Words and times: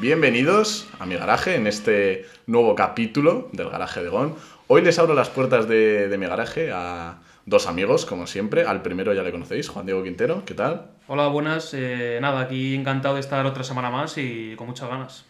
Bienvenidos 0.00 0.88
a 0.98 1.06
mi 1.06 1.14
garaje 1.16 1.56
en 1.56 1.66
este 1.66 2.26
nuevo 2.46 2.74
capítulo 2.74 3.48
del 3.52 3.68
garaje 3.68 4.02
de 4.02 4.08
Gon. 4.08 4.34
Hoy 4.66 4.82
les 4.82 4.98
abro 4.98 5.14
las 5.14 5.28
puertas 5.28 5.68
de, 5.68 6.08
de 6.08 6.18
mi 6.18 6.26
garaje 6.26 6.70
a 6.72 7.18
dos 7.44 7.66
amigos, 7.66 8.06
como 8.06 8.26
siempre. 8.26 8.64
Al 8.64 8.82
primero 8.82 9.12
ya 9.12 9.22
le 9.22 9.30
conocéis, 9.32 9.68
Juan 9.68 9.84
Diego 9.86 10.02
Quintero, 10.02 10.42
¿qué 10.46 10.54
tal? 10.54 10.86
Hola, 11.06 11.26
buenas. 11.28 11.74
Eh, 11.74 12.18
nada, 12.22 12.40
aquí 12.40 12.74
encantado 12.74 13.14
de 13.16 13.20
estar 13.20 13.44
otra 13.44 13.62
semana 13.64 13.90
más 13.90 14.16
y 14.16 14.54
con 14.56 14.68
muchas 14.68 14.88
ganas. 14.88 15.24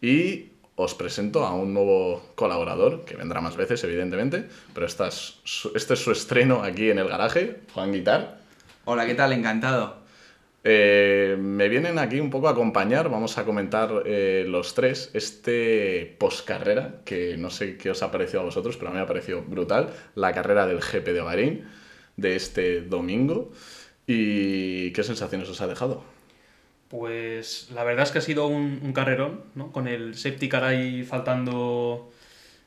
Y 0.00 0.46
os 0.74 0.94
presento 0.94 1.44
a 1.44 1.54
un 1.54 1.72
nuevo 1.74 2.32
colaborador, 2.34 3.04
que 3.04 3.14
vendrá 3.16 3.40
más 3.40 3.56
veces, 3.56 3.82
evidentemente, 3.84 4.48
pero 4.74 4.86
esta 4.86 5.08
es 5.08 5.38
su- 5.44 5.72
este 5.74 5.94
es 5.94 6.00
su 6.02 6.10
estreno 6.12 6.62
aquí 6.62 6.90
en 6.90 6.98
el 6.98 7.08
garaje, 7.08 7.60
Juan 7.74 7.92
Guitar. 7.92 8.38
Hola, 8.84 9.06
¿qué 9.06 9.14
tal? 9.14 9.32
Encantado. 9.32 9.96
Eh, 10.64 11.36
me 11.38 11.68
vienen 11.68 11.98
aquí 11.98 12.20
un 12.20 12.30
poco 12.30 12.48
a 12.48 12.50
acompañar, 12.52 13.08
vamos 13.08 13.38
a 13.38 13.44
comentar 13.44 14.02
eh, 14.04 14.44
los 14.46 14.74
tres 14.74 15.10
este 15.14 16.16
post-carrera, 16.18 17.02
que 17.04 17.36
no 17.38 17.48
sé 17.50 17.76
qué 17.78 17.90
os 17.90 18.02
ha 18.02 18.10
parecido 18.10 18.40
a 18.40 18.44
vosotros, 18.44 18.76
pero 18.76 18.88
a 18.88 18.92
mí 18.92 18.96
me 18.98 19.02
ha 19.04 19.06
parecido 19.06 19.42
brutal, 19.42 19.90
la 20.14 20.32
carrera 20.34 20.66
del 20.66 20.80
GP 20.80 21.12
de 21.12 21.20
Bahrein 21.20 21.64
de 22.16 22.36
este 22.36 22.82
domingo. 22.82 23.52
¿Y 24.06 24.92
qué 24.92 25.04
sensaciones 25.04 25.48
os 25.48 25.60
ha 25.60 25.66
dejado? 25.68 26.04
Pues 26.88 27.70
la 27.70 27.84
verdad 27.84 28.04
es 28.04 28.12
que 28.12 28.18
ha 28.18 28.22
sido 28.22 28.46
un, 28.46 28.80
un 28.82 28.92
carrerón, 28.94 29.44
¿no? 29.54 29.72
Con 29.72 29.88
el 29.88 30.14
safety 30.14 30.48
car 30.48 30.64
ahí 30.64 31.04
faltando 31.04 32.10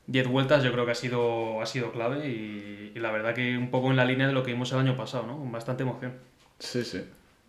10 0.08 0.28
vueltas, 0.28 0.64
yo 0.64 0.72
creo 0.74 0.86
que 0.86 0.92
ha 0.94 0.96
sido, 0.96 1.62
ha 1.62 1.66
sido 1.68 1.92
clave 1.94 2.30
y, 2.30 2.94
y 2.96 3.00
la 3.00 3.12
verdad 3.12 3.36
que 3.36 3.58
un 3.58 3.72
poco 3.72 3.92
en 3.92 3.98
la 3.98 4.06
línea 4.06 4.28
de 4.28 4.34
lo 4.34 4.44
que 4.44 4.54
vimos 4.54 4.72
el 4.74 4.80
año 4.80 4.98
pasado, 4.98 5.28
¿no? 5.28 5.38
Con 5.40 5.52
bastante 5.52 5.84
emoción. 5.84 6.14
Sí, 6.60 6.84
sí. 6.86 7.02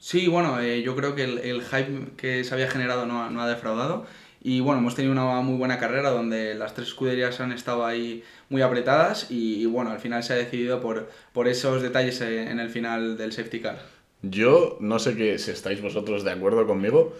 Sí, 0.02 0.26
bueno, 0.26 0.60
eh, 0.60 0.82
yo 0.82 0.96
creo 0.96 1.14
que 1.14 1.22
el, 1.22 1.38
el 1.38 1.62
hype 1.62 2.16
que 2.16 2.42
se 2.42 2.52
había 2.52 2.68
generado 2.68 3.06
no 3.06 3.22
ha, 3.22 3.30
no 3.30 3.40
ha 3.40 3.48
defraudado. 3.48 4.04
Y 4.42 4.58
bueno, 4.58 4.80
hemos 4.80 4.96
tenido 4.96 5.12
una 5.12 5.40
muy 5.42 5.56
buena 5.56 5.78
carrera 5.78 6.10
donde 6.10 6.56
las 6.56 6.74
tres 6.74 6.88
escuderías 6.88 7.38
han 7.38 7.52
estado 7.52 7.86
ahí 7.86 8.24
muy 8.48 8.62
apretadas 8.62 9.30
y, 9.30 9.62
y 9.62 9.66
bueno, 9.66 9.92
al 9.92 10.00
final 10.00 10.24
se 10.24 10.32
ha 10.32 10.36
decidido 10.36 10.80
por, 10.80 11.08
por 11.32 11.46
esos 11.46 11.82
detalles 11.82 12.20
en 12.20 12.58
el 12.58 12.68
final 12.68 13.16
del 13.16 13.30
safety 13.30 13.60
car. 13.60 13.78
Yo 14.22 14.76
no 14.80 14.98
sé 14.98 15.14
que, 15.14 15.38
si 15.38 15.52
estáis 15.52 15.80
vosotros 15.80 16.24
de 16.24 16.32
acuerdo 16.32 16.66
conmigo, 16.66 17.16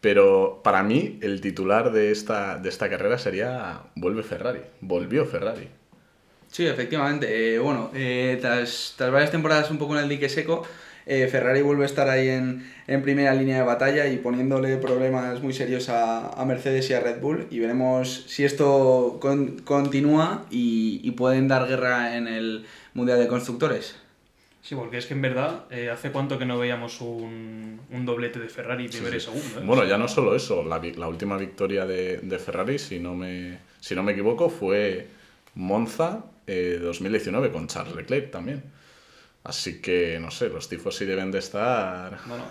pero 0.00 0.60
para 0.62 0.84
mí 0.84 1.18
el 1.22 1.40
titular 1.40 1.90
de 1.90 2.12
esta, 2.12 2.58
de 2.58 2.68
esta 2.68 2.88
carrera 2.88 3.18
sería 3.18 3.80
Vuelve 3.96 4.22
Ferrari. 4.22 4.60
Volvió 4.80 5.26
Ferrari. 5.26 5.68
Sí, 6.46 6.64
efectivamente. 6.64 7.54
eh, 7.54 7.58
bueno, 7.58 7.90
eh, 7.92 8.38
tras, 8.40 8.94
tras 8.96 9.10
varias 9.10 9.32
temporadas 9.32 9.68
un 9.72 9.78
poco 9.78 9.96
en 9.96 10.04
el 10.04 10.08
dique 10.08 10.28
seco, 10.28 10.64
eh, 11.06 11.26
Ferrari 11.28 11.62
vuelve 11.62 11.82
a 11.82 11.86
estar 11.86 12.08
ahí 12.08 12.28
en, 12.28 12.70
en 12.86 13.02
primera 13.02 13.34
línea 13.34 13.56
de 13.58 13.62
batalla 13.64 14.06
y 14.08 14.16
poniéndole 14.18 14.76
problemas 14.76 15.42
muy 15.42 15.52
serios 15.52 15.88
a, 15.88 16.28
a 16.30 16.44
Mercedes 16.44 16.88
y 16.90 16.94
a 16.94 17.00
Red 17.00 17.20
Bull. 17.20 17.46
Y 17.50 17.58
veremos 17.58 18.24
si 18.28 18.44
esto 18.44 19.18
con- 19.20 19.58
continúa 19.60 20.46
y, 20.50 21.00
y 21.02 21.10
pueden 21.12 21.48
dar 21.48 21.66
guerra 21.68 22.16
en 22.16 22.28
el 22.28 22.64
Mundial 22.94 23.18
de 23.18 23.28
Constructores. 23.28 23.96
Sí, 24.62 24.74
porque 24.74 24.98
es 24.98 25.06
que 25.06 25.14
en 25.14 25.22
verdad, 25.22 25.64
eh, 25.70 25.88
¿hace 25.88 26.12
cuánto 26.12 26.38
que 26.38 26.44
no 26.44 26.58
veíamos 26.58 27.00
un, 27.00 27.80
un 27.90 28.04
doblete 28.04 28.38
de 28.38 28.48
Ferrari 28.48 28.88
primero 28.88 29.16
y 29.16 29.20
segundo? 29.20 29.58
eh? 29.58 29.62
Bueno, 29.64 29.84
ya 29.86 29.96
no 29.96 30.06
solo 30.06 30.36
eso, 30.36 30.62
la, 30.62 30.78
la 30.78 31.08
última 31.08 31.38
victoria 31.38 31.86
de, 31.86 32.18
de 32.18 32.38
Ferrari, 32.38 32.78
si 32.78 32.98
no 32.98 33.14
me, 33.14 33.58
si 33.80 33.94
no 33.94 34.02
me 34.02 34.12
equivoco, 34.12 34.50
fue 34.50 35.06
Monza 35.54 36.24
eh, 36.46 36.78
2019 36.80 37.50
con 37.50 37.66
Charles 37.68 37.96
Leclerc 37.96 38.30
también. 38.30 38.62
Así 39.42 39.80
que, 39.80 40.18
no 40.20 40.30
sé, 40.30 40.48
los 40.50 40.68
tifos 40.68 40.94
sí 40.96 41.06
deben 41.06 41.30
de 41.30 41.38
estar 41.38 42.18
Bueno, 42.26 42.44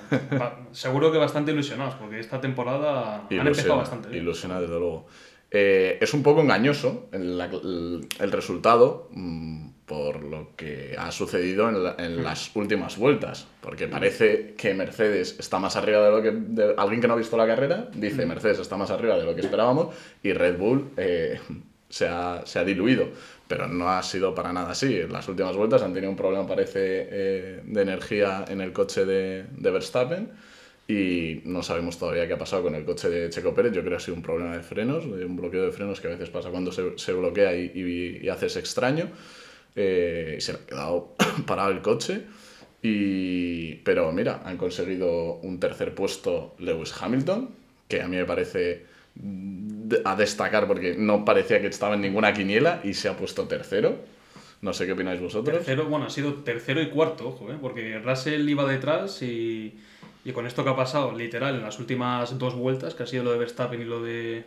seguro 0.71 1.11
que 1.11 1.17
bastante 1.19 1.51
ilusionados, 1.51 1.93
porque 1.95 2.19
esta 2.19 2.41
temporada 2.41 3.27
han 3.29 3.47
empezado 3.47 3.77
bastante 3.77 4.09
bien. 4.09 4.23
ilusiona, 4.23 4.59
desde 4.59 4.79
luego. 4.79 5.05
Eh, 5.51 5.97
es 6.01 6.13
un 6.13 6.21
poco 6.23 6.41
engañoso 6.41 7.07
el, 7.11 7.39
el- 7.41 8.07
el 8.19 8.31
resultado 8.31 9.07
mm, 9.11 9.69
por 9.85 10.23
lo 10.23 10.55
que 10.55 10.95
ha 10.97 11.11
sucedido 11.11 11.69
en, 11.69 11.83
la- 11.83 11.95
en 11.97 12.23
las 12.23 12.55
últimas 12.55 12.97
vueltas, 12.97 13.47
porque 13.61 13.87
parece 13.87 14.53
que 14.55 14.73
Mercedes 14.75 15.35
está 15.39 15.57
más 15.59 15.75
arriba 15.75 16.01
de 16.05 16.11
lo 16.11 16.21
que... 16.21 16.31
de- 16.31 16.75
alguien 16.77 17.01
que 17.01 17.07
no 17.07 17.13
ha 17.13 17.17
visto 17.17 17.35
la 17.37 17.47
carrera 17.47 17.87
dice 17.93 18.25
Mercedes 18.27 18.59
está 18.59 18.77
más 18.77 18.91
arriba 18.91 19.17
de 19.17 19.25
lo 19.25 19.33
que 19.35 19.41
esperábamos 19.41 19.95
y 20.21 20.33
Red 20.33 20.57
Bull 20.59 20.91
eh, 20.97 21.39
se, 21.89 22.07
ha, 22.07 22.43
se 22.45 22.59
ha 22.59 22.63
diluido, 22.63 23.09
pero 23.47 23.67
no 23.67 23.89
ha 23.89 24.03
sido 24.03 24.33
para 24.35 24.53
nada 24.53 24.71
así. 24.71 24.99
En 25.01 25.11
las 25.11 25.27
últimas 25.27 25.55
vueltas 25.55 25.81
han 25.81 25.93
tenido 25.93 26.11
un 26.11 26.17
problema, 26.17 26.47
parece, 26.47 27.07
eh, 27.09 27.61
de 27.63 27.81
energía 27.81 28.45
en 28.47 28.61
el 28.61 28.71
coche 28.73 29.05
de, 29.05 29.45
de 29.51 29.71
Verstappen 29.71 30.29
y 30.87 31.41
no 31.45 31.61
sabemos 31.61 31.99
todavía 31.99 32.25
qué 32.27 32.33
ha 32.33 32.37
pasado 32.37 32.63
con 32.63 32.73
el 32.75 32.83
coche 32.83 33.09
de 33.09 33.29
Checo 33.29 33.53
Pérez. 33.53 33.73
Yo 33.73 33.81
creo 33.81 33.91
que 33.91 33.97
ha 33.97 33.99
sido 33.99 34.15
un 34.15 34.23
problema 34.23 34.55
de 34.57 34.63
frenos, 34.63 35.05
un 35.05 35.35
bloqueo 35.35 35.65
de 35.65 35.71
frenos 35.71 36.01
que 36.01 36.07
a 36.07 36.11
veces 36.11 36.29
pasa 36.29 36.49
cuando 36.49 36.71
se, 36.71 36.97
se 36.97 37.13
bloquea 37.13 37.55
y, 37.55 37.71
y, 37.75 38.25
y 38.25 38.29
haces 38.29 38.55
extraño. 38.57 39.09
Eh, 39.75 40.35
y 40.37 40.41
se 40.41 40.53
ha 40.53 40.57
quedado 40.65 41.15
parado 41.45 41.71
el 41.71 41.81
coche. 41.81 42.23
Y, 42.81 43.75
pero 43.75 44.11
mira, 44.11 44.41
han 44.45 44.57
conseguido 44.57 45.35
un 45.35 45.59
tercer 45.59 45.93
puesto 45.93 46.55
Lewis 46.59 46.93
Hamilton, 46.99 47.49
que 47.87 48.01
a 48.01 48.07
mí 48.07 48.15
me 48.17 48.25
parece 48.25 48.85
a 50.05 50.15
destacar 50.15 50.67
porque 50.67 50.95
no 50.97 51.25
parecía 51.25 51.61
que 51.61 51.67
estaba 51.67 51.95
en 51.95 52.01
ninguna 52.01 52.33
quiniela 52.33 52.81
y 52.83 52.93
se 52.93 53.09
ha 53.09 53.17
puesto 53.17 53.47
tercero. 53.47 53.97
No 54.61 54.73
sé 54.73 54.85
qué 54.85 54.91
opináis 54.91 55.21
vosotros. 55.21 55.57
Tercero, 55.57 55.85
bueno, 55.85 56.05
ha 56.05 56.09
sido 56.09 56.33
tercero 56.35 56.81
y 56.81 56.89
cuarto, 56.89 57.29
ojo, 57.29 57.51
¿eh? 57.51 57.57
porque 57.61 57.99
Russell 57.99 58.47
iba 58.49 58.65
detrás 58.65 59.21
y, 59.21 59.79
y 60.25 60.31
con 60.33 60.45
esto 60.45 60.63
que 60.63 60.69
ha 60.69 60.75
pasado, 60.75 61.13
literal, 61.13 61.55
en 61.55 61.61
las 61.61 61.79
últimas 61.79 62.37
dos 62.37 62.55
vueltas, 62.55 62.93
que 62.93 63.03
ha 63.03 63.07
sido 63.07 63.23
lo 63.23 63.31
de 63.31 63.37
Verstappen 63.37 63.81
y 63.81 63.85
lo 63.85 64.03
de, 64.03 64.43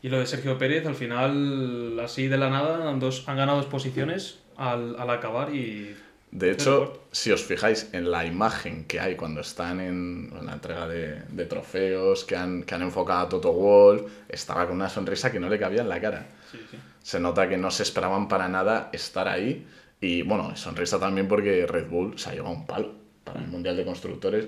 y 0.00 0.08
lo 0.08 0.20
de 0.20 0.26
Sergio 0.26 0.58
Pérez, 0.58 0.86
al 0.86 0.94
final, 0.94 1.98
así 1.98 2.28
de 2.28 2.38
la 2.38 2.50
nada, 2.50 2.88
han, 2.88 3.00
dos, 3.00 3.28
han 3.28 3.36
ganado 3.36 3.58
dos 3.58 3.66
posiciones 3.66 4.38
al, 4.56 4.96
al 4.98 5.10
acabar 5.10 5.54
y... 5.54 5.96
De 6.30 6.50
hecho, 6.50 7.02
si 7.12 7.30
os 7.32 7.42
fijáis 7.44 7.88
en 7.92 8.10
la 8.10 8.26
imagen 8.26 8.84
que 8.84 9.00
hay 9.00 9.16
cuando 9.16 9.40
están 9.40 9.80
en, 9.80 10.30
en 10.38 10.46
la 10.46 10.52
entrega 10.54 10.86
de, 10.86 11.22
de 11.30 11.46
trofeos, 11.46 12.24
que 12.24 12.36
han, 12.36 12.62
que 12.64 12.74
han 12.74 12.82
enfocado 12.82 13.20
a 13.20 13.28
Toto 13.28 13.52
Wolff, 13.52 14.02
estaba 14.28 14.66
con 14.66 14.76
una 14.76 14.88
sonrisa 14.90 15.32
que 15.32 15.40
no 15.40 15.48
le 15.48 15.58
cabía 15.58 15.80
en 15.82 15.88
la 15.88 16.00
cara. 16.00 16.26
Sí, 16.50 16.58
sí. 16.70 16.76
Se 17.02 17.20
nota 17.20 17.48
que 17.48 17.56
no 17.56 17.70
se 17.70 17.84
esperaban 17.84 18.28
para 18.28 18.48
nada 18.48 18.90
estar 18.92 19.28
ahí. 19.28 19.66
Y 20.00 20.22
bueno, 20.22 20.54
sonrisa 20.56 20.98
también 21.00 21.26
porque 21.26 21.66
Red 21.66 21.88
Bull 21.88 22.18
se 22.18 22.28
ha 22.28 22.34
llevado 22.34 22.54
un 22.54 22.66
palo 22.66 22.92
para 23.24 23.40
el 23.40 23.46
Mundial 23.48 23.76
de 23.76 23.84
Constructores, 23.84 24.46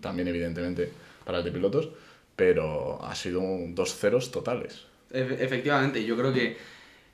también 0.00 0.28
evidentemente 0.28 0.92
para 1.24 1.38
el 1.38 1.44
de 1.44 1.50
pilotos, 1.50 1.88
pero 2.36 3.02
ha 3.02 3.14
sido 3.14 3.40
un 3.40 3.74
dos 3.74 3.94
ceros 3.96 4.30
totales. 4.30 4.82
Efe- 5.10 5.38
Efectivamente, 5.40 6.04
yo 6.04 6.16
creo 6.16 6.32
que, 6.32 6.56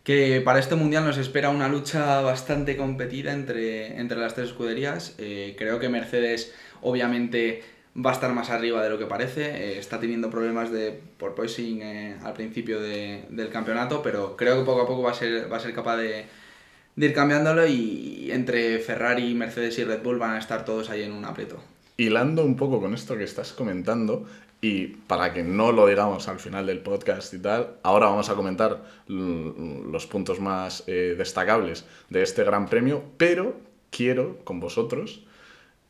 que 0.05 0.41
para 0.41 0.59
este 0.59 0.75
mundial 0.75 1.05
nos 1.05 1.19
espera 1.19 1.50
una 1.50 1.69
lucha 1.69 2.21
bastante 2.22 2.77
competida 2.77 3.33
entre, 3.33 3.99
entre 4.00 4.19
las 4.19 4.34
tres 4.34 4.49
escuderías. 4.49 5.15
Eh, 5.19 5.55
creo 5.59 5.78
que 5.78 5.88
Mercedes, 5.88 6.53
obviamente, 6.83 7.62
va 7.97 8.11
a 8.11 8.15
estar 8.15 8.33
más 8.33 8.50
arriba 8.50 8.83
de 8.83 8.91
lo 8.91 8.99
que 8.99 9.06
parece. 9.06 9.75
Eh, 9.75 9.78
está 9.78 10.00
teniendo 10.00 10.31
problemas 10.31 10.71
de 10.71 10.99
porpoising 11.19 11.83
eh, 11.83 12.16
al 12.25 12.33
principio 12.33 12.81
de- 12.81 13.25
del 13.28 13.50
campeonato, 13.50 14.03
pero 14.03 14.37
creo 14.37 14.59
que 14.59 14.65
poco 14.65 14.83
a 14.83 14.87
poco 14.87 15.03
va 15.03 15.11
a 15.11 15.15
ser, 15.15 15.53
va 15.53 15.59
a 15.59 15.61
ser 15.61 15.75
capaz 15.75 15.97
de, 15.99 16.25
ir 16.97 17.12
cambiándolo 17.15 17.67
y 17.67 18.31
entre 18.32 18.78
Ferrari, 18.78 19.34
Mercedes 19.34 19.78
y 19.78 19.84
Red 19.84 20.03
Bull 20.03 20.19
van 20.19 20.32
a 20.32 20.38
estar 20.38 20.65
todos 20.65 20.91
ahí 20.91 21.03
en 21.03 21.12
un 21.12 21.25
aprieto. 21.25 21.62
hilando 21.97 22.44
un 22.44 22.56
poco 22.56 22.81
con 22.81 22.94
esto 22.94 23.17
que 23.17 23.25
estás 23.25 23.53
comentando, 23.53 24.27
y 24.60 24.88
para 24.88 25.32
que 25.32 25.43
no 25.43 25.72
lo 25.72 25.87
digamos 25.87 26.28
al 26.28 26.38
final 26.38 26.66
del 26.66 26.81
podcast 26.81 27.32
y 27.32 27.38
tal, 27.38 27.76
ahora 27.82 28.06
vamos 28.06 28.28
a 28.28 28.34
comentar 28.34 28.84
los 29.06 30.06
puntos 30.06 30.41
más 30.41 30.84
eh, 30.87 31.15
destacables 31.16 31.87
de 32.10 32.22
este 32.22 32.44
Gran 32.44 32.69
Premio, 32.69 33.03
pero 33.16 33.56
quiero 33.91 34.38
con 34.44 34.60
vosotros 34.60 35.25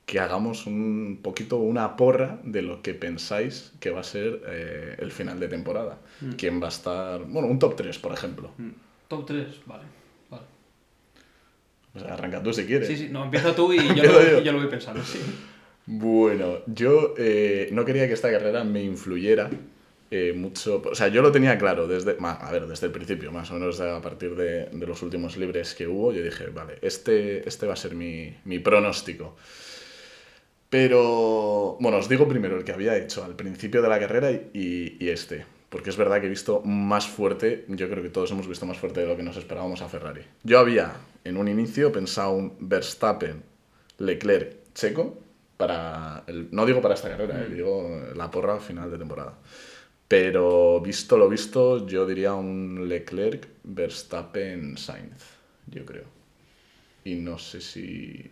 que 0.06 0.18
hagamos 0.18 0.66
un 0.66 1.20
poquito 1.22 1.56
una 1.56 1.96
porra 1.96 2.40
de 2.42 2.62
lo 2.62 2.82
que 2.82 2.94
pensáis 2.94 3.72
que 3.78 3.90
va 3.90 4.00
a 4.00 4.04
ser 4.04 4.42
eh, 4.48 4.96
el 4.98 5.12
final 5.12 5.38
de 5.38 5.48
temporada. 5.48 5.98
¿Quién 6.36 6.60
va 6.60 6.66
a 6.66 6.70
estar? 6.70 7.20
Bueno, 7.26 7.46
un 7.46 7.60
top 7.60 7.76
3, 7.76 7.98
por 7.98 8.12
ejemplo. 8.12 8.50
Top 9.06 9.24
3, 9.26 9.46
vale. 9.66 9.84
vale. 10.28 10.44
O 11.94 12.00
sea, 12.00 12.14
arranca 12.14 12.42
tú 12.42 12.52
si 12.52 12.66
quieres. 12.66 12.88
Sí, 12.88 12.96
sí, 12.96 13.08
no, 13.08 13.24
empieza 13.24 13.54
tú 13.54 13.72
y 13.72 13.76
yo, 13.82 13.82
Empiezo 13.82 14.12
lo, 14.12 14.30
yo. 14.30 14.40
y 14.40 14.44
yo 14.44 14.52
lo 14.52 14.58
voy 14.58 14.68
pensando, 14.68 15.02
sí. 15.04 15.20
Bueno, 15.92 16.58
yo 16.66 17.14
eh, 17.18 17.68
no 17.72 17.84
quería 17.84 18.06
que 18.06 18.12
esta 18.12 18.30
carrera 18.30 18.62
me 18.62 18.80
influyera 18.80 19.50
eh, 20.08 20.32
mucho. 20.32 20.80
O 20.88 20.94
sea, 20.94 21.08
yo 21.08 21.20
lo 21.20 21.32
tenía 21.32 21.58
claro 21.58 21.88
desde, 21.88 22.16
a 22.20 22.52
ver, 22.52 22.68
desde 22.68 22.86
el 22.86 22.92
principio, 22.92 23.32
más 23.32 23.50
o 23.50 23.54
menos 23.54 23.80
a 23.80 24.00
partir 24.00 24.36
de, 24.36 24.68
los 24.72 25.02
últimos 25.02 25.36
libres 25.36 25.74
que 25.74 25.88
hubo. 25.88 26.12
Yo 26.12 26.22
dije, 26.22 26.46
vale, 26.46 26.78
este, 26.80 27.48
este 27.48 27.66
va 27.66 27.72
a 27.72 27.76
ser 27.76 27.96
mi, 27.96 28.32
mi 28.44 28.60
pronóstico. 28.60 29.36
Pero, 30.68 31.76
bueno, 31.80 31.98
os 31.98 32.08
digo 32.08 32.28
primero 32.28 32.56
el 32.56 32.62
que 32.62 32.70
había 32.70 32.96
hecho 32.96 33.24
al 33.24 33.34
principio 33.34 33.82
de 33.82 33.88
la 33.88 33.98
carrera 33.98 34.30
y 34.30 35.08
este. 35.08 35.44
Porque 35.70 35.90
es 35.90 35.96
verdad 35.96 36.20
que 36.20 36.26
he 36.26 36.30
visto 36.30 36.62
más 36.62 37.08
fuerte, 37.08 37.64
yo 37.66 37.90
creo 37.90 38.04
que 38.04 38.10
todos 38.10 38.30
hemos 38.30 38.46
visto 38.46 38.64
más 38.64 38.78
fuerte 38.78 39.00
de 39.00 39.06
lo 39.06 39.16
que 39.16 39.24
nos 39.24 39.36
esperábamos 39.36 39.82
a 39.82 39.88
Ferrari. 39.88 40.22
Yo 40.44 40.60
había, 40.60 40.92
en 41.24 41.36
un 41.36 41.48
inicio, 41.48 41.90
pensado 41.90 42.30
un 42.30 42.54
Verstappen, 42.60 43.42
Leclerc, 43.98 44.72
Checo, 44.72 45.18
para, 45.60 46.24
el- 46.28 46.48
no 46.52 46.66
digo 46.66 46.82
para 46.82 46.94
esta 46.96 47.10
carrera, 47.10 47.44
eh, 47.44 47.50
digo 47.50 48.00
la 48.16 48.30
porra 48.32 48.60
final 48.60 48.90
de 48.90 48.98
temporada. 48.98 49.38
Pero 50.08 50.80
visto 50.80 51.18
lo 51.18 51.28
visto, 51.28 51.86
yo 51.86 52.06
diría 52.06 52.34
un 52.34 52.88
Leclerc, 52.88 53.48
Verstappen, 53.64 54.76
Sainz, 54.78 55.22
yo 55.66 55.84
creo. 55.86 56.06
Y 57.04 57.16
no 57.16 57.38
sé 57.38 57.60
si 57.60 58.30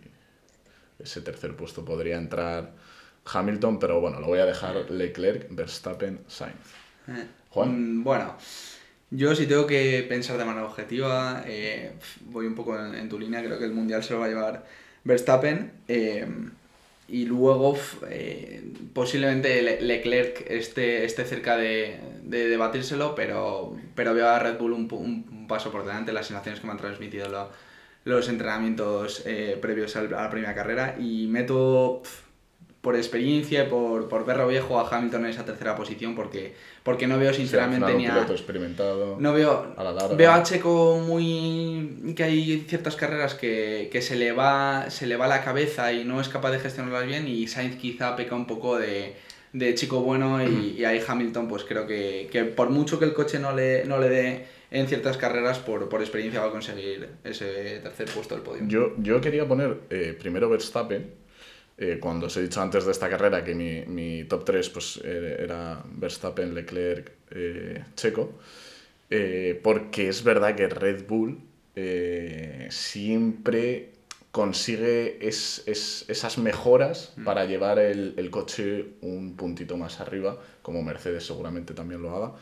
ese 0.98 1.20
tercer 1.22 1.56
puesto 1.56 1.84
podría 1.84 2.16
entrar 2.18 2.74
Hamilton, 3.32 3.78
pero 3.78 4.00
bueno, 4.00 4.20
lo 4.20 4.26
voy 4.28 4.40
a 4.40 4.46
dejar 4.46 4.90
Leclerc, 4.90 5.48
Verstappen, 5.50 6.20
Sainz. 6.28 6.56
Eh, 7.08 7.26
Juan. 7.50 7.82
mm, 8.00 8.04
Bueno, 8.04 8.36
yo 9.10 9.34
si 9.34 9.46
tengo 9.46 9.66
que 9.66 10.04
pensar 10.08 10.38
de 10.38 10.44
manera 10.44 10.66
objetiva, 10.66 11.42
eh, 11.46 11.94
voy 12.26 12.46
un 12.46 12.54
poco 12.54 12.78
en, 12.78 12.94
en 12.94 13.08
tu 13.08 13.18
línea, 13.18 13.42
creo 13.44 13.58
que 13.58 13.64
el 13.66 13.72
Mundial 13.74 14.02
se 14.02 14.14
lo 14.14 14.20
va 14.20 14.26
a 14.26 14.28
llevar 14.28 14.66
Verstappen. 15.04 15.72
eh, 15.88 16.26
y 17.08 17.24
luego 17.26 17.76
eh, 18.08 18.72
posiblemente 18.92 19.62
Le- 19.62 19.80
Leclerc 19.80 20.44
esté, 20.50 21.04
esté 21.04 21.24
cerca 21.24 21.56
de, 21.56 21.98
de 22.22 22.48
debatírselo, 22.48 23.14
pero, 23.14 23.76
pero 23.94 24.14
veo 24.14 24.28
a 24.28 24.38
Red 24.38 24.58
Bull 24.58 24.72
un, 24.72 24.88
un- 24.92 25.38
paso 25.48 25.70
por 25.72 25.84
delante, 25.86 26.12
las 26.12 26.26
sensaciones 26.26 26.60
que 26.60 26.66
me 26.66 26.72
han 26.72 26.78
transmitido 26.78 27.28
lo- 27.28 27.50
los 28.04 28.28
entrenamientos 28.28 29.22
eh, 29.26 29.58
previos 29.60 29.96
a 29.96 30.02
la 30.02 30.30
primera 30.30 30.54
carrera 30.54 30.96
y 30.98 31.26
meto 31.26 32.02
por 32.88 32.96
experiencia 32.96 33.64
y 33.64 33.66
por, 33.68 34.08
por 34.08 34.24
verlo 34.24 34.48
viejo 34.48 34.80
a 34.80 34.88
Hamilton 34.88 35.26
en 35.26 35.30
esa 35.32 35.44
tercera 35.44 35.76
posición 35.76 36.14
porque, 36.14 36.54
porque 36.82 37.06
no 37.06 37.18
veo 37.18 37.34
Sí, 37.34 37.42
sinceramente 37.42 37.84
final 37.84 37.98
ni 37.98 38.06
a... 38.06 38.14
piloto 38.14 38.32
experimentado. 38.32 39.16
No 39.20 39.34
veo, 39.34 39.74
a 39.76 39.84
la 39.84 39.92
larga. 39.92 40.16
veo 40.16 40.32
a 40.32 40.42
Checo 40.42 40.98
muy... 41.06 42.14
que 42.16 42.22
hay 42.22 42.64
ciertas 42.66 42.96
carreras 42.96 43.34
que, 43.34 43.90
que 43.92 44.00
se, 44.00 44.16
le 44.16 44.32
va, 44.32 44.88
se 44.88 45.06
le 45.06 45.18
va 45.18 45.28
la 45.28 45.44
cabeza 45.44 45.92
y 45.92 46.06
no 46.06 46.18
es 46.18 46.30
capaz 46.30 46.50
de 46.50 46.60
gestionarlas 46.60 47.04
bien 47.06 47.28
y 47.28 47.46
Sainz 47.46 47.76
quizá 47.76 48.16
peca 48.16 48.34
un 48.34 48.46
poco 48.46 48.78
de, 48.78 49.16
de 49.52 49.74
chico 49.74 50.00
bueno 50.00 50.42
y, 50.42 50.76
y 50.78 50.86
ahí 50.86 50.98
Hamilton 51.06 51.46
pues 51.46 51.64
creo 51.64 51.86
que, 51.86 52.30
que 52.32 52.44
por 52.44 52.70
mucho 52.70 52.98
que 52.98 53.04
el 53.04 53.12
coche 53.12 53.38
no 53.38 53.54
le, 53.54 53.84
no 53.84 53.98
le 53.98 54.08
dé 54.08 54.46
en 54.70 54.86
ciertas 54.86 55.18
carreras, 55.18 55.58
por, 55.58 55.90
por 55.90 56.00
experiencia 56.00 56.40
va 56.40 56.46
a 56.46 56.50
conseguir 56.52 57.06
ese 57.22 57.80
tercer 57.82 58.08
puesto 58.08 58.34
del 58.34 58.42
podio. 58.42 58.62
Yo, 58.66 58.94
yo 58.96 59.20
quería 59.20 59.46
poner 59.46 59.76
eh, 59.90 60.16
primero 60.18 60.48
Verstappen, 60.48 61.10
eh, 61.78 61.98
cuando 62.00 62.26
os 62.26 62.36
he 62.36 62.42
dicho 62.42 62.60
antes 62.60 62.84
de 62.84 62.92
esta 62.92 63.08
carrera 63.08 63.44
que 63.44 63.54
mi, 63.54 63.82
mi 63.86 64.24
top 64.24 64.44
3 64.44 64.68
pues, 64.70 65.00
eh, 65.04 65.36
era 65.40 65.82
Verstappen, 65.96 66.54
Leclerc, 66.54 67.12
eh, 67.30 67.84
Checo, 67.94 68.38
porque 69.62 70.08
es 70.08 70.22
verdad 70.22 70.54
que 70.54 70.68
Red 70.68 71.06
Bull 71.06 71.38
siempre 72.70 73.92
consigue 74.30 75.26
es- 75.26 75.62
es- 75.66 76.04
esas 76.08 76.38
mejoras 76.38 77.14
para 77.24 77.44
llevar 77.46 77.78
el, 77.78 78.14
el 78.16 78.30
coche 78.30 78.84
un 79.00 79.36
puntito 79.36 79.76
más 79.76 80.00
arriba, 80.00 80.38
como 80.62 80.82
Mercedes 80.82 81.24
seguramente 81.26 81.74
también 81.74 82.02
lo 82.02 82.14
haga. 82.14 82.32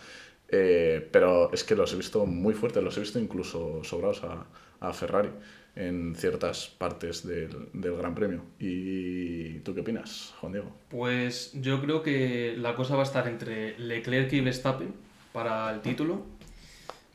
Eh, 0.48 1.08
pero 1.10 1.52
es 1.52 1.64
que 1.64 1.74
los 1.74 1.92
he 1.92 1.96
visto 1.96 2.24
muy 2.26 2.54
fuertes, 2.54 2.82
los 2.82 2.96
he 2.96 3.00
visto 3.00 3.18
incluso 3.18 3.82
sobrados 3.82 4.22
a, 4.24 4.46
a 4.80 4.92
Ferrari 4.92 5.30
en 5.74 6.14
ciertas 6.16 6.68
partes 6.68 7.26
del, 7.26 7.68
del 7.72 7.96
Gran 7.96 8.14
Premio. 8.14 8.42
¿Y 8.58 9.58
tú 9.60 9.74
qué 9.74 9.80
opinas, 9.80 10.34
Juan 10.40 10.52
Diego? 10.52 10.72
Pues 10.88 11.52
yo 11.54 11.80
creo 11.82 12.02
que 12.02 12.54
la 12.56 12.74
cosa 12.74 12.94
va 12.94 13.02
a 13.02 13.04
estar 13.04 13.28
entre 13.28 13.78
Leclerc 13.78 14.32
y 14.32 14.40
Verstappen 14.40 14.94
para 15.32 15.70
el 15.72 15.80
título. 15.80 16.24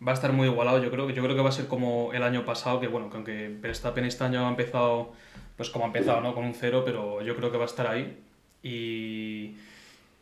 Va 0.05 0.11
a 0.11 0.15
estar 0.15 0.33
muy 0.33 0.47
igualado, 0.47 0.81
yo 0.81 0.89
creo 0.91 1.07
que 1.07 1.13
yo 1.13 1.23
creo 1.23 1.35
que 1.35 1.41
va 1.41 1.49
a 1.49 1.53
ser 1.53 1.67
como 1.67 2.11
el 2.13 2.23
año 2.23 2.43
pasado, 2.43 2.79
que 2.79 2.87
bueno, 2.87 3.09
que 3.09 3.15
aunque 3.15 3.55
Verstappen 3.61 4.05
este 4.05 4.23
año 4.23 4.45
ha 4.45 4.49
empezado 4.49 5.13
pues 5.61 5.69
como 5.69 5.85
ha 5.85 5.87
empezado, 5.87 6.21
¿no? 6.21 6.33
Con 6.33 6.45
un 6.45 6.55
cero, 6.55 6.81
pero 6.83 7.21
yo 7.21 7.35
creo 7.35 7.51
que 7.51 7.57
va 7.57 7.65
a 7.65 7.67
estar 7.67 7.85
ahí. 7.85 8.17
Y, 8.63 9.55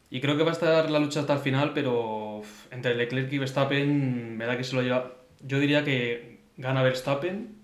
y 0.10 0.22
creo 0.22 0.38
que 0.38 0.44
va 0.44 0.50
a 0.50 0.54
estar 0.54 0.90
la 0.90 1.00
lucha 1.00 1.22
hasta 1.22 1.34
el 1.34 1.40
final, 1.40 1.74
pero 1.74 2.42
entre 2.72 2.96
Leclerc 2.96 3.32
y 3.32 3.38
Verstappen 3.38 4.38
me 4.38 4.46
da 4.46 4.58
que 4.58 4.64
se 4.64 4.76
lo 4.76 4.82
lleva. 4.82 5.14
Yo 5.42 5.60
diría 5.60 5.84
que 5.84 6.40
gana 6.58 6.84
Verstappen, 6.84 7.56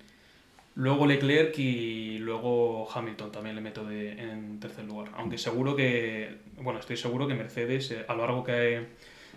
luego 0.76 1.08
Leclerc 1.08 1.58
y 1.58 2.20
luego 2.20 2.88
Hamilton 2.94 3.32
también 3.32 3.56
le 3.56 3.62
meto 3.62 3.84
de, 3.84 4.12
en 4.12 4.60
tercer 4.60 4.86
lugar. 4.86 5.10
Aunque 5.16 5.38
seguro 5.38 5.76
que, 5.76 6.38
bueno, 6.58 6.80
estoy 6.80 6.98
seguro 6.98 7.28
que 7.28 7.34
Mercedes 7.34 7.92
eh, 7.92 8.06
a 8.08 8.14
lo 8.14 8.22
largo 8.22 8.44
que 8.44 8.86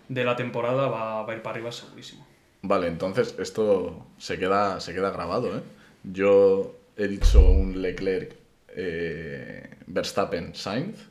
de 0.08 0.25
la 0.25 0.37
temporada 0.37 0.88
va, 0.88 1.22
va 1.22 1.32
a 1.32 1.37
ir 1.37 1.43
para 1.43 1.56
arriba 1.56 1.72
segurísimo. 1.72 2.26
Vale, 2.62 2.88
entonces 2.88 3.37
esto 3.38 4.06
se 4.19 4.38
queda, 4.38 4.81
se 4.81 4.93
queda 4.93 5.10
grabado, 5.10 5.56
¿eh? 5.56 5.62
Yo 6.02 6.76
he 6.96 7.08
dicho 7.08 7.40
un 7.40 7.81
Leclerc, 7.81 8.34
eh, 8.69 9.70
Verstappen, 9.87 10.55
Sainz. 10.55 11.08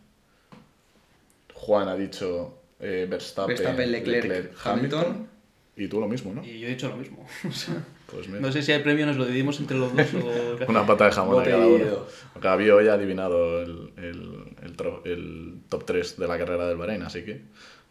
Juan 1.58 1.88
ha 1.90 1.96
dicho 1.96 2.58
eh, 2.80 3.08
Verstappen, 3.10 3.56
Verstappen, 3.56 3.92
Leclerc, 3.92 4.54
Hamilton. 4.64 5.28
Y 5.76 5.88
tú 5.88 6.00
lo 6.00 6.08
mismo, 6.08 6.34
¿no? 6.34 6.44
Y 6.44 6.60
yo 6.60 6.68
he 6.68 6.72
dicho 6.72 6.88
lo 6.90 6.98
mismo. 6.98 7.26
O 7.48 7.52
sea, 7.52 7.76
Pues 8.12 8.28
no 8.30 8.52
sé 8.52 8.62
si 8.62 8.72
hay 8.72 8.82
premio, 8.82 9.06
nos 9.06 9.18
lo 9.18 9.26
dividimos 9.26 9.60
entre 9.60 9.78
los 9.78 9.94
dos 9.96 10.08
o... 10.16 10.58
una 10.70 10.86
pata 10.86 11.06
de 11.06 11.12
jamón 11.12 11.36
a 11.36 11.38
Bote 11.40 11.50
cada 11.52 11.68
uno. 11.68 12.06
Gaby 12.42 12.70
hoy 12.70 12.88
ha 12.88 12.94
adivinado 12.94 13.62
el, 13.62 13.92
el, 13.98 14.44
el 14.64 14.78
tro- 14.78 15.02
el 15.06 15.60
top 15.70 15.86
3 15.86 16.18
de 16.18 16.28
la 16.28 16.38
carrera 16.38 16.68
del 16.68 16.78
Bahrein, 16.78 17.02
así 17.04 17.24
que 17.24 17.42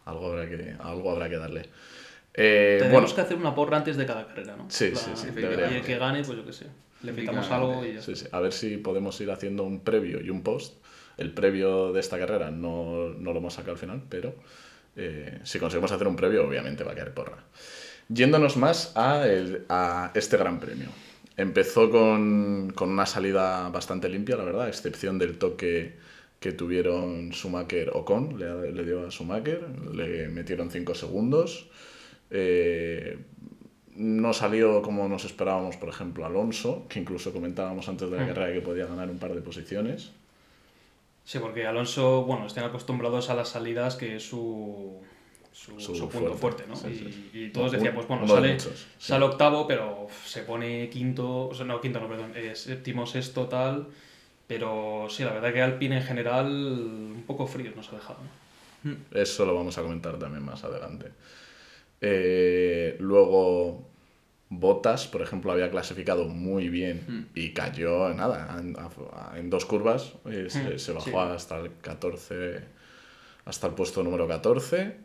algo 0.04 0.32
habrá 0.32 0.48
que, 0.48 0.74
algo 0.80 1.10
habrá 1.12 1.28
que 1.28 1.36
darle. 1.36 1.68
Eh, 2.34 2.76
Tenemos 2.80 3.00
bueno, 3.02 3.14
que 3.14 3.20
hacer 3.20 3.36
una 3.36 3.54
porra 3.54 3.76
antes 3.78 3.96
de 3.96 4.06
cada 4.06 4.26
carrera, 4.26 4.56
¿no? 4.56 4.66
Sí, 4.68 4.86
En 4.86 4.96
sí, 4.96 5.10
sí, 5.14 5.28
y 5.36 5.74
el 5.74 5.82
que 5.82 5.98
gane, 5.98 6.22
pues 6.24 6.36
yo 6.38 6.44
qué 6.44 6.52
sé. 6.52 6.66
Le 7.02 7.10
Efectivamente. 7.12 7.54
algo 7.54 7.84
y 7.84 7.94
ya 7.94 8.02
Sí, 8.02 8.16
sí. 8.16 8.26
A 8.32 8.40
ver 8.40 8.52
si 8.52 8.76
podemos 8.78 9.20
ir 9.20 9.30
haciendo 9.30 9.62
un 9.64 9.80
previo 9.80 10.20
y 10.20 10.30
un 10.30 10.42
post. 10.42 10.74
El 11.16 11.32
previo 11.32 11.92
de 11.92 12.00
esta 12.00 12.18
carrera 12.18 12.50
no, 12.50 13.08
no 13.10 13.32
lo 13.32 13.38
hemos 13.38 13.54
sacado 13.54 13.72
al 13.72 13.78
final, 13.78 14.02
pero 14.08 14.34
eh, 14.96 15.40
si 15.44 15.58
conseguimos 15.58 15.92
hacer 15.92 16.06
un 16.08 16.16
previo, 16.16 16.46
obviamente 16.46 16.84
va 16.84 16.92
a 16.92 16.94
caer 16.94 17.12
porra. 17.14 17.38
Yéndonos 18.08 18.56
más 18.56 18.92
a, 18.96 19.26
el- 19.26 19.64
a 19.68 20.10
este 20.14 20.36
gran 20.36 20.60
premio. 20.60 20.88
Empezó 21.36 21.90
con, 21.90 22.72
con 22.74 22.90
una 22.90 23.04
salida 23.06 23.68
bastante 23.70 24.08
limpia, 24.08 24.36
la 24.36 24.44
verdad, 24.44 24.62
a 24.62 24.68
excepción 24.68 25.18
del 25.18 25.36
toque 25.38 25.96
que 26.40 26.52
tuvieron 26.52 27.32
Schumacher 27.32 27.90
Ocon, 27.94 28.38
le, 28.38 28.72
le 28.72 28.84
dio 28.84 29.06
a 29.06 29.10
Schumacher, 29.10 29.62
le 29.94 30.28
metieron 30.28 30.70
5 30.70 30.94
segundos. 30.94 31.68
Eh, 32.30 33.18
no 33.96 34.32
salió 34.34 34.82
como 34.82 35.08
nos 35.08 35.24
esperábamos, 35.24 35.76
por 35.76 35.88
ejemplo, 35.88 36.26
Alonso, 36.26 36.86
que 36.88 37.00
incluso 37.00 37.32
comentábamos 37.32 37.88
antes 37.88 38.10
de 38.10 38.16
la 38.18 38.24
Mm. 38.24 38.28
carrera 38.28 38.52
que 38.52 38.60
podía 38.60 38.86
ganar 38.86 39.08
un 39.08 39.18
par 39.18 39.34
de 39.34 39.40
posiciones. 39.40 40.10
Sí, 41.26 41.40
porque 41.40 41.66
Alonso, 41.66 42.22
bueno, 42.22 42.46
están 42.46 42.62
acostumbrados 42.62 43.30
a 43.30 43.34
las 43.34 43.48
salidas 43.48 43.96
que 43.96 44.14
es 44.14 44.22
su, 44.28 45.02
su, 45.52 45.80
Su 45.80 45.96
su 45.96 46.08
punto 46.08 46.34
fuerte, 46.36 46.62
fuerte, 46.62 46.66
¿no? 46.68 46.76
sí, 46.76 46.86
y, 46.88 47.12
sí. 47.12 47.30
y 47.32 47.50
todos 47.50 47.72
decían, 47.72 47.94
pues 47.96 48.06
bueno, 48.06 48.28
sale, 48.28 48.52
muchos, 48.52 48.78
sí. 48.78 48.86
sale 48.96 49.24
octavo, 49.24 49.66
pero 49.66 50.04
uf, 50.04 50.24
se 50.24 50.42
pone 50.42 50.88
quinto, 50.88 51.48
o 51.48 51.54
sea, 51.54 51.66
no, 51.66 51.80
quinto 51.80 51.98
no, 51.98 52.08
perdón, 52.08 52.32
eh, 52.36 52.54
séptimo, 52.54 53.06
sexto, 53.06 53.46
tal. 53.48 53.88
Pero 54.46 55.08
sí, 55.10 55.24
la 55.24 55.32
verdad 55.32 55.52
que 55.52 55.62
Alpine 55.62 55.96
en 55.96 56.04
general 56.04 56.46
un 56.46 57.24
poco 57.26 57.48
frío 57.48 57.72
nos 57.74 57.92
ha 57.92 57.96
dejado. 57.96 58.20
¿no? 58.84 58.96
Eso 59.10 59.44
lo 59.44 59.54
vamos 59.56 59.76
a 59.78 59.82
comentar 59.82 60.16
también 60.20 60.44
más 60.44 60.62
adelante. 60.62 61.10
Eh, 62.00 62.96
luego, 63.00 63.85
Bottas, 64.48 65.08
por 65.08 65.22
ejemplo, 65.22 65.50
había 65.52 65.70
clasificado 65.70 66.26
muy 66.28 66.68
bien 66.68 67.28
y 67.34 67.52
cayó, 67.52 68.14
nada, 68.14 68.56
en, 68.60 68.76
en 69.36 69.50
dos 69.50 69.64
curvas, 69.64 70.12
eh, 70.26 70.46
se, 70.48 70.74
Mm, 70.74 70.78
se 70.78 70.92
bajó 70.92 71.10
sí. 71.10 71.16
hasta 71.16 71.58
el 71.58 71.72
14, 71.80 72.60
hasta 73.44 73.66
el 73.66 73.74
puesto 73.74 74.02
número 74.04 74.28
14. 74.28 74.96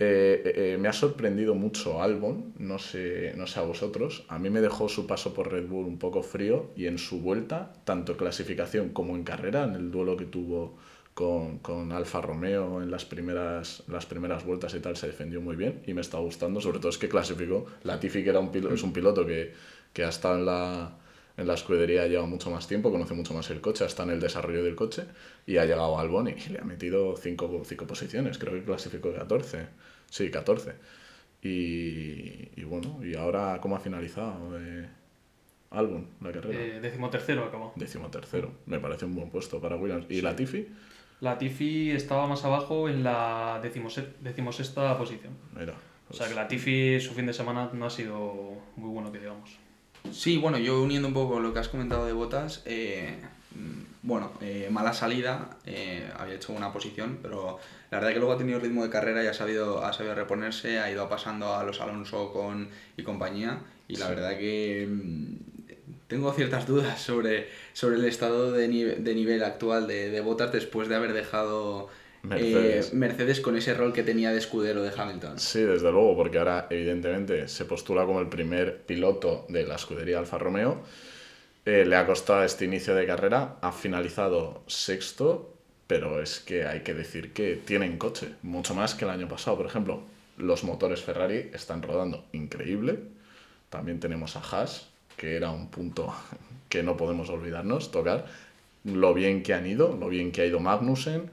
Eh, 0.00 0.42
eh, 0.74 0.78
me 0.78 0.86
ha 0.88 0.92
sorprendido 0.92 1.54
mucho 1.56 2.00
Albon, 2.02 2.52
no 2.58 2.78
sé, 2.78 3.32
no 3.36 3.46
sé 3.48 3.58
a 3.58 3.62
vosotros. 3.62 4.24
A 4.28 4.38
mí 4.38 4.48
me 4.50 4.60
dejó 4.60 4.88
su 4.88 5.06
paso 5.06 5.34
por 5.34 5.50
Red 5.50 5.66
Bull 5.66 5.86
un 5.86 5.98
poco 5.98 6.22
frío 6.22 6.70
y 6.76 6.86
en 6.86 6.98
su 6.98 7.20
vuelta, 7.20 7.72
tanto 7.84 8.16
clasificación 8.16 8.90
como 8.90 9.16
en 9.16 9.24
carrera, 9.24 9.64
en 9.64 9.74
el 9.74 9.90
duelo 9.90 10.16
que 10.16 10.26
tuvo 10.26 10.76
con, 11.18 11.58
con 11.58 11.90
Alfa 11.90 12.20
Romeo 12.20 12.80
en 12.80 12.90
las 12.92 13.04
primeras, 13.04 13.82
las 13.88 14.06
primeras 14.06 14.44
vueltas 14.44 14.72
y 14.74 14.80
tal, 14.80 14.96
se 14.96 15.08
defendió 15.08 15.40
muy 15.40 15.56
bien 15.56 15.82
y 15.84 15.92
me 15.94 16.00
está 16.00 16.18
gustando. 16.18 16.60
Sobre 16.60 16.78
todo 16.78 16.90
es 16.90 16.98
que 16.98 17.08
clasificó 17.08 17.66
Latifi, 17.82 18.22
que 18.22 18.30
era 18.30 18.38
un 18.38 18.52
pilo- 18.52 18.72
es 18.72 18.82
un 18.84 18.92
piloto 18.92 19.26
que, 19.26 19.52
que 19.92 20.04
ha 20.04 20.10
estado 20.10 20.36
en 20.38 20.46
la, 20.46 20.96
en 21.36 21.46
la 21.48 21.54
escudería 21.54 22.06
lleva 22.06 22.24
mucho 22.26 22.50
más 22.52 22.68
tiempo, 22.68 22.92
conoce 22.92 23.14
mucho 23.14 23.34
más 23.34 23.50
el 23.50 23.60
coche, 23.60 23.84
está 23.84 24.04
en 24.04 24.10
el 24.10 24.20
desarrollo 24.20 24.62
del 24.62 24.76
coche 24.76 25.02
y 25.44 25.56
ha 25.56 25.64
llegado 25.64 25.98
a 25.98 26.02
Albon 26.02 26.28
y 26.28 26.36
le 26.52 26.60
ha 26.60 26.64
metido 26.64 27.16
5 27.16 27.62
cinco 27.64 27.86
posiciones, 27.88 28.38
creo 28.38 28.54
que 28.54 28.62
clasificó 28.62 29.12
14. 29.12 29.66
Sí, 30.10 30.30
14. 30.30 30.74
Y, 31.42 32.48
y 32.60 32.64
bueno, 32.64 33.00
¿y 33.04 33.14
ahora 33.16 33.58
cómo 33.60 33.74
ha 33.76 33.80
finalizado 33.80 34.56
eh, 34.60 34.88
Albon 35.70 36.06
la 36.20 36.32
carrera? 36.32 36.60
Eh, 36.60 36.80
décimo 36.80 37.10
tercero 37.10 37.44
acabó. 37.44 37.72
Décimo 37.76 38.08
tercero. 38.08 38.52
Me 38.66 38.78
parece 38.78 39.04
un 39.04 39.14
buen 39.14 39.30
puesto 39.30 39.60
para 39.60 39.76
Williams. 39.76 40.06
¿Y 40.08 40.20
Latifi? 40.20 40.68
La 41.20 41.36
Tifi 41.38 41.90
estaba 41.90 42.26
más 42.26 42.44
abajo 42.44 42.88
en 42.88 43.02
la 43.02 43.60
decimose- 43.62 44.12
decimosexta 44.20 44.96
posición. 44.96 45.32
Mira. 45.58 45.74
O 46.10 46.14
sea 46.14 46.28
que 46.28 46.34
la 46.34 46.46
Tifi 46.48 47.00
su 47.00 47.12
fin 47.12 47.26
de 47.26 47.32
semana 47.34 47.70
no 47.72 47.86
ha 47.86 47.90
sido 47.90 48.54
muy 48.76 48.88
bueno 48.90 49.10
que 49.12 49.18
digamos. 49.18 49.58
Sí, 50.12 50.38
bueno, 50.38 50.58
yo 50.58 50.82
uniendo 50.82 51.08
un 51.08 51.14
poco 51.14 51.40
lo 51.40 51.52
que 51.52 51.58
has 51.58 51.68
comentado 51.68 52.06
de 52.06 52.12
Botas, 52.12 52.62
eh, 52.64 53.18
bueno, 54.02 54.30
eh, 54.40 54.68
mala 54.70 54.92
salida, 54.94 55.50
eh, 55.66 56.08
había 56.16 56.36
hecho 56.36 56.52
una 56.52 56.72
posición, 56.72 57.18
pero 57.20 57.58
la 57.90 57.98
verdad 57.98 58.12
que 58.12 58.18
luego 58.20 58.32
ha 58.32 58.38
tenido 58.38 58.60
ritmo 58.60 58.84
de 58.84 58.90
carrera 58.90 59.22
y 59.24 59.26
ha 59.26 59.34
sabido, 59.34 59.84
ha 59.84 59.92
sabido 59.92 60.14
reponerse, 60.14 60.78
ha 60.78 60.90
ido 60.90 61.08
pasando 61.08 61.54
a 61.54 61.64
los 61.64 61.80
Alonso 61.80 62.32
con, 62.32 62.68
y 62.96 63.02
compañía, 63.02 63.58
y 63.88 63.96
la 63.96 64.08
verdad 64.08 64.38
que 64.38 64.86
mm, 64.88 65.36
tengo 66.08 66.32
ciertas 66.32 66.66
dudas 66.66 67.00
sobre, 67.00 67.48
sobre 67.72 67.96
el 67.96 68.04
estado 68.04 68.52
de, 68.52 68.66
de 68.68 69.14
nivel 69.14 69.44
actual 69.44 69.86
de, 69.86 70.10
de 70.10 70.20
Bottas 70.20 70.52
después 70.52 70.88
de 70.88 70.96
haber 70.96 71.12
dejado 71.12 71.88
Mercedes. 72.22 72.92
Eh, 72.92 72.96
Mercedes. 72.96 73.40
con 73.40 73.56
ese 73.56 73.74
rol 73.74 73.92
que 73.92 74.02
tenía 74.02 74.32
de 74.32 74.38
escudero 74.38 74.82
de 74.82 74.92
Hamilton. 74.96 75.38
Sí, 75.38 75.60
desde 75.60 75.92
luego, 75.92 76.16
porque 76.16 76.38
ahora 76.38 76.66
evidentemente 76.70 77.48
se 77.48 77.64
postula 77.64 78.04
como 78.06 78.20
el 78.20 78.28
primer 78.28 78.82
piloto 78.82 79.46
de 79.48 79.64
la 79.64 79.76
escudería 79.76 80.18
Alfa 80.18 80.38
Romeo. 80.38 80.82
Eh, 81.64 81.84
le 81.86 81.96
ha 81.96 82.06
costado 82.06 82.42
este 82.44 82.64
inicio 82.64 82.94
de 82.94 83.06
carrera, 83.06 83.58
ha 83.60 83.72
finalizado 83.72 84.62
sexto, 84.66 85.54
pero 85.86 86.22
es 86.22 86.40
que 86.40 86.64
hay 86.66 86.80
que 86.82 86.94
decir 86.94 87.32
que 87.32 87.56
tienen 87.56 87.98
coche, 87.98 88.34
mucho 88.42 88.74
más 88.74 88.94
que 88.94 89.04
el 89.04 89.10
año 89.10 89.28
pasado. 89.28 89.58
Por 89.58 89.66
ejemplo, 89.66 90.02
los 90.38 90.64
motores 90.64 91.02
Ferrari 91.02 91.50
están 91.52 91.82
rodando 91.82 92.24
increíble. 92.32 93.00
También 93.68 94.00
tenemos 94.00 94.36
a 94.36 94.40
Haas, 94.40 94.87
que 95.18 95.36
era 95.36 95.50
un 95.50 95.68
punto 95.68 96.14
que 96.70 96.82
no 96.82 96.96
podemos 96.96 97.28
olvidarnos, 97.28 97.90
tocar 97.90 98.24
lo 98.84 99.12
bien 99.12 99.42
que 99.42 99.52
han 99.52 99.66
ido, 99.66 99.94
lo 99.94 100.08
bien 100.08 100.32
que 100.32 100.40
ha 100.40 100.46
ido 100.46 100.60
Magnussen 100.60 101.30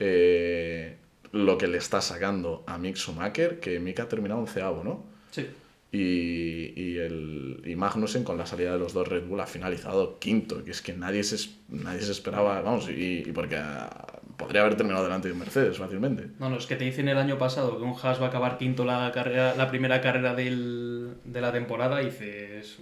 eh, 0.00 0.96
lo 1.32 1.58
que 1.58 1.66
le 1.66 1.78
está 1.78 2.00
sacando 2.00 2.64
a 2.66 2.78
Mick 2.78 2.96
Schumacher, 2.96 3.60
que 3.60 3.78
Mick 3.80 4.00
ha 4.00 4.08
terminado 4.08 4.40
onceavo, 4.40 4.82
¿no? 4.82 5.04
Sí. 5.30 5.46
Y, 5.90 6.72
y, 6.80 6.98
el, 6.98 7.62
y 7.64 7.74
Magnussen 7.74 8.24
con 8.24 8.38
la 8.38 8.46
salida 8.46 8.72
de 8.72 8.78
los 8.78 8.92
dos 8.92 9.08
Red 9.08 9.24
Bull 9.26 9.40
ha 9.40 9.46
finalizado 9.46 10.18
quinto, 10.18 10.64
que 10.64 10.70
es 10.70 10.82
que 10.82 10.92
nadie 10.92 11.24
se, 11.24 11.50
nadie 11.68 12.00
se 12.00 12.12
esperaba, 12.12 12.60
vamos, 12.60 12.88
y, 12.88 13.24
y 13.26 13.32
porque 13.32 13.58
podría 14.36 14.62
haber 14.62 14.76
terminado 14.76 15.04
delante 15.04 15.28
de 15.28 15.32
un 15.32 15.40
Mercedes 15.40 15.76
fácilmente. 15.78 16.28
No, 16.38 16.48
no, 16.48 16.56
es 16.56 16.66
que 16.66 16.76
te 16.76 16.84
dicen 16.84 17.08
el 17.08 17.18
año 17.18 17.38
pasado 17.38 17.76
que 17.78 17.84
un 17.84 17.94
Haas 18.02 18.20
va 18.20 18.26
a 18.26 18.28
acabar 18.28 18.56
quinto 18.58 18.84
la, 18.84 19.10
carrera, 19.12 19.54
la 19.54 19.68
primera 19.68 20.00
carrera 20.00 20.34
del, 20.34 21.14
de 21.24 21.40
la 21.40 21.52
temporada 21.52 22.02
y 22.02 22.06
dices, 22.06 22.78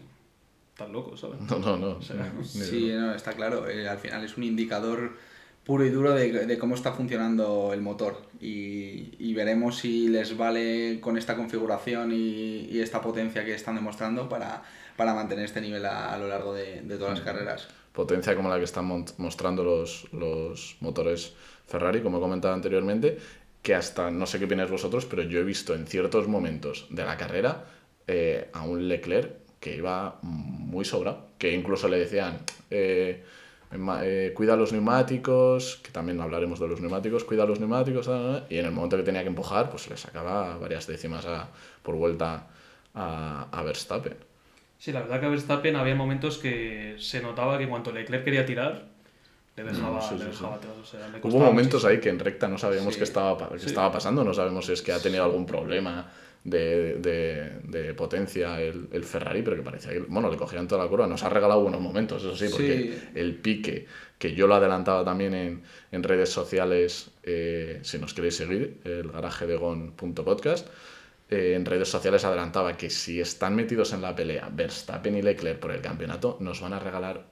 estás 0.76 0.90
loco, 0.90 1.16
¿sabes? 1.16 1.40
No, 1.40 1.58
no, 1.58 1.78
no. 1.78 2.02
sí, 2.44 2.90
no, 2.92 3.14
está 3.14 3.32
claro, 3.32 3.66
eh, 3.66 3.88
al 3.88 3.96
final 3.96 4.22
es 4.22 4.36
un 4.36 4.44
indicador 4.44 5.16
puro 5.64 5.86
y 5.86 5.88
duro 5.88 6.12
de, 6.12 6.44
de 6.44 6.58
cómo 6.58 6.74
está 6.74 6.92
funcionando 6.92 7.72
el 7.72 7.80
motor 7.80 8.20
y, 8.42 9.14
y, 9.18 9.32
veremos 9.32 9.78
si 9.78 10.08
les 10.08 10.36
vale 10.36 11.00
con 11.00 11.16
esta 11.16 11.34
configuración 11.34 12.12
y, 12.12 12.66
y 12.70 12.80
esta 12.80 13.00
potencia 13.00 13.42
que 13.42 13.54
están 13.54 13.74
demostrando 13.76 14.28
para, 14.28 14.62
para 14.98 15.14
mantener 15.14 15.46
este 15.46 15.62
nivel 15.62 15.86
a, 15.86 16.12
a 16.12 16.18
lo 16.18 16.28
largo 16.28 16.52
de, 16.52 16.82
de, 16.82 16.98
todas 16.98 17.14
las 17.14 17.22
mm. 17.22 17.24
carreras. 17.24 17.68
Potencia 17.94 18.36
como 18.36 18.50
la 18.50 18.58
que 18.58 18.64
están 18.64 18.84
mostrando 19.16 19.64
los, 19.64 20.12
los 20.12 20.76
motores 20.80 21.32
Ferrari, 21.66 22.02
como 22.02 22.18
he 22.18 22.20
comentado 22.20 22.52
anteriormente, 22.52 23.18
que 23.62 23.74
hasta, 23.74 24.10
no 24.10 24.26
sé 24.26 24.38
qué 24.38 24.44
opináis 24.44 24.70
vosotros, 24.70 25.06
pero 25.06 25.22
yo 25.22 25.40
he 25.40 25.44
visto 25.44 25.74
en 25.74 25.86
ciertos 25.86 26.28
momentos 26.28 26.86
de 26.90 27.02
la 27.02 27.16
carrera 27.16 27.64
eh, 28.06 28.50
a 28.52 28.62
un 28.62 28.88
Leclerc 28.88 29.45
que 29.60 29.76
iba 29.76 30.18
muy 30.22 30.84
sobrado, 30.84 31.26
que 31.38 31.52
incluso 31.52 31.88
le 31.88 31.98
decían... 31.98 32.38
Eh, 32.70 33.22
eh, 34.02 34.32
cuida 34.34 34.56
los 34.56 34.72
neumáticos, 34.72 35.80
que 35.82 35.90
también 35.90 36.20
hablaremos 36.20 36.60
de 36.60 36.68
los 36.68 36.80
neumáticos, 36.80 37.24
cuida 37.24 37.44
los 37.44 37.58
neumáticos, 37.58 38.08
y 38.48 38.58
en 38.58 38.64
el 38.64 38.70
momento 38.70 38.96
que 38.96 39.02
tenía 39.02 39.22
que 39.22 39.28
empujar, 39.28 39.70
pues 39.70 39.88
le 39.90 39.96
sacaba 39.96 40.56
varias 40.56 40.86
décimas 40.86 41.26
a, 41.26 41.48
por 41.82 41.96
vuelta 41.96 42.46
a, 42.94 43.48
a, 43.50 43.62
Verstappen. 43.62 44.16
Sí, 44.78 44.92
la 44.92 45.00
verdad 45.00 45.20
que 45.20 45.26
a 45.26 45.28
Verstappen 45.30 45.74
había 45.76 45.94
momentos 45.94 46.38
que 46.38 46.96
se 46.98 47.20
notaba 47.20 47.58
que 47.58 47.64
en 47.64 47.70
cuanto 47.70 47.90
Leclerc 47.90 48.24
quería 48.24 48.46
tirar, 48.46 48.84
le 49.56 49.64
dejaba, 49.64 49.96
no, 49.96 50.02
sí, 50.02 50.16
le 50.16 50.26
dejaba 50.26 50.58
sí, 50.60 50.60
sí. 50.62 50.68
atrás. 50.68 50.76
O 50.82 50.84
sea, 50.84 51.20
Hubo 51.22 51.38
momentos 51.40 51.82
muchísimo. 51.82 51.90
ahí 51.90 52.00
que 52.00 52.08
en 52.10 52.18
recta 52.18 52.46
no 52.46 52.58
sabíamos 52.58 52.96
qué, 52.96 53.04
estaba, 53.04 53.48
qué 53.48 53.66
estaba 53.66 53.90
pasando, 53.90 54.22
no 54.22 54.32
sabemos 54.32 54.66
si 54.66 54.72
es 54.72 54.82
que 54.82 54.92
ha 54.92 55.00
tenido 55.00 55.24
algún 55.24 55.44
problema 55.44 56.08
de, 56.46 56.94
de, 56.94 57.60
de, 57.64 57.94
potencia 57.94 58.60
el, 58.60 58.88
el, 58.92 59.04
Ferrari, 59.04 59.42
pero 59.42 59.56
que 59.56 59.62
parecía 59.62 59.92
que, 59.92 60.00
bueno, 60.00 60.30
le 60.30 60.36
cogían 60.36 60.68
toda 60.68 60.84
la 60.84 60.88
curva. 60.88 61.06
Nos 61.06 61.24
ha 61.24 61.28
regalado 61.28 61.60
buenos 61.62 61.80
momentos, 61.80 62.22
eso 62.22 62.36
sí, 62.36 62.46
porque 62.50 62.94
sí. 62.94 63.08
el 63.14 63.34
pique, 63.34 63.86
que 64.18 64.32
yo 64.34 64.46
lo 64.46 64.54
adelantaba 64.54 65.04
también 65.04 65.34
en, 65.34 65.62
en 65.90 66.02
redes 66.02 66.30
sociales, 66.30 67.10
eh, 67.24 67.80
si 67.82 67.98
nos 67.98 68.14
queréis 68.14 68.36
seguir, 68.36 68.80
el 68.84 69.10
garaje 69.10 69.46
de 69.46 69.56
gon.podcast, 69.56 70.68
eh, 71.28 71.54
en 71.56 71.64
redes 71.64 71.88
sociales 71.88 72.24
adelantaba 72.24 72.76
que 72.76 72.90
si 72.90 73.20
están 73.20 73.56
metidos 73.56 73.92
en 73.92 74.02
la 74.02 74.14
pelea 74.14 74.48
Verstappen 74.52 75.16
y 75.16 75.22
Leclerc 75.22 75.58
por 75.58 75.72
el 75.72 75.80
campeonato, 75.80 76.36
nos 76.38 76.60
van 76.60 76.74
a 76.74 76.78
regalar 76.78 77.26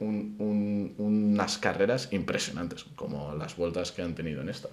un, 0.00 0.34
un, 0.38 0.94
unas 0.98 1.58
carreras 1.58 2.08
impresionantes, 2.10 2.84
como 2.96 3.32
las 3.36 3.56
vueltas 3.56 3.92
que 3.92 4.02
han 4.02 4.16
tenido 4.16 4.42
en 4.42 4.48
esta. 4.48 4.68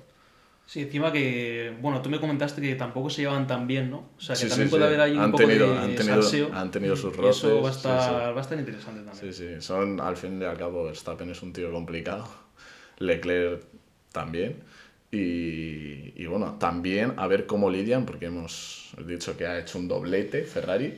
Sí, 0.68 0.82
encima 0.82 1.14
que, 1.14 1.74
bueno, 1.82 2.02
tú 2.02 2.10
me 2.10 2.20
comentaste 2.20 2.62
que 2.62 2.76
tampoco 2.76 3.10
se 3.10 3.22
llevan 3.22 3.48
tan 3.48 3.68
bien, 3.68 3.90
¿no? 3.90 4.10
O 4.18 4.20
sea, 4.20 4.36
que 4.36 4.42
sí, 4.42 4.50
también 4.50 4.68
sí, 4.68 4.72
puede 4.72 4.84
sí. 4.84 4.88
haber 4.88 5.00
ahí 5.00 5.14
un 5.14 5.20
han 5.20 5.32
poco 5.32 5.46
tenido, 5.46 5.72
de 5.72 5.78
han 5.78 5.96
tenido, 5.96 6.22
salseo. 6.22 6.54
Han 6.54 6.72
tenido 6.72 6.96
sus 6.98 7.16
roces. 7.16 7.38
Eso 7.38 7.62
va 7.62 7.70
a, 7.70 7.72
estar, 7.72 8.36
va 8.36 8.38
a 8.38 8.42
estar 8.42 8.60
interesante 8.60 9.02
también. 9.02 9.34
Sí, 9.34 9.46
sí, 9.56 9.62
son, 9.62 10.02
al 10.02 10.18
fin 10.18 10.42
y 10.42 10.44
al 10.44 10.58
cabo, 10.58 10.84
Verstappen 10.84 11.30
es 11.30 11.42
un 11.42 11.54
tío 11.54 11.72
complicado. 11.72 12.28
Leclerc 13.00 13.64
también. 14.12 14.62
Y, 15.10 16.22
y, 16.22 16.26
bueno, 16.26 16.58
también 16.60 17.14
a 17.16 17.28
ver 17.28 17.46
cómo 17.46 17.70
lidian, 17.70 18.06
porque 18.06 18.26
hemos 18.26 18.92
dicho 19.08 19.38
que 19.38 19.48
ha 19.48 19.58
hecho 19.58 19.80
un 19.80 19.88
doblete 19.88 20.44
Ferrari. 20.44 20.96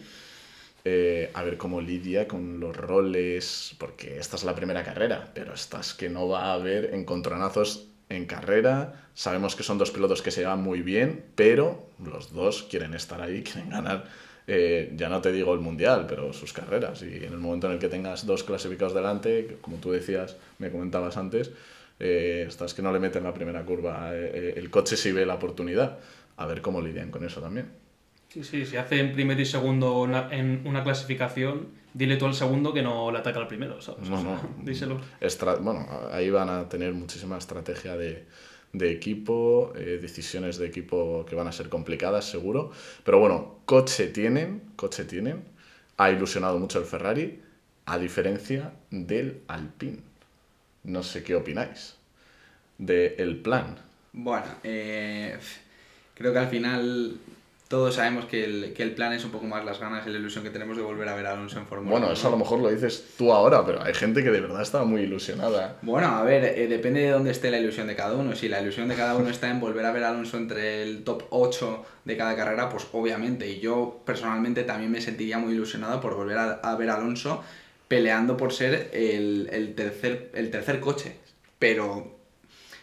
Eh, 0.84 1.30
a 1.34 1.44
ver 1.44 1.58
cómo 1.58 1.80
lidia 1.80 2.28
con 2.28 2.60
los 2.60 2.76
roles, 2.76 3.76
porque 3.78 4.18
esta 4.18 4.38
es 4.38 4.44
la 4.44 4.56
primera 4.56 4.84
carrera, 4.84 5.30
pero 5.36 5.54
estas 5.54 5.94
que 5.94 6.10
no 6.10 6.28
va 6.28 6.46
a 6.46 6.54
haber 6.54 6.96
encontronazos 6.96 7.88
en 8.10 8.25
carrera. 8.25 9.08
Sabemos 9.13 9.56
que 9.56 9.63
son 9.63 9.78
dos 9.78 9.92
pilotos 9.92 10.22
que 10.22 10.32
se 10.32 10.42
llevan 10.42 10.62
muy 10.62 10.82
bien, 10.82 11.24
pero 11.36 11.88
los 12.04 12.34
dos 12.34 12.63
quieren 12.63 12.94
estar 12.94 13.22
ahí, 13.22 13.44
quieren 13.44 13.70
ganar, 13.70 14.06
eh, 14.48 14.92
ya 14.96 15.10
no 15.10 15.22
te 15.22 15.32
digo 15.32 15.54
el 15.54 15.60
mundial, 15.60 16.06
pero 16.10 16.34
sus 16.34 16.51
carreras. 16.51 17.01
Y 17.04 17.24
en 17.24 17.34
el 17.34 17.38
momento 17.38 17.68
en 17.68 17.74
el 17.74 17.80
que 17.80 17.88
tengas 17.88 18.25
dos 18.25 18.44
clasificados 18.44 18.94
delante, 18.94 19.58
como 19.62 19.78
tú 19.78 19.92
decías, 19.92 20.36
me 20.58 20.72
comentabas 20.72 21.18
antes, 21.18 21.51
eh, 22.00 22.46
estás 22.48 22.74
que 22.74 22.82
no 22.82 22.92
le 22.92 23.00
meten 23.00 23.24
la 23.24 23.34
primera 23.34 23.63
curva, 23.63 24.10
eh, 24.13 24.54
el 24.58 24.70
coche 24.70 24.98
sí 24.98 25.12
ve 25.12 25.25
la 25.25 25.36
oportunidad. 25.36 26.00
A 26.38 26.46
ver 26.46 26.62
cómo 26.62 26.82
lidian 26.82 27.12
con 27.12 27.25
eso 27.25 27.42
también. 27.42 27.88
Sí, 28.29 28.43
sí, 28.43 28.65
si 28.65 28.77
hacen 28.77 29.12
primero 29.12 29.41
y 29.41 29.45
segundo 29.45 30.00
una, 30.00 30.29
en 30.31 30.62
una 30.65 30.83
clasificación, 30.83 31.69
dile 31.93 32.15
tú 32.15 32.27
al 32.27 32.36
segundo 32.36 32.74
que 32.74 32.83
no 32.83 33.12
le 33.12 33.17
ataca 33.17 33.39
al 33.39 33.48
primero, 33.48 33.81
¿sabes? 33.81 34.07
No, 34.07 34.21
no. 34.21 34.39
Díselo. 34.63 35.01
Estra 35.19 35.55
bueno, 35.55 35.88
ahí 36.12 36.29
van 36.29 36.50
a 36.50 36.69
tener 36.69 36.93
muchísima 36.93 37.39
estrategia 37.39 37.98
de, 37.98 38.25
de 38.71 38.91
equipo, 38.91 39.74
eh, 39.75 39.98
decisiones 40.00 40.59
de 40.59 40.67
equipo 40.67 41.25
que 41.27 41.36
van 41.36 41.48
a 41.48 41.51
ser 41.51 41.69
complicadas, 41.69 42.25
seguro. 42.25 42.71
Pero 43.03 43.19
bueno, 43.19 43.62
coche 43.65 44.07
tienen, 44.07 44.62
coche 44.75 45.05
tienen. 45.05 45.43
Ha 45.98 46.12
ilusionado 46.12 46.59
mucho 46.59 46.77
el 46.79 46.86
Ferrari, 46.86 47.41
a 47.86 47.98
diferencia 47.98 48.74
del 48.91 49.41
Alpine. 49.48 50.01
No 50.83 51.01
sé 51.01 51.24
qué 51.24 51.36
opináis 51.36 51.95
del 52.77 53.15
el 53.17 53.38
plan. 53.38 53.75
Bueno, 54.13 54.45
eh, 54.63 55.38
creo 56.13 56.31
que 56.31 56.39
al 56.39 56.48
final 56.48 57.19
todos 57.70 57.94
sabemos 57.94 58.26
que 58.26 58.44
el, 58.44 58.74
que 58.74 58.82
el 58.82 58.96
plan 58.96 59.14
es 59.14 59.24
un 59.24 59.30
poco 59.30 59.46
más 59.46 59.64
las 59.64 59.80
ganas 59.80 60.06
y 60.08 60.10
la 60.10 60.18
ilusión 60.18 60.44
que 60.44 60.50
tenemos 60.50 60.76
de 60.76 60.82
volver 60.82 61.08
a 61.08 61.14
ver 61.16 61.28
a 61.28 61.34
Alonso 61.34 61.60
en 61.60 61.68
Fórmula 61.68 61.92
Bueno, 61.92 62.12
eso 62.12 62.28
a 62.28 62.32
lo 62.32 62.38
mejor 62.38 62.60
lo 62.60 62.70
dices 62.70 63.14
tú 63.16 63.32
ahora, 63.32 63.64
pero 63.64 63.84
hay 63.84 63.94
gente 63.94 64.24
que 64.24 64.32
de 64.32 64.42
verdad 64.42 64.64
está 64.64 64.84
muy 64.86 65.02
ilusionada. 65.02 65.78
Bueno, 65.84 66.08
a 66.08 66.24
ver, 66.24 66.44
eh, 66.46 66.68
depende 66.68 67.02
de 67.02 67.12
dónde 67.12 67.30
esté 67.30 67.52
la 67.52 67.60
ilusión 67.60 67.86
de 67.86 67.96
cada 67.96 68.16
uno. 68.16 68.36
Si 68.36 68.50
la 68.50 68.60
ilusión 68.60 68.88
de 68.88 68.96
cada 68.96 69.16
uno 69.16 69.30
está 69.30 69.52
en 69.52 69.60
volver 69.60 69.86
a 69.86 69.92
ver 69.92 70.04
a 70.04 70.10
Alonso 70.10 70.38
entre 70.38 70.82
el 70.82 71.04
top 71.04 71.26
8 71.30 71.86
de 72.06 72.18
cada 72.18 72.36
carrera, 72.36 72.70
pues 72.70 72.88
obviamente. 72.92 73.48
Y 73.48 73.60
yo 73.60 74.02
personalmente 74.04 74.64
también 74.64 74.92
me 74.92 75.00
sentiría 75.00 75.38
muy 75.38 75.54
ilusionado 75.54 76.02
por 76.02 76.16
volver 76.16 76.40
a, 76.40 76.54
a 76.54 76.76
ver 76.76 76.90
a 76.90 76.96
Alonso 76.96 77.44
peleando 77.88 78.36
por 78.36 78.52
ser 78.52 78.90
el, 78.94 79.48
el, 79.52 79.76
tercer, 79.76 80.32
el 80.34 80.50
tercer 80.50 80.80
coche. 80.80 81.18
Pero 81.60 82.19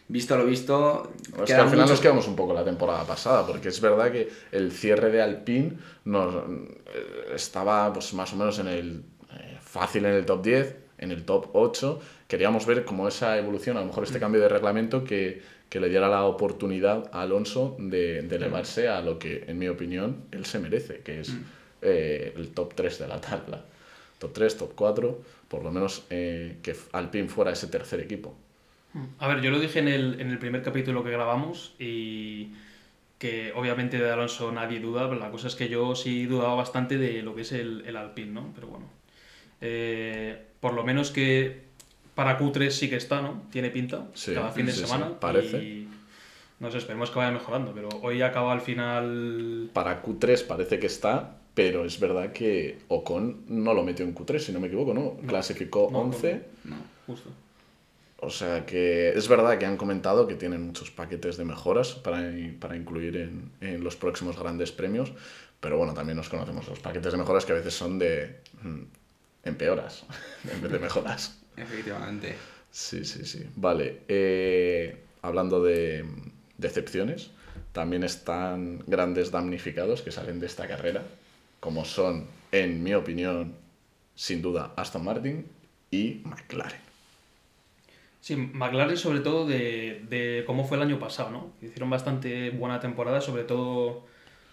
visto 0.08 0.36
lo 0.36 0.44
visto. 0.44 1.12
Es 1.38 1.44
que 1.44 1.54
al 1.54 1.68
final 1.68 1.88
nos 1.88 2.00
quedamos 2.00 2.26
un 2.28 2.36
poco 2.36 2.54
la 2.54 2.64
temporada 2.64 3.04
pasada, 3.04 3.46
porque 3.46 3.68
es 3.68 3.80
verdad 3.80 4.10
que 4.10 4.28
el 4.52 4.72
cierre 4.72 5.10
de 5.10 5.22
Alpine 5.22 5.72
nos, 6.04 6.34
eh, 6.34 7.32
estaba 7.34 7.92
pues, 7.92 8.14
más 8.14 8.32
o 8.32 8.36
menos 8.36 8.58
en 8.58 8.68
el 8.68 9.02
eh, 9.32 9.58
fácil 9.60 10.04
en 10.04 10.12
el 10.14 10.24
top 10.24 10.42
10, 10.42 10.76
en 10.98 11.10
el 11.10 11.24
top 11.24 11.48
8. 11.52 12.00
Queríamos 12.28 12.66
ver 12.66 12.84
cómo 12.84 13.08
esa 13.08 13.38
evolución, 13.38 13.76
a 13.76 13.80
lo 13.80 13.86
mejor 13.86 14.04
este 14.04 14.18
cambio 14.18 14.40
de 14.40 14.48
reglamento 14.48 15.04
que, 15.04 15.42
que 15.68 15.80
le 15.80 15.88
diera 15.88 16.08
la 16.08 16.24
oportunidad 16.24 17.08
a 17.12 17.22
Alonso 17.22 17.76
de, 17.78 18.22
de, 18.22 18.36
elevarse 18.36 18.88
a 18.88 19.00
lo 19.00 19.18
que, 19.18 19.44
en 19.46 19.58
mi 19.58 19.68
opinión, 19.68 20.24
él 20.30 20.44
se 20.46 20.58
merece, 20.58 21.00
que 21.00 21.20
es 21.20 21.32
eh, 21.82 22.32
el 22.36 22.48
top 22.50 22.74
3 22.74 22.98
de 23.00 23.08
la 23.08 23.20
tabla. 23.20 23.64
Top 24.18 24.32
3, 24.32 24.56
top 24.56 24.72
4, 24.74 25.20
por 25.48 25.62
lo 25.62 25.70
menos 25.70 26.04
eh, 26.10 26.56
que 26.62 26.74
Alpine 26.92 27.28
fuera 27.28 27.52
ese 27.52 27.66
tercer 27.66 28.00
equipo. 28.00 28.34
A 29.18 29.28
ver, 29.28 29.40
yo 29.42 29.50
lo 29.50 29.58
dije 29.60 29.78
en 29.78 29.88
el, 29.88 30.20
en 30.20 30.30
el 30.30 30.38
primer 30.38 30.62
capítulo 30.62 31.04
que 31.04 31.10
grabamos 31.10 31.74
y 31.78 32.48
que 33.18 33.52
obviamente 33.54 33.98
de 33.98 34.10
Alonso 34.10 34.52
nadie 34.52 34.80
duda, 34.80 35.08
pero 35.08 35.20
la 35.20 35.30
cosa 35.30 35.48
es 35.48 35.54
que 35.54 35.68
yo 35.68 35.94
sí 35.94 36.26
dudaba 36.26 36.54
bastante 36.54 36.98
de 36.98 37.22
lo 37.22 37.34
que 37.34 37.42
es 37.42 37.52
el, 37.52 37.82
el 37.86 37.96
Alpine, 37.96 38.32
¿no? 38.32 38.52
Pero 38.54 38.68
bueno, 38.68 38.86
eh, 39.60 40.38
por 40.60 40.74
lo 40.74 40.84
menos 40.84 41.10
que 41.10 41.64
para 42.14 42.38
Q3 42.38 42.70
sí 42.70 42.88
que 42.90 42.96
está, 42.96 43.20
¿no? 43.22 43.42
Tiene 43.50 43.70
pinta. 43.70 44.06
Sí, 44.14 44.34
cada 44.34 44.50
fin 44.50 44.66
de 44.66 44.72
sí, 44.72 44.80
sí, 44.80 44.86
semana. 44.86 45.18
parece. 45.20 45.58
Y 45.62 45.88
no 46.60 46.70
sé, 46.70 46.78
esperemos 46.78 47.10
que 47.10 47.18
vaya 47.18 47.30
mejorando. 47.30 47.72
Pero 47.72 47.88
hoy 48.02 48.22
acaba 48.22 48.52
al 48.52 48.60
final. 48.60 49.70
Para 49.72 50.02
Q3 50.02 50.46
parece 50.46 50.78
que 50.78 50.86
está, 50.86 51.36
pero 51.54 51.84
es 51.84 52.00
verdad 52.00 52.32
que 52.32 52.78
Ocon 52.88 53.44
no 53.48 53.74
lo 53.74 53.82
metió 53.82 54.04
en 54.04 54.14
Q3, 54.14 54.38
si 54.38 54.52
no 54.52 54.60
me 54.60 54.68
equivoco, 54.68 54.94
¿no? 54.94 55.16
Clasificó 55.26 55.88
No, 55.90 56.00
11. 56.00 56.42
No. 56.64 56.76
Justo. 57.06 57.30
O 58.18 58.30
sea 58.30 58.64
que 58.64 59.10
es 59.10 59.28
verdad 59.28 59.58
que 59.58 59.66
han 59.66 59.76
comentado 59.76 60.26
que 60.26 60.34
tienen 60.36 60.62
muchos 60.62 60.90
paquetes 60.90 61.36
de 61.36 61.44
mejoras 61.44 61.92
para, 61.94 62.32
para 62.60 62.76
incluir 62.76 63.16
en, 63.16 63.52
en 63.60 63.84
los 63.84 63.96
próximos 63.96 64.38
grandes 64.38 64.72
premios, 64.72 65.12
pero 65.60 65.76
bueno, 65.76 65.92
también 65.94 66.16
nos 66.16 66.28
conocemos 66.28 66.66
los 66.68 66.78
paquetes 66.80 67.12
de 67.12 67.18
mejoras 67.18 67.44
que 67.44 67.52
a 67.52 67.56
veces 67.56 67.74
son 67.74 67.98
de 67.98 68.40
mm, 68.62 68.82
empeoras 69.44 70.04
en 70.50 70.62
vez 70.62 70.72
de 70.72 70.78
mejoras. 70.78 71.38
Efectivamente. 71.56 72.36
Sí, 72.70 73.04
sí, 73.04 73.24
sí. 73.24 73.46
Vale. 73.56 74.02
eh, 74.08 74.96
hablando 75.22 75.62
de 75.62 76.04
decepciones, 76.58 77.30
también 77.72 78.04
están 78.04 78.82
grandes 78.86 79.30
damnificados 79.30 80.02
que 80.02 80.12
salen 80.12 80.40
de 80.40 80.46
esta 80.46 80.66
carrera, 80.68 81.04
como 81.60 81.84
son, 81.84 82.26
en 82.52 82.82
mi 82.82 82.94
opinión, 82.94 83.54
sin 84.14 84.40
duda, 84.40 84.72
Aston 84.76 85.04
Martin 85.04 85.46
y 85.90 86.22
McLaren. 86.24 86.85
Sí, 88.26 88.34
McLaren 88.34 88.96
sobre 88.96 89.20
todo 89.20 89.46
de, 89.46 90.04
de 90.10 90.42
cómo 90.48 90.64
fue 90.66 90.78
el 90.78 90.82
año 90.82 90.98
pasado, 90.98 91.30
¿no? 91.30 91.52
Hicieron 91.62 91.88
bastante 91.90 92.50
buena 92.50 92.80
temporada, 92.80 93.20
sobre 93.20 93.44
todo 93.44 94.04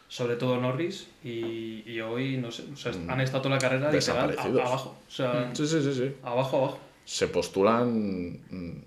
sobre 0.08 0.36
todo 0.36 0.62
Norris 0.62 1.08
y, 1.24 1.82
y 1.88 2.00
hoy, 2.02 2.38
no 2.38 2.52
sé, 2.52 2.66
o 2.72 2.76
sea, 2.76 2.92
han 3.08 3.20
estado 3.20 3.42
toda 3.42 3.56
la 3.56 3.60
carrera 3.62 3.92
literal 3.92 4.26
a- 4.26 4.28
Desaparecidos. 4.28 4.62
abajo. 4.70 4.96
O 5.08 5.12
sea, 5.12 5.50
Sí, 5.56 5.66
sí, 5.66 5.82
sí, 5.82 5.92
sí. 5.92 6.16
abajo, 6.22 6.58
abajo. 6.58 6.80
Se 7.04 7.28
postulan 7.30 8.34
mm, 8.52 8.84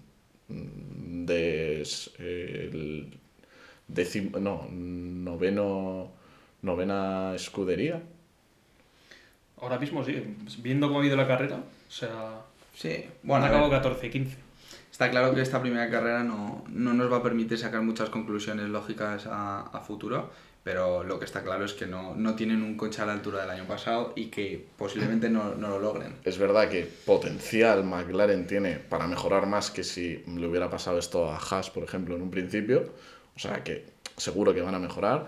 mm, 0.51 1.27
de 1.27 1.83
el 2.21 3.19
décimo, 3.89 4.39
no, 4.39 4.69
noveno, 4.71 6.13
novena 6.63 7.33
escudería. 7.35 8.01
Ahora 9.61 9.81
mismo 9.81 10.05
sí, 10.05 10.23
viendo 10.59 10.87
cómo 10.87 11.01
ha 11.01 11.07
ido 11.07 11.17
la 11.17 11.27
carrera, 11.27 11.57
o 11.57 11.91
sea, 11.91 12.43
Sí, 12.73 12.91
han 12.91 13.11
bueno, 13.25 13.47
a 13.47 13.49
acabado 13.49 13.71
ver, 13.71 13.79
14 13.83 14.11
15. 14.11 14.46
Está 14.97 15.11
claro 15.11 15.35
que 15.35 15.43
esta 15.43 15.61
primera 15.61 15.91
carrera 15.91 16.25
no, 16.25 16.65
no 16.71 16.95
nos 16.95 17.13
va 17.13 17.19
a 17.19 17.23
permitir 17.23 17.59
sacar 17.59 17.83
muchas 17.83 18.09
conclusiones 18.09 18.71
lógicas 18.71 19.27
a, 19.27 19.61
a 19.61 19.81
futuro, 19.83 20.31
pero 20.65 21.05
lo 21.05 21.19
que 21.19 21.27
está 21.27 21.43
claro 21.43 21.67
es 21.67 21.75
que 21.75 21.87
no, 21.87 22.15
no 22.15 22.35
tienen 22.35 22.63
un 22.63 22.79
coche 22.79 23.03
a 23.03 23.05
la 23.05 23.13
altura 23.13 23.43
del 23.43 23.51
año 23.51 23.67
pasado 23.67 24.15
y 24.17 24.29
que 24.29 24.67
posiblemente 24.79 25.29
no, 25.29 25.55
no 25.55 25.69
lo 25.69 25.81
logren. 25.81 26.15
Es 26.25 26.39
verdad 26.39 26.71
que 26.71 26.91
potencial 27.05 27.85
McLaren 27.85 28.47
tiene 28.47 28.77
para 28.77 29.07
mejorar 29.07 29.47
más 29.47 29.71
que 29.71 29.85
si 29.85 30.25
le 30.35 30.47
hubiera 30.47 30.71
pasado 30.71 30.99
esto 30.99 31.31
a 31.31 31.37
Haas, 31.37 31.69
por 31.69 31.85
ejemplo, 31.85 32.17
en 32.17 32.23
un 32.23 32.31
principio. 32.31 32.91
O 33.37 33.39
sea 33.39 33.63
que 33.63 33.85
seguro 34.17 34.55
que 34.55 34.63
van 34.63 34.77
a 34.77 34.79
mejorar. 34.79 35.27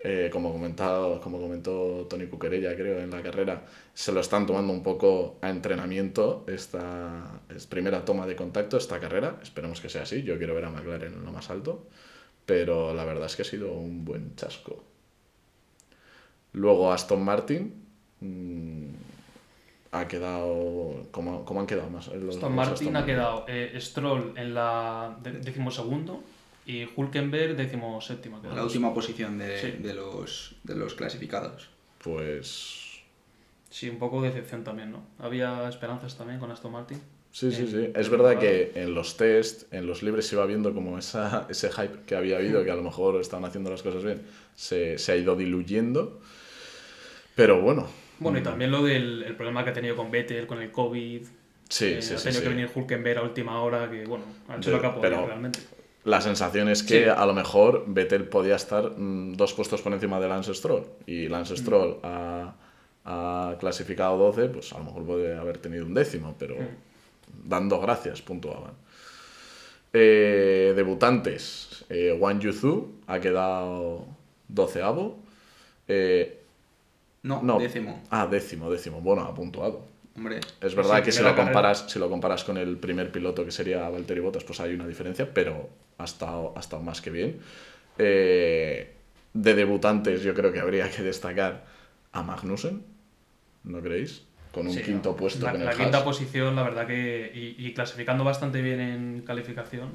Eh, 0.00 0.28
como, 0.30 0.52
comentado, 0.52 1.20
como 1.22 1.40
comentó 1.40 2.06
Tony 2.08 2.26
Cuquerella, 2.26 2.74
creo, 2.76 2.98
en 3.00 3.10
la 3.10 3.22
carrera, 3.22 3.64
se 3.94 4.12
lo 4.12 4.20
están 4.20 4.46
tomando 4.46 4.72
un 4.72 4.82
poco 4.82 5.38
a 5.40 5.48
entrenamiento 5.48 6.44
esta 6.48 7.40
es 7.54 7.66
primera 7.66 8.04
toma 8.04 8.26
de 8.26 8.36
contacto, 8.36 8.76
esta 8.76 9.00
carrera. 9.00 9.38
Esperemos 9.42 9.80
que 9.80 9.88
sea 9.88 10.02
así. 10.02 10.22
Yo 10.22 10.36
quiero 10.38 10.54
ver 10.54 10.66
a 10.66 10.70
McLaren 10.70 11.14
en 11.14 11.24
lo 11.24 11.32
más 11.32 11.48
alto. 11.50 11.86
Pero 12.44 12.94
la 12.94 13.04
verdad 13.04 13.26
es 13.26 13.36
que 13.36 13.42
ha 13.42 13.46
sido 13.46 13.72
un 13.72 14.04
buen 14.04 14.36
chasco. 14.36 14.84
Luego 16.52 16.92
Aston 16.92 17.22
Martin. 17.24 17.74
mm, 18.20 18.86
ha 19.92 20.06
quedado. 20.08 21.06
¿Cómo, 21.10 21.44
cómo 21.44 21.60
han 21.60 21.66
quedado 21.66 21.88
más? 21.90 22.08
Los- 22.08 22.36
Aston 22.36 22.50
los 22.50 22.50
Martin 22.56 22.72
Aston 22.88 22.96
ha 22.96 23.04
quedado 23.06 23.44
eh, 23.48 23.76
Stroll 23.80 24.34
en 24.36 24.54
la 24.54 25.16
de- 25.22 25.32
decimosegundo 25.40 26.22
y 26.66 26.86
Hulkenberg 26.96 27.56
decimoséptima. 27.56 28.40
creo. 28.40 28.54
La 28.54 28.64
última 28.64 28.92
posición 28.92 29.38
de, 29.38 29.60
Sí. 29.60 29.70
de 29.82 29.94
los, 29.94 30.54
de 30.64 30.74
los 30.74 30.94
clasificados. 30.94 31.68
Pues. 32.02 33.00
Sí, 33.70 33.88
un 33.88 33.98
poco 33.98 34.22
de 34.22 34.28
decepción 34.28 34.64
también, 34.64 34.90
¿no? 34.92 35.06
Había 35.18 35.68
esperanzas 35.68 36.16
también 36.16 36.38
con 36.40 36.50
Aston 36.50 36.72
Martin. 36.72 37.00
Sí, 37.32 37.52
sí, 37.52 37.66
sí. 37.66 37.90
Es 37.94 38.08
verdad 38.08 38.38
que 38.38 38.72
en 38.76 38.94
los 38.94 39.16
test, 39.18 39.72
en 39.72 39.86
los 39.86 40.02
libres, 40.02 40.26
se 40.26 40.36
iba 40.36 40.46
viendo 40.46 40.72
como 40.72 40.98
esa, 40.98 41.46
ese 41.50 41.70
hype 41.70 42.04
que 42.06 42.16
había 42.16 42.38
habido, 42.38 42.64
que 42.64 42.70
a 42.70 42.76
lo 42.76 42.82
mejor 42.82 43.20
estaban 43.20 43.44
haciendo 43.44 43.70
las 43.70 43.82
cosas 43.82 44.02
bien, 44.02 44.22
se, 44.54 44.96
se 44.98 45.12
ha 45.12 45.16
ido 45.16 45.36
diluyendo. 45.36 46.20
Pero 47.34 47.60
bueno. 47.60 47.86
Bueno, 48.18 48.38
y 48.38 48.42
también 48.42 48.70
lo 48.70 48.82
del 48.82 49.22
el 49.24 49.36
problema 49.36 49.62
que 49.64 49.70
ha 49.70 49.72
tenido 49.74 49.94
con 49.96 50.10
Vettel, 50.10 50.46
con 50.46 50.62
el 50.62 50.70
COVID. 50.72 51.26
Sí, 51.68 51.84
eh, 51.86 52.00
sí, 52.02 52.14
ha 52.14 52.16
tenido 52.16 52.40
sí. 52.40 52.42
que 52.42 52.48
venir 52.48 52.70
Hulkenberg 52.74 53.18
a 53.18 53.22
última 53.22 53.60
hora, 53.60 53.90
que 53.90 54.06
bueno, 54.06 54.24
ha 54.48 54.56
hecho 54.56 54.70
lo 54.70 54.80
que 54.80 54.86
ha 54.86 54.94
podido 54.94 55.26
realmente. 55.26 55.58
La 56.06 56.20
sensación 56.20 56.68
es 56.68 56.82
que 56.84 57.02
Sí. 57.04 57.08
a 57.10 57.26
lo 57.26 57.34
mejor 57.34 57.84
Vettel 57.88 58.24
podía 58.28 58.54
estar 58.56 58.92
mm, 58.96 59.34
dos 59.36 59.52
puestos 59.54 59.82
por 59.82 59.92
encima 59.92 60.20
de 60.20 60.28
Lance 60.28 60.54
Stroll. 60.54 60.84
Y 61.06 61.28
Lance 61.28 61.54
Mm. 61.54 61.56
Stroll 61.56 61.96
ha, 62.04 62.54
ha 63.04 63.56
clasificado 63.58 64.16
12, 64.16 64.48
pues 64.48 64.72
a 64.72 64.78
lo 64.78 64.84
mejor 64.84 65.04
puede 65.04 65.36
haber 65.36 65.58
tenido 65.58 65.84
un 65.84 65.94
décimo, 65.94 66.34
pero 66.38 66.54
Mm. 66.56 67.48
dando 67.48 67.80
gracias 67.80 68.22
puntuaban. 68.22 68.72
Eh, 69.92 70.74
debutantes, 70.76 71.84
eh, 71.88 72.16
Wang 72.18 72.38
Yuzu 72.40 72.86
ha 73.06 73.18
quedado 73.20 74.06
doceavo. 74.48 75.16
Eh, 75.88 76.42
No, 77.22 77.42
no, 77.42 77.58
décimo. 77.58 78.00
Ah, 78.10 78.28
décimo, 78.30 78.70
décimo. 78.70 79.00
Bueno, 79.00 79.22
ha 79.22 79.34
puntuado. 79.34 79.82
Hombre, 80.16 80.40
Es 80.60 80.74
verdad 80.74 80.98
Sí, 80.98 81.02
que 81.04 81.12
si 81.12 81.18
lo, 81.22 81.24
carrera. 81.30 81.44
comparas, 81.44 81.84
si 81.88 81.98
lo 81.98 82.08
comparas 82.08 82.44
con 82.44 82.56
el 82.56 82.78
primer 82.78 83.12
piloto 83.12 83.44
que 83.44 83.50
sería 83.50 83.88
Valtteri 83.88 84.20
Bottas, 84.20 84.44
pues 84.44 84.60
hay 84.60 84.74
una 84.74 84.86
diferencia, 84.86 85.32
pero 85.32 85.68
ha 85.98 86.04
estado, 86.04 86.54
ha 86.56 86.60
estado 86.60 86.82
más 86.82 87.00
que 87.02 87.10
bien. 87.10 87.38
Eh, 87.98 88.92
de 89.34 89.54
debutantes 89.54 90.22
yo 90.22 90.34
creo 90.34 90.52
que 90.52 90.60
habría 90.60 90.90
que 90.90 91.02
destacar 91.02 91.66
a 92.12 92.22
Magnussen, 92.22 92.82
¿no 93.64 93.80
creéis? 93.82 94.22
Con 94.52 94.66
un 94.68 94.72
Sí, 94.72 94.82
quinto 94.82 95.10
no. 95.10 95.16
puesto 95.16 95.44
La, 95.44 95.52
con 95.52 95.60
el 95.60 95.66
la 95.66 95.74
quinta 95.74 96.02
posición, 96.04 96.56
la 96.56 96.62
verdad 96.62 96.86
que. 96.86 97.30
Y, 97.34 97.66
y 97.66 97.74
clasificando 97.74 98.24
bastante 98.24 98.62
bien 98.62 98.80
en 98.80 99.22
calificación. 99.22 99.90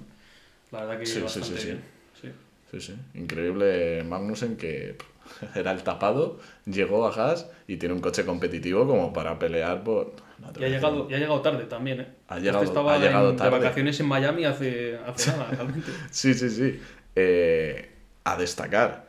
La 0.72 0.82
verdad 0.82 1.00
que 1.00 1.06
Sí, 1.08 1.14
sí, 1.14 1.22
bastante 1.22 1.48
sí, 1.50 1.58
sí. 1.58 1.68
bien. 1.68 1.82
Sí. 2.22 2.32
Sí, 2.72 2.80
sí. 2.80 2.96
Increíble 3.20 4.04
Magnussen 4.04 4.56
que 4.56 4.98
era 5.56 5.72
el 5.72 5.84
tapado, 5.84 6.40
llegó 6.66 7.06
a 7.08 7.12
Haas 7.14 7.48
y 7.68 7.78
tiene 7.78 7.96
un 7.96 8.02
coche 8.02 8.26
competitivo 8.26 8.86
como 8.88 9.14
para 9.14 9.38
pelear 9.40 9.84
por... 9.84 10.14
no 10.40 10.52
Y 10.60 10.64
ha 10.64 10.68
llegado, 10.70 11.08
y 11.10 11.14
ha 11.14 11.18
llegado 11.18 11.42
tarde 11.42 11.66
también, 11.66 12.02
¿eh? 12.02 12.08
Ha 12.28 12.36
Este 12.36 12.46
llegado- 12.48 12.64
estaba 12.66 12.96
ha 12.96 13.00
llegado 13.00 13.32
en- 13.32 13.38
tarde. 13.38 13.52
de 13.52 13.58
vacaciones 13.64 14.00
en 14.00 14.08
Miami 14.08 14.46
hace, 14.46 14.98
hace 15.06 15.32
nada, 15.32 15.48
realmente. 15.52 15.92
Sí, 16.10 16.34
sí, 16.34 16.50
sí. 16.50 16.80
Eh, 17.16 17.92
a 18.24 18.38
destacar, 18.38 19.08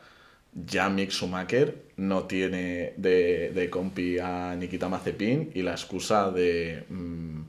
ya 0.53 0.89
Mick 0.89 1.11
Schumacher 1.11 1.75
no 1.97 2.23
tiene 2.25 2.93
de, 2.97 3.51
de 3.53 3.69
compi 3.69 4.17
a 4.19 4.55
Nikita 4.55 4.89
Mazepin 4.89 5.51
y 5.53 5.61
la 5.61 5.71
excusa 5.71 6.31
de 6.31 6.83
mm, 6.89 7.41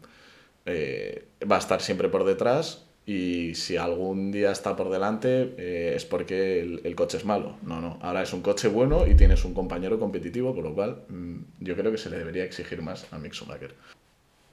eh, 0.67 1.25
va 1.51 1.57
a 1.57 1.59
estar 1.59 1.81
siempre 1.83 2.09
por 2.09 2.25
detrás 2.25 2.84
y 3.07 3.55
si 3.55 3.77
algún 3.77 4.33
día 4.33 4.51
está 4.51 4.75
por 4.77 4.89
delante 4.89 5.55
eh, 5.59 5.93
es 5.95 6.07
porque 6.07 6.61
el, 6.61 6.95
coche 6.95 7.19
es 7.19 7.25
malo. 7.25 7.57
No, 7.63 7.81
no. 7.81 7.99
Ahora 8.01 8.23
es 8.23 8.33
un 8.33 8.41
coche 8.41 8.69
bueno 8.69 9.07
y 9.07 9.15
tienes 9.15 9.45
un 9.45 9.53
compañero 9.53 9.99
competitivo, 9.99 10.55
por 10.55 10.65
lo 10.65 10.75
cual 10.75 11.03
mm, 11.09 11.37
yo 11.61 11.77
creo 11.77 11.93
que 11.93 11.99
se 11.99 12.09
le 12.09 12.19
debería 12.19 12.45
exigir 12.45 12.81
más 12.81 13.07
a 13.13 13.19
Mick 13.19 13.35
Schumacher. 13.35 13.75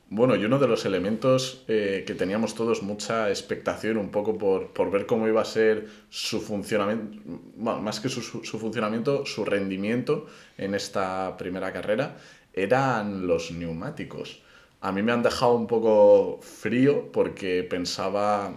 Bueno, 0.09 0.35
y 0.35 0.43
uno 0.43 0.59
de 0.59 0.67
los 0.67 0.83
elementos 0.83 1.63
eh, 1.69 2.03
que 2.05 2.13
teníamos 2.13 2.53
todos 2.53 2.83
mucha 2.83 3.29
expectación 3.29 3.95
un 3.95 4.11
poco 4.11 4.37
por, 4.37 4.73
por 4.73 4.91
ver 4.91 5.05
cómo 5.05 5.25
iba 5.29 5.41
a 5.41 5.45
ser 5.45 5.87
su 6.09 6.41
funcionamiento, 6.41 7.21
bueno, 7.55 7.81
más 7.81 8.01
que 8.01 8.09
su 8.09 8.21
funcionamiento, 8.59 9.25
su 9.25 9.45
rendimiento 9.45 10.25
en 10.57 10.75
esta 10.75 11.37
primera 11.37 11.71
carrera, 11.71 12.17
eran 12.53 13.25
los 13.25 13.51
neumáticos. 13.51 14.41
A 14.82 14.91
mí 14.91 15.04
me 15.04 15.12
han 15.12 15.22
dejado 15.24 15.54
un 15.56 15.67
poco 15.67 16.39
frío 16.41 17.12
porque 17.12 17.63
pensaba, 17.63 18.54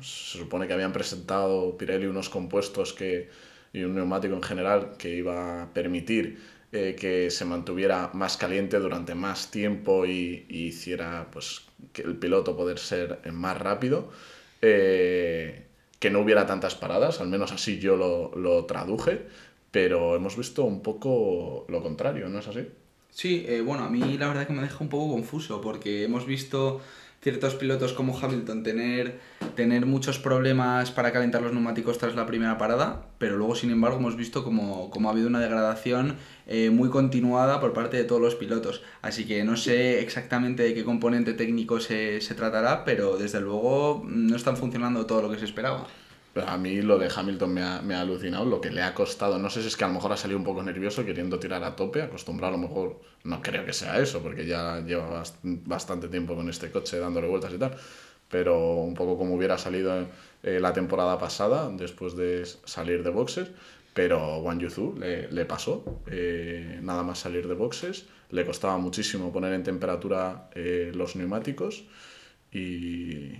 se 0.00 0.38
supone 0.38 0.66
que 0.66 0.72
habían 0.72 0.92
presentado 0.92 1.76
Pirelli 1.78 2.06
unos 2.06 2.28
compuestos 2.28 2.92
que, 2.92 3.30
y 3.72 3.84
un 3.84 3.94
neumático 3.94 4.34
en 4.34 4.42
general 4.42 4.96
que 4.98 5.10
iba 5.14 5.62
a 5.62 5.72
permitir 5.72 6.40
eh, 6.72 6.96
que 6.98 7.30
se 7.30 7.44
mantuviera 7.44 8.10
más 8.12 8.36
caliente 8.36 8.78
durante 8.78 9.14
más 9.14 9.50
tiempo 9.52 10.04
y, 10.04 10.46
hiciera 10.48 11.28
pues, 11.32 11.62
que 11.92 12.02
el 12.02 12.16
piloto 12.16 12.56
poder 12.56 12.78
ser 12.78 13.20
más 13.32 13.56
rápido, 13.56 14.10
eh, 14.62 15.66
que 16.00 16.10
no 16.10 16.20
hubiera 16.20 16.44
tantas 16.46 16.74
paradas, 16.74 17.20
al 17.20 17.28
menos 17.28 17.52
así 17.52 17.78
yo 17.78 17.96
lo, 17.96 18.32
lo 18.36 18.66
traduje, 18.66 19.26
pero 19.70 20.16
hemos 20.16 20.36
visto 20.36 20.64
un 20.64 20.82
poco 20.82 21.66
lo 21.68 21.82
contrario, 21.82 22.28
¿no 22.28 22.40
es 22.40 22.48
así? 22.48 22.66
Sí, 23.10 23.44
eh, 23.48 23.60
bueno, 23.60 23.84
a 23.84 23.90
mí 23.90 24.16
la 24.18 24.28
verdad 24.28 24.46
que 24.46 24.52
me 24.52 24.62
deja 24.62 24.78
un 24.80 24.88
poco 24.88 25.12
confuso 25.12 25.60
porque 25.60 26.04
hemos 26.04 26.26
visto 26.26 26.80
ciertos 27.20 27.56
pilotos 27.56 27.92
como 27.92 28.16
Hamilton 28.16 28.62
tener 28.62 29.20
tener 29.58 29.86
muchos 29.86 30.20
problemas 30.20 30.92
para 30.92 31.12
calentar 31.12 31.42
los 31.42 31.52
neumáticos 31.52 31.98
tras 31.98 32.14
la 32.14 32.26
primera 32.26 32.58
parada, 32.58 33.06
pero 33.18 33.36
luego, 33.36 33.56
sin 33.56 33.70
embargo, 33.70 33.98
hemos 33.98 34.14
visto 34.14 34.44
como, 34.44 34.88
como 34.90 35.08
ha 35.08 35.12
habido 35.12 35.26
una 35.26 35.40
degradación 35.40 36.16
eh, 36.46 36.70
muy 36.70 36.90
continuada 36.90 37.60
por 37.60 37.72
parte 37.72 37.96
de 37.96 38.04
todos 38.04 38.20
los 38.20 38.36
pilotos. 38.36 38.82
Así 39.02 39.26
que 39.26 39.42
no 39.42 39.56
sé 39.56 40.00
exactamente 40.00 40.62
de 40.62 40.74
qué 40.74 40.84
componente 40.84 41.34
técnico 41.34 41.80
se, 41.80 42.20
se 42.20 42.36
tratará, 42.36 42.84
pero 42.84 43.16
desde 43.16 43.40
luego 43.40 44.04
no 44.06 44.36
están 44.36 44.56
funcionando 44.56 45.06
todo 45.06 45.22
lo 45.22 45.30
que 45.30 45.38
se 45.38 45.44
esperaba. 45.44 45.88
A 46.34 46.56
mí 46.56 46.82
lo 46.82 46.98
de 46.98 47.10
Hamilton 47.14 47.52
me 47.52 47.62
ha, 47.62 47.82
me 47.82 47.94
ha, 47.94 48.00
alucinado, 48.02 48.44
lo 48.44 48.60
que 48.60 48.70
le 48.70 48.82
ha 48.82 48.94
costado. 48.94 49.38
No 49.38 49.50
sé 49.50 49.62
si 49.62 49.68
es 49.68 49.76
que 49.76 49.84
a 49.84 49.88
lo 49.88 49.94
mejor 49.94 50.12
ha 50.12 50.16
salido 50.16 50.38
un 50.38 50.44
poco 50.44 50.62
nervioso 50.62 51.04
queriendo 51.04 51.38
tirar 51.38 51.64
a 51.64 51.74
tope, 51.74 52.02
acostumbrado 52.02 52.54
a 52.54 52.56
lo 52.56 52.68
mejor. 52.68 53.00
No 53.24 53.42
creo 53.42 53.64
que 53.64 53.72
sea 53.72 53.98
eso, 53.98 54.22
porque 54.22 54.46
ya 54.46 54.80
lleva 54.80 55.22
bastante 55.42 56.08
tiempo 56.08 56.34
con 56.36 56.48
este 56.48 56.70
coche 56.70 56.98
dándole 56.98 57.28
vueltas 57.28 57.52
y 57.52 57.58
tal. 57.58 57.76
Pero 58.30 58.74
un 58.76 58.94
poco 58.94 59.16
como 59.18 59.34
hubiera 59.34 59.58
salido 59.58 60.06
eh, 60.42 60.60
la 60.60 60.72
temporada 60.72 61.18
pasada, 61.18 61.70
después 61.72 62.14
de 62.16 62.44
salir 62.64 63.02
de 63.02 63.10
boxes. 63.10 63.48
Pero 63.94 64.38
Wang 64.38 64.60
Yuzu 64.60 64.94
le, 64.98 65.30
le 65.32 65.44
pasó, 65.44 66.02
eh, 66.06 66.78
nada 66.82 67.02
más 67.02 67.18
salir 67.18 67.48
de 67.48 67.54
boxes. 67.54 68.06
Le 68.30 68.44
costaba 68.44 68.78
muchísimo 68.78 69.32
poner 69.32 69.52
en 69.54 69.64
temperatura 69.64 70.50
eh, 70.54 70.92
los 70.94 71.16
neumáticos 71.16 71.84
y 72.52 73.32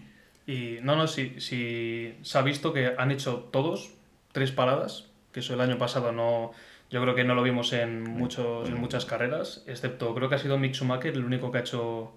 y 0.48 0.78
no, 0.82 0.96
no, 0.96 1.06
sí, 1.06 1.34
sí, 1.40 2.14
se 2.22 2.38
ha 2.38 2.42
visto 2.42 2.72
que 2.72 2.94
han 2.96 3.10
hecho 3.10 3.50
todos 3.52 3.90
tres 4.32 4.50
paradas, 4.50 5.06
que 5.30 5.40
eso 5.40 5.52
el 5.52 5.60
año 5.60 5.76
pasado 5.76 6.10
no, 6.10 6.52
yo 6.90 7.02
creo 7.02 7.14
que 7.14 7.22
no 7.22 7.34
lo 7.34 7.42
vimos 7.42 7.74
en, 7.74 8.02
muchos, 8.02 8.66
en 8.66 8.80
muchas 8.80 9.04
carreras, 9.04 9.62
excepto 9.66 10.14
creo 10.14 10.30
que 10.30 10.36
ha 10.36 10.38
sido 10.38 10.56
Mick 10.56 10.72
Schumacher 10.72 11.12
el 11.12 11.22
único 11.22 11.52
que 11.52 11.58
ha 11.58 11.60
hecho, 11.60 12.16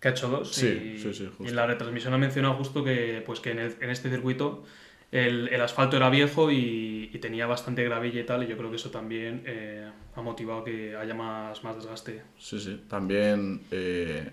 que 0.00 0.08
ha 0.08 0.10
hecho 0.12 0.30
dos. 0.30 0.54
Sí, 0.54 0.94
y, 0.94 0.98
sí, 0.98 1.12
sí, 1.12 1.28
y 1.38 1.50
la 1.50 1.66
retransmisión 1.66 2.14
ha 2.14 2.18
mencionado 2.18 2.54
justo 2.54 2.82
que, 2.82 3.22
pues 3.26 3.40
que 3.40 3.50
en, 3.50 3.58
el, 3.58 3.76
en 3.78 3.90
este 3.90 4.08
circuito 4.08 4.64
el, 5.12 5.48
el, 5.48 5.60
asfalto 5.60 5.98
era 5.98 6.08
viejo 6.08 6.50
y, 6.50 7.10
y, 7.12 7.18
tenía 7.18 7.46
bastante 7.46 7.84
gravilla 7.84 8.22
y 8.22 8.24
tal, 8.24 8.42
y 8.42 8.46
yo 8.46 8.56
creo 8.56 8.70
que 8.70 8.76
eso 8.76 8.90
también 8.90 9.42
eh, 9.44 9.86
ha 10.14 10.22
motivado 10.22 10.64
que 10.64 10.96
haya 10.96 11.12
más, 11.12 11.62
más 11.62 11.76
desgaste. 11.76 12.22
Sí, 12.38 12.58
sí, 12.58 12.80
también... 12.88 13.60
Eh 13.70 14.30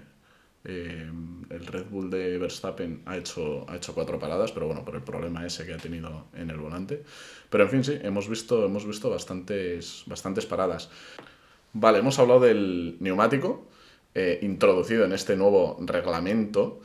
eh, 0.65 1.10
el 1.49 1.65
Red 1.65 1.86
Bull 1.89 2.10
de 2.10 2.38
Verstappen 2.38 3.02
ha 3.06 3.17
hecho, 3.17 3.65
ha 3.69 3.76
hecho 3.76 3.93
cuatro 3.93 4.17
paradas, 4.17 4.52
pero 4.52 4.67
bueno, 4.67 4.86
por 4.86 4.95
el 4.95 5.02
problema 5.02 5.45
ese 5.45 5.65
que 5.65 5.73
ha 5.73 5.78
tenido 5.78 6.28
en 6.34 6.49
el 6.49 6.58
volante. 6.58 7.04
Pero 7.49 7.65
en 7.65 7.69
fin, 7.69 7.84
sí, 7.84 7.99
hemos 8.02 8.30
visto, 8.30 8.65
hemos 8.65 8.86
visto 8.88 9.10
bastantes, 9.10 10.04
bastantes 10.06 10.45
paradas. 10.45 10.89
Vale, 11.73 11.99
hemos 11.99 12.17
hablado 12.19 12.39
del 12.39 12.97
neumático, 12.99 13.67
eh, 14.15 14.39
introducido 14.41 15.06
en 15.06 15.12
este 15.12 15.36
nuevo 15.36 15.78
reglamento, 15.82 16.82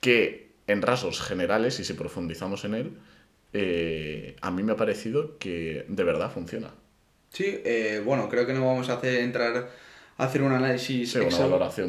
que 0.00 0.50
en 0.66 0.82
rasgos 0.82 1.20
generales, 1.20 1.78
y 1.78 1.84
si 1.84 1.92
profundizamos 1.94 2.64
en 2.64 2.74
él, 2.74 2.98
eh, 3.52 4.36
a 4.40 4.50
mí 4.50 4.62
me 4.62 4.72
ha 4.72 4.76
parecido 4.76 5.38
que 5.38 5.84
de 5.86 6.04
verdad 6.04 6.32
funciona. 6.32 6.70
Sí, 7.28 7.62
bueno, 8.04 8.28
creo 8.28 8.46
que 8.46 8.52
no 8.52 8.66
vamos 8.66 8.90
a 8.90 8.94
hacer 8.94 9.20
entrar 9.20 9.70
hacer 10.18 10.42
un 10.42 10.52
análisis 10.52 11.12
sí, 11.12 11.18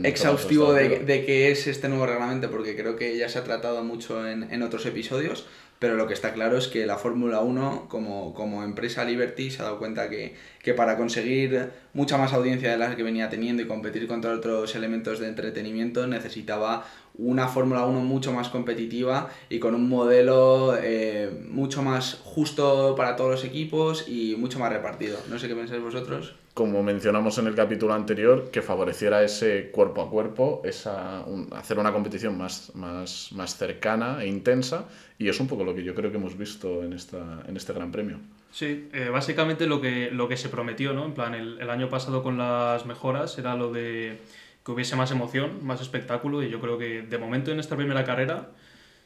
exhaustivo 0.04 0.74
de, 0.74 1.00
de, 1.00 1.26
qué 1.26 1.52
es 1.52 1.68
este 1.68 1.90
nuevo 1.90 2.06
reglamento, 2.06 2.50
porque 2.50 2.76
creo 2.76 2.96
que 2.96 3.18
ya 3.18 3.30
se 3.30 3.40
ha 3.40 3.44
tratado 3.44 3.84
mucho 3.84 4.28
en, 4.28 4.52
en 4.52 4.64
otros 4.64 4.86
episodios, 4.86 5.46
pero 5.84 5.96
lo 5.96 6.08
que 6.08 6.14
está 6.14 6.32
claro 6.32 6.58
es 6.58 6.70
que 6.70 6.86
la 6.86 6.98
Fórmula 6.98 7.42
1, 7.42 7.88
como, 7.90 8.34
como 8.34 8.64
empresa 8.64 9.04
Liberty, 9.04 9.52
se 9.52 9.62
ha 9.62 9.66
dado 9.66 9.80
cuenta 9.80 10.10
que, 10.10 10.34
que 10.62 10.74
para 10.74 10.96
conseguir 10.96 11.72
mucha 11.94 12.18
más 12.18 12.32
audiencia 12.32 12.72
de 12.72 12.78
la 12.78 12.96
que 12.96 13.04
venía 13.04 13.30
teniendo 13.30 13.62
y 13.62 13.68
competir 13.68 14.08
contra 14.08 14.32
otros 14.32 14.76
elementos 14.76 15.20
de 15.20 15.28
entretenimiento, 15.28 16.08
necesitaba 16.08 16.86
una 17.16 17.50
Fórmula 17.50 17.86
1 17.86 18.00
mucho 18.00 18.32
más 18.32 18.48
competitiva 18.48 19.30
y 19.50 19.60
con 19.60 19.76
un 19.76 19.90
modelo 19.90 20.78
eh, 20.82 21.30
mucho 21.50 21.82
más 21.84 22.22
justo 22.24 22.96
para 22.96 23.18
todos 23.18 23.32
los 23.32 23.44
equipos 23.44 24.08
y 24.08 24.36
mucho 24.38 24.60
más 24.60 24.72
repartido. 24.72 25.20
No 25.30 25.38
sé 25.38 25.50
qué 25.50 25.56
pensáis 25.56 25.82
vosotros. 25.82 26.36
Como 26.54 26.84
mencionamos 26.84 27.40
en 27.40 27.48
el 27.48 27.56
capítulo 27.56 27.94
anterior, 27.94 28.52
que 28.52 28.62
favoreciera 28.62 29.24
ese 29.24 29.72
cuerpo 29.72 30.04
a 30.04 30.10
cuerpo, 30.10 30.62
esa, 30.64 31.24
un, 31.26 31.48
hacer 31.52 31.80
una 31.80 31.92
competición 31.92 32.38
más, 32.38 32.76
más, 32.76 33.32
más 33.32 33.58
cercana 33.58 34.24
e 34.24 34.28
intensa, 34.28 34.86
y 35.18 35.30
es 35.30 35.40
un 35.40 35.48
poco 35.48 35.64
lo 35.64 35.74
que 35.74 35.84
yo 35.84 35.96
creo 35.96 36.12
que 36.12 36.18
hemos 36.18 36.38
visto 36.38 36.84
en, 36.84 36.94
esta, 36.94 37.44
en 37.48 37.58
este 37.58 37.74
Gran 37.74 37.92
Premio. 37.92 38.20
Sí, 38.52 38.88
eh, 38.94 39.10
básicamente 39.10 39.66
lo 39.66 39.82
que, 39.82 40.12
lo 40.12 40.28
que 40.28 40.38
se 40.38 40.48
prometió, 40.48 40.94
¿no? 40.94 41.06
En 41.06 41.14
plan, 41.14 41.34
el, 41.34 41.60
el 41.60 41.70
año 41.72 41.90
pasado 41.90 42.22
con 42.22 42.38
las 42.38 42.86
mejoras 42.86 43.36
era 43.40 43.56
lo 43.56 43.72
de 43.72 44.20
que 44.64 44.72
hubiese 44.72 44.96
más 44.96 45.12
emoción, 45.12 45.66
más 45.66 45.82
espectáculo 45.82 46.44
y 46.44 46.50
yo 46.50 46.60
creo 46.60 46.78
que 46.78 47.02
de 47.02 47.18
momento 47.18 47.52
en 47.52 47.60
esta 47.60 47.76
primera 47.76 48.06
carrera 48.06 48.50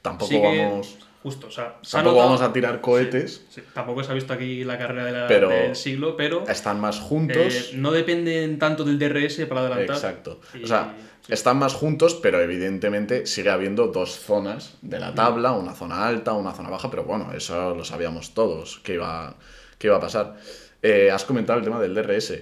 tampoco 0.10 0.30
sí 0.30 0.40
vamos 0.42 0.98
justo, 1.24 1.48
o 1.48 1.52
sea, 1.52 1.80
tampoco 1.82 2.16
notado, 2.16 2.16
vamos 2.16 2.42
a 2.42 2.54
tirar 2.54 2.80
cohetes. 2.80 3.46
Sí, 3.50 3.62
sí, 3.62 3.68
tampoco 3.74 4.04
se 4.04 4.12
ha 4.12 4.16
visto 4.16 4.32
aquí 4.34 4.64
la 4.64 4.78
carrera 4.78 5.06
de 5.06 5.12
la, 5.12 5.28
pero 5.28 5.50
del 5.50 5.76
siglo, 5.76 6.16
pero 6.16 6.48
están 6.48 6.80
más 6.80 7.00
juntos. 7.00 7.54
Eh, 7.54 7.72
no 7.74 7.92
dependen 7.92 8.58
tanto 8.60 8.84
del 8.86 8.98
DRS 8.98 9.46
para 9.46 9.62
adelantar. 9.62 9.96
Exacto. 9.96 10.40
Y, 10.54 10.64
o 10.64 10.68
sea, 10.68 10.96
están 11.28 11.58
más 11.58 11.74
juntos, 11.74 12.16
pero 12.16 12.40
evidentemente 12.40 13.26
sigue 13.26 13.50
habiendo 13.50 13.88
dos 13.88 14.12
zonas 14.12 14.78
de 14.82 15.00
la 15.00 15.14
tabla, 15.14 15.52
una 15.52 15.74
zona 15.74 16.08
alta, 16.08 16.34
una 16.34 16.54
zona 16.54 16.70
baja, 16.70 16.90
pero 16.90 17.04
bueno, 17.04 17.34
eso 17.34 17.76
lo 17.76 17.84
sabíamos 17.84 18.34
todos 18.34 18.80
que 18.80 18.94
iba, 18.94 19.36
que 19.78 19.88
iba 19.88 19.98
a 19.98 20.00
pasar. 20.00 20.38
Eh, 20.82 21.12
has 21.12 21.26
comentado 21.26 21.60
el 21.60 21.66
tema 21.66 21.82
del 21.82 21.94
DRS. 21.94 22.34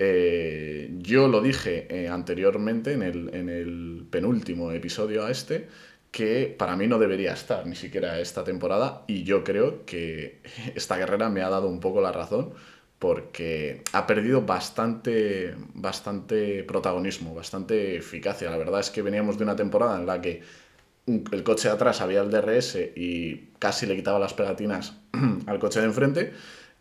Eh, 0.00 0.90
yo 0.98 1.26
lo 1.26 1.40
dije 1.40 1.88
eh, 1.90 2.08
anteriormente 2.08 2.92
en 2.92 3.02
el, 3.02 3.34
en 3.34 3.48
el, 3.48 4.06
penúltimo 4.08 4.70
episodio 4.70 5.26
a 5.26 5.30
este, 5.32 5.68
que 6.10 6.54
para 6.58 6.76
mí 6.76 6.86
no 6.86 6.98
debería 6.98 7.32
estar 7.32 7.66
ni 7.66 7.76
siquiera 7.76 8.20
esta 8.20 8.44
temporada 8.44 9.04
y 9.06 9.24
yo 9.24 9.44
creo 9.44 9.84
que 9.84 10.40
esta 10.74 10.96
guerrera 10.96 11.28
me 11.28 11.42
ha 11.42 11.50
dado 11.50 11.68
un 11.68 11.80
poco 11.80 12.00
la 12.00 12.12
razón 12.12 12.54
porque 12.98 13.82
ha 13.92 14.06
perdido 14.06 14.42
bastante, 14.42 15.54
bastante 15.74 16.64
protagonismo, 16.64 17.34
bastante 17.34 17.96
eficacia. 17.96 18.50
La 18.50 18.56
verdad 18.56 18.80
es 18.80 18.90
que 18.90 19.02
veníamos 19.02 19.38
de 19.38 19.44
una 19.44 19.54
temporada 19.54 19.96
en 19.98 20.06
la 20.06 20.20
que 20.20 20.42
el 21.06 21.42
coche 21.42 21.68
de 21.68 21.74
atrás 21.74 22.00
había 22.00 22.20
el 22.20 22.30
DRS 22.30 22.76
y 22.96 23.50
casi 23.58 23.86
le 23.86 23.96
quitaba 23.96 24.18
las 24.18 24.34
pegatinas 24.34 24.94
al 25.46 25.58
coche 25.58 25.80
de 25.80 25.86
enfrente 25.86 26.32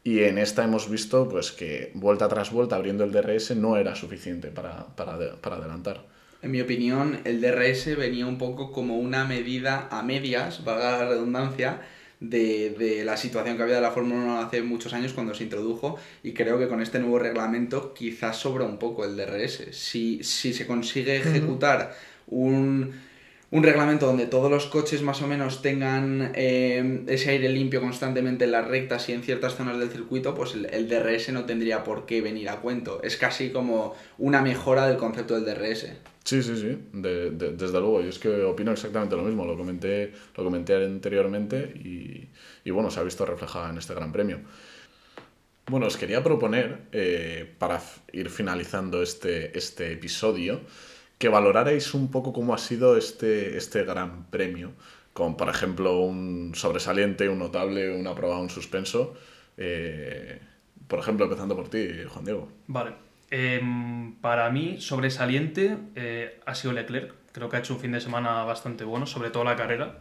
y 0.04 0.24
en 0.24 0.38
esta 0.38 0.64
hemos 0.64 0.90
visto 0.90 1.28
pues, 1.28 1.52
que 1.52 1.92
vuelta 1.94 2.28
tras 2.28 2.52
vuelta 2.52 2.78
abriendo 2.78 3.04
el 3.04 3.12
DRS 3.12 3.56
no 3.56 3.78
era 3.78 3.94
suficiente 3.94 4.50
para, 4.50 4.88
para, 4.96 5.36
para, 5.36 5.58
adelantar. 5.58 6.06
En 6.42 6.52
mi 6.52 6.62
opinión, 6.62 7.20
el 7.24 7.42
DRS 7.42 7.96
venía 7.98 8.28
un 8.28 8.38
poco 8.38 8.72
como 8.72 8.98
una 8.98 9.26
medida 9.26 9.88
a 9.92 10.04
medias, 10.04 10.64
valga 10.64 10.92
la 10.92 11.10
redundancia, 11.10 11.82
de, 12.20 12.72
de, 12.72 13.06
la 13.06 13.16
situación 13.16 13.58
que 13.58 13.64
había 13.64 13.76
de 13.76 13.82
la 13.82 13.92
Fórmula 13.92 14.24
1 14.24 14.42
hace 14.42 14.64
muchos 14.64 14.94
años 14.94 15.14
cuando 15.14 15.36
se 15.36 15.44
introdujo 15.44 15.98
y 16.24 16.34
creo 16.34 16.58
que 16.58 16.68
con 16.68 16.82
este 16.82 17.00
nuevo 17.00 17.20
reglamento 17.20 17.94
quizás 17.94 18.38
sobra 18.38 18.66
un 18.66 18.80
poco 18.80 19.06
el 19.06 19.16
DRS. 19.16 19.68
Si, 19.72 20.24
si 20.24 20.54
se 20.54 20.66
consigue 20.66 21.18
ejecutar 21.18 21.96
un 22.28 22.94
un 23.50 23.64
reglamento 23.64 24.08
donde 24.08 24.26
todos 24.26 24.52
los 24.52 24.66
coches 24.66 25.02
más 25.02 25.22
o 25.22 25.28
menos 25.28 25.62
tengan 25.62 26.32
eh, 26.36 27.04
ese 27.08 27.32
aire 27.32 27.48
limpio 27.50 27.80
constantemente 27.80 28.46
en 28.46 28.52
las 28.52 28.68
rectas 28.68 29.08
y 29.08 29.14
en 29.14 29.24
ciertas 29.24 29.56
zonas 29.56 29.80
del 29.80 29.90
circuito, 29.90 30.36
pues 30.36 30.54
el, 30.54 30.66
el, 30.66 30.90
DRS 30.90 31.30
no 31.30 31.46
tendría 31.46 31.84
por 31.84 32.06
qué 32.06 32.22
venir 32.22 32.50
a 32.50 32.58
cuento. 32.58 33.02
Es 33.04 33.16
casi 33.16 33.52
como 33.52 33.96
una 34.18 34.42
mejora 34.42 34.86
del 34.88 34.98
concepto 34.98 35.40
del 35.40 35.46
DRS. 35.46 35.88
Sí, 36.26 36.44
sí, 36.44 36.58
sí, 36.58 36.78
de, 36.92 37.32
de, 37.32 37.52
desde 37.54 37.80
luego. 37.80 38.02
Yo 38.02 38.10
es 38.10 38.20
que 38.20 38.44
opino 38.44 38.74
exactamente 38.74 39.16
lo 39.16 39.24
mismo. 39.24 39.46
Lo 39.46 39.56
comenté, 39.56 40.12
lo 40.36 40.44
comenté 40.44 40.76
anteriormente 40.76 41.72
y, 41.74 42.28
y 42.66 42.72
bueno, 42.72 42.92
se 42.92 43.00
ha 43.00 43.04
visto 43.04 43.26
reflejado 43.26 43.70
en 43.70 43.78
este 43.78 43.94
Gran 43.94 44.12
Premio. 44.12 44.42
Bueno, 45.70 45.88
os 45.88 45.98
quería 45.98 46.24
proponer, 46.24 46.84
eh, 46.94 47.54
para 47.60 47.82
ir 48.14 48.30
finalizando 48.30 49.02
este, 49.02 49.58
este 49.58 49.92
episodio, 49.92 50.62
que 51.18 51.30
valorarais 51.30 51.94
un 51.94 52.12
poco 52.12 52.34
cómo 52.34 52.54
ha 52.54 52.58
sido 52.58 52.98
este, 52.98 53.58
este 53.58 53.84
gran 53.84 54.26
premio, 54.26 54.72
con 55.14 55.36
por 55.36 55.50
ejemplo 55.50 56.00
un 56.00 56.54
sobresaliente, 56.56 57.30
un 57.30 57.40
notable, 57.40 57.96
un 57.96 58.06
aprobado, 58.08 58.42
un 58.42 58.50
suspenso. 58.50 59.16
Eh, 59.58 60.40
por 60.88 61.00
ejemplo, 61.00 61.26
empezando 61.26 61.56
por 61.56 61.70
ti, 61.70 61.88
Juan 62.08 62.26
Diego. 62.26 62.50
Vale. 62.68 62.94
Eh, 63.30 63.62
para 64.22 64.50
mí, 64.52 64.80
sobresaliente 64.80 65.78
eh, 65.96 66.40
ha 66.46 66.56
sido 66.56 66.74
Leclerc. 66.74 67.14
Creo 67.32 67.50
que 67.50 67.58
ha 67.58 67.60
hecho 67.60 67.74
un 67.74 67.80
fin 67.80 67.92
de 67.92 68.00
semana 68.00 68.44
bastante 68.44 68.84
bueno, 68.84 69.06
sobre 69.06 69.30
todo 69.30 69.44
la 69.44 69.56
carrera. 69.56 70.00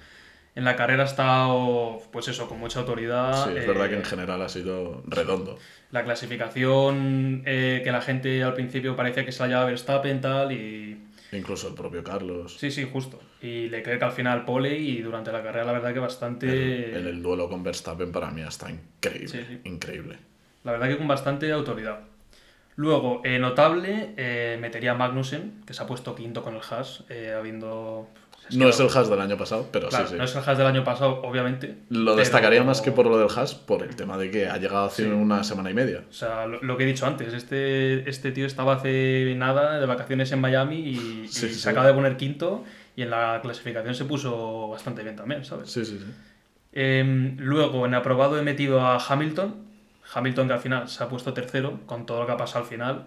En 0.56 0.64
la 0.64 0.74
carrera 0.74 1.04
ha 1.04 1.06
estado, 1.06 2.02
pues 2.10 2.26
eso, 2.28 2.48
con 2.48 2.58
mucha 2.58 2.80
autoridad. 2.80 3.44
Sí, 3.44 3.56
es 3.56 3.66
verdad 3.66 3.88
que 3.88 3.96
en 3.96 4.04
general 4.04 4.42
ha 4.42 4.48
sido 4.48 5.02
redondo. 5.06 5.58
La 5.92 6.02
clasificación, 6.02 7.42
que 7.44 7.88
la 7.92 8.00
gente 8.00 8.42
al 8.42 8.54
principio 8.54 8.96
parecía 8.96 9.24
que 9.24 9.32
se 9.32 9.42
la 9.42 9.48
llevaba 9.48 9.66
Verstappen 9.66 10.20
tal 10.20 10.52
y 10.52 10.98
Incluso 11.32 11.68
el 11.68 11.74
propio 11.74 12.02
Carlos. 12.02 12.56
Sí, 12.58 12.70
sí, 12.70 12.88
justo. 12.90 13.20
Y 13.42 13.68
le 13.68 13.82
cree 13.82 13.98
que 13.98 14.04
al 14.04 14.12
final 14.12 14.44
pole 14.44 14.76
y 14.78 15.02
durante 15.02 15.32
la 15.32 15.42
carrera 15.42 15.64
la 15.66 15.72
verdad 15.72 15.92
que 15.92 15.98
bastante... 15.98 16.90
En, 16.90 16.96
en 16.96 17.06
el 17.06 17.22
duelo 17.22 17.48
con 17.48 17.62
Verstappen 17.62 18.12
para 18.12 18.30
mí 18.30 18.42
está 18.42 18.70
increíble. 18.70 19.28
Sí, 19.28 19.40
sí. 19.46 19.60
Increíble. 19.64 20.18
La 20.64 20.72
verdad 20.72 20.88
que 20.88 20.96
con 20.96 21.08
bastante 21.08 21.50
autoridad. 21.52 22.00
Luego, 22.76 23.22
eh, 23.24 23.38
notable, 23.38 24.14
eh, 24.16 24.58
metería 24.60 24.92
a 24.92 24.94
Magnussen, 24.94 25.62
que 25.66 25.72
se 25.72 25.82
ha 25.82 25.86
puesto 25.86 26.14
quinto 26.14 26.42
con 26.42 26.54
el 26.54 26.60
Haas, 26.68 27.04
eh, 27.08 27.32
habiendo... 28.44 28.64
No 28.66 28.70
es 28.70 28.78
el 28.80 28.86
Haas 28.96 29.08
del 29.10 29.20
año 29.20 29.36
pasado, 29.36 29.68
pero 29.72 29.88
Claro, 29.88 30.06
sí, 30.06 30.12
sí. 30.12 30.18
no 30.18 30.24
es 30.24 30.34
el 30.36 30.42
Haas 30.48 30.58
del 30.58 30.66
año 30.66 30.84
pasado, 30.84 31.22
obviamente. 31.22 31.76
Lo 31.88 32.14
destacaría 32.16 32.62
más 32.62 32.80
que 32.80 32.92
por 32.92 33.06
lo 33.06 33.18
del 33.18 33.28
Haas, 33.36 33.54
por 33.54 33.82
el 33.82 33.96
tema 33.96 34.16
de 34.18 34.30
que 34.30 34.46
ha 34.48 34.56
llegado 34.58 34.84
hace 34.86 35.04
Sí. 35.04 35.08
una 35.08 35.42
semana 35.44 35.70
y 35.70 35.74
media. 35.74 36.04
O 36.08 36.12
sea, 36.12 36.46
lo, 36.46 36.62
lo 36.62 36.76
que 36.76 36.84
he 36.84 36.86
dicho 36.86 37.06
antes, 37.06 37.32
este, 37.34 38.08
este 38.08 38.32
tío 38.32 38.46
estaba 38.46 38.74
hace 38.74 39.34
nada 39.36 39.80
de 39.80 39.86
vacaciones 39.86 40.30
en 40.32 40.40
Miami 40.40 40.76
y, 40.80 40.90
y 41.24 41.28
Sí, 41.28 41.48
sí. 41.48 41.54
se 41.54 41.70
acaba 41.70 41.86
de 41.86 41.94
poner 41.94 42.16
quinto 42.16 42.64
y 42.94 43.02
en 43.02 43.10
la 43.10 43.40
clasificación 43.42 43.94
se 43.94 44.04
puso 44.04 44.68
bastante 44.68 45.02
bien 45.02 45.16
también, 45.16 45.44
¿sabes? 45.44 45.70
Sí, 45.70 45.84
sí, 45.84 45.98
sí. 45.98 46.06
Em, 46.72 47.36
luego, 47.38 47.86
en 47.86 47.94
aprobado 47.94 48.38
he 48.38 48.42
metido 48.42 48.80
a 48.80 48.98
Hamilton. 48.98 49.64
Hamilton 50.14 50.46
que 50.46 50.52
al 50.52 50.60
final 50.60 50.88
se 50.88 51.02
ha 51.02 51.08
puesto 51.08 51.32
tercero 51.32 51.80
con 51.86 52.06
todo 52.06 52.20
lo 52.20 52.26
que 52.26 52.32
ha 52.32 52.36
pasado 52.36 52.64
al 52.64 52.70
final. 52.70 53.06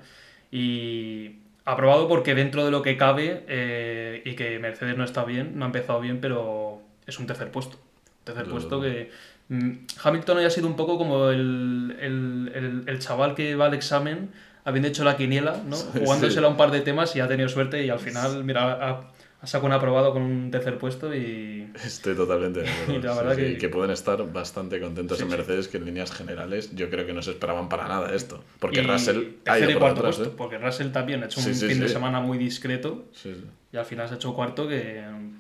Y 0.52 1.36
aprobado 1.66 2.08
porque 2.08 2.36
dentro 2.36 2.66
de 2.66 2.72
lo 2.72 2.82
que 2.82 2.98
cabe 2.98 3.44
eh, 3.48 4.22
y 4.26 4.36
que 4.36 4.58
Mercedes 4.60 4.98
no 4.98 5.04
está 5.04 5.24
bien, 5.26 5.54
no 5.58 5.66
ha 5.66 5.68
empezado 5.68 6.00
bien, 6.00 6.20
pero 6.20 6.82
es 7.06 7.20
un 7.20 7.28
tercer 7.28 7.52
puesto. 7.52 7.78
Tercer 8.24 8.46
puesto 8.46 8.82
que... 8.82 9.12
mm, 9.50 9.72
Hamilton 10.04 10.38
haya 10.40 10.50
sido 10.50 10.68
un 10.68 10.76
poco 10.76 10.98
como 10.98 11.30
el, 11.30 11.96
el, 12.00 12.52
el- 12.56 12.84
el 12.88 13.00
chaval 13.00 13.36
que 13.36 13.56
va 13.56 13.68
al 13.68 13.74
examen 13.74 14.30
habiendo 14.66 14.88
hecho 14.90 15.04
la 15.04 15.16
quiniela, 15.18 15.62
¿no? 15.66 15.76
Sí. 15.76 16.00
Jugándosela 16.04 16.48
un 16.48 16.58
par 16.58 16.72
de 16.72 16.82
temas 16.82 17.16
y 17.16 17.20
ha 17.22 17.28
tenido 17.28 17.50
suerte 17.50 17.84
y 17.86 17.90
al 17.90 18.00
final, 18.00 18.44
mira, 18.44 18.74
ha, 18.74 19.02
ha 19.42 19.48
sacado 19.48 19.68
un 19.68 19.74
aprobado 19.74 20.12
con 20.12 20.22
un 20.22 20.52
tercer 20.52 20.78
puesto 20.78 21.14
y... 21.16 21.70
Estoy 21.86 22.16
totalmente 22.16 22.62
de 22.62 22.70
acuerdo. 23.00 23.24
La 23.26 23.36
Sí, 23.36 23.42
sí, 23.54 23.58
que- 23.58 23.70
pueden 23.70 23.92
estar 23.92 24.32
bastante 24.32 24.80
contentos 24.82 25.18
Sí, 25.18 25.24
en. 25.24 25.30
Mercedes, 25.30 25.68
que 25.68 25.78
en 25.78 25.86
líneas 25.86 26.12
generales 26.12 26.76
yo 26.76 26.90
creo 26.90 27.06
que 27.06 27.14
no 27.14 27.22
se 27.22 27.32
esperaban 27.32 27.70
para 27.70 27.88
nada 27.88 28.14
esto. 28.14 28.44
Porque 28.60 28.82
Y 28.82 28.84
Russell 28.84 29.24
ha 29.46 29.60
ido 29.60 29.72
y 29.72 29.76
cuarto 29.76 30.02
puesto, 30.02 30.24
¿eh? 30.26 30.32
porque 30.36 30.58
Russell 30.58 30.90
también 30.92 31.24
ha 31.24 31.28
hecho 31.28 31.40
un 31.40 31.46
fin 31.54 31.80
de 31.80 31.88
semana 31.90 32.20
muy 32.20 32.38
discreto 32.38 33.06
Sí, 33.14 33.34
sí. 33.34 33.46
y 33.74 33.78
al 33.78 33.86
final 33.86 34.08
se 34.08 34.16
ha 34.16 34.18
hecho 34.18 34.34
cuarto 34.34 34.68
que 34.68 35.02
mm, 35.10 35.40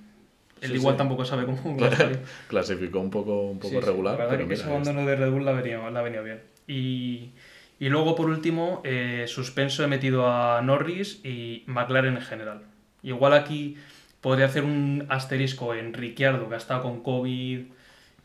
él 0.62 0.76
igual 0.76 0.96
tampoco 0.98 1.26
sabe 1.26 1.46
cómo. 1.46 1.78
Clasificó 2.48 3.00
un 3.00 3.10
poco, 3.10 3.42
un 3.50 3.60
poco 3.60 3.82
regular, 3.82 4.14
La 4.14 4.26
verdad 4.26 4.30
pero 4.38 4.48
que 4.48 4.54
mira, 4.56 4.62
ese 4.62 4.70
abandono 4.70 5.06
de 5.06 5.16
Red 5.16 5.32
Bull 5.32 5.46
venido, 5.46 5.90
le 5.90 6.00
ha 6.00 6.02
venido 6.02 6.24
bien. 6.24 6.42
Y, 6.68 7.32
y 7.80 7.90
luego, 7.90 8.16
por 8.16 8.30
último, 8.30 8.82
eh, 8.86 9.26
suspenso 9.28 9.84
he 9.84 9.88
metido 9.88 10.28
a 10.28 10.62
Norris 10.62 11.24
y 11.26 11.64
McLaren 11.68 12.16
en 12.18 12.22
general. 12.22 12.62
Igual 13.04 13.34
aquí 13.34 13.76
podría 14.22 14.46
hacer 14.48 14.64
un 14.64 15.06
asterisco 15.10 15.74
en 15.74 15.94
Ricciardo, 15.94 16.48
que 16.50 16.56
ha 16.56 16.58
estado 16.58 16.84
con 16.84 17.02
COVID 17.04 17.62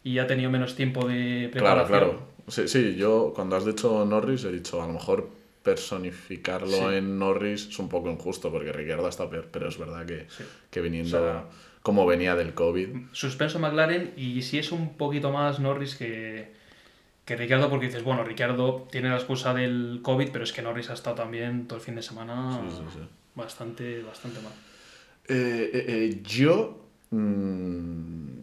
y 0.02 0.18
ha 0.18 0.26
tenido 0.26 0.50
menos 0.50 0.74
tiempo 0.74 1.06
de 1.06 1.48
Claro, 1.52 1.84
preparación. 1.86 1.86
claro. 1.88 2.28
Sí, 2.48 2.68
sí, 2.68 2.94
yo 2.96 3.32
cuando 3.34 3.56
has 3.56 3.64
dicho 3.64 4.04
Norris 4.04 4.44
he 4.44 4.52
dicho 4.52 4.82
a 4.82 4.86
lo 4.86 4.92
mejor 4.94 5.30
personificarlo 5.62 6.68
Sí. 6.90 6.96
en 6.96 7.18
Norris 7.18 7.68
es 7.68 7.78
un 7.78 7.88
poco 7.88 8.10
injusto 8.10 8.50
porque 8.52 8.72
Ricciardo 8.72 9.08
está 9.08 9.30
peor, 9.30 9.48
pero 9.50 9.68
es 9.68 9.78
verdad 9.78 10.04
que, 10.04 10.26
Sí. 10.28 10.44
que 10.70 10.80
viniendo 10.80 11.16
O 11.18 11.20
sea- 11.22 11.44
como 11.82 12.04
venía 12.06 12.34
del 12.34 12.54
COVID. 12.54 12.88
Suspenso 13.12 13.58
McLaren 13.58 14.12
y 14.16 14.42
si 14.42 14.58
es 14.58 14.72
un 14.72 14.94
poquito 14.96 15.30
más 15.32 15.58
Norris 15.60 15.94
que, 15.96 16.52
que 17.24 17.36
Ricciardo, 17.36 17.70
porque 17.70 17.86
dices, 17.86 18.02
bueno, 18.04 18.24
Ricciardo 18.24 18.86
tiene 18.90 19.08
la 19.10 19.16
excusa 19.16 19.54
del 19.54 20.00
COVID, 20.02 20.28
pero 20.32 20.44
es 20.44 20.52
que 20.52 20.60
Norris 20.62 20.90
ha 20.90 20.94
estado 20.94 21.16
también 21.16 21.66
todo 21.66 21.78
el 21.78 21.84
fin 21.84 21.94
de 21.94 22.02
semana 22.02 22.60
sí. 22.70 22.98
bastante, 23.34 24.02
bastante 24.02 24.40
mal. 24.40 24.52
Eh, 25.26 25.70
eh, 25.72 25.84
eh, 25.88 26.20
yo 26.22 26.78
mm, 27.10 28.42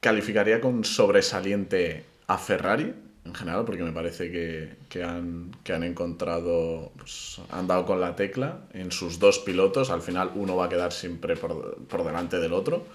calificaría 0.00 0.60
con 0.60 0.84
sobresaliente 0.84 2.04
a 2.26 2.38
Ferrari 2.38 2.94
en 3.24 3.34
general, 3.34 3.64
porque 3.66 3.82
me 3.82 3.92
parece 3.92 4.30
que, 4.32 4.76
que 4.88 5.04
han, 5.04 5.50
que 5.62 5.74
han 5.74 5.82
encontrado, 5.82 6.92
pues, 6.96 7.40
han 7.50 7.66
dado 7.66 7.84
con 7.84 8.00
la 8.00 8.16
tecla 8.16 8.60
en 8.72 8.90
sus 8.90 9.18
dos 9.18 9.38
pilotos. 9.40 9.90
Al 9.90 10.00
final 10.00 10.32
uno 10.34 10.56
va 10.56 10.66
a 10.66 10.68
quedar 10.70 10.92
siempre 10.92 11.36
por, 11.36 11.76
por 11.86 12.04
delante 12.04 12.38
del 12.38 12.54
otro. 12.54 12.86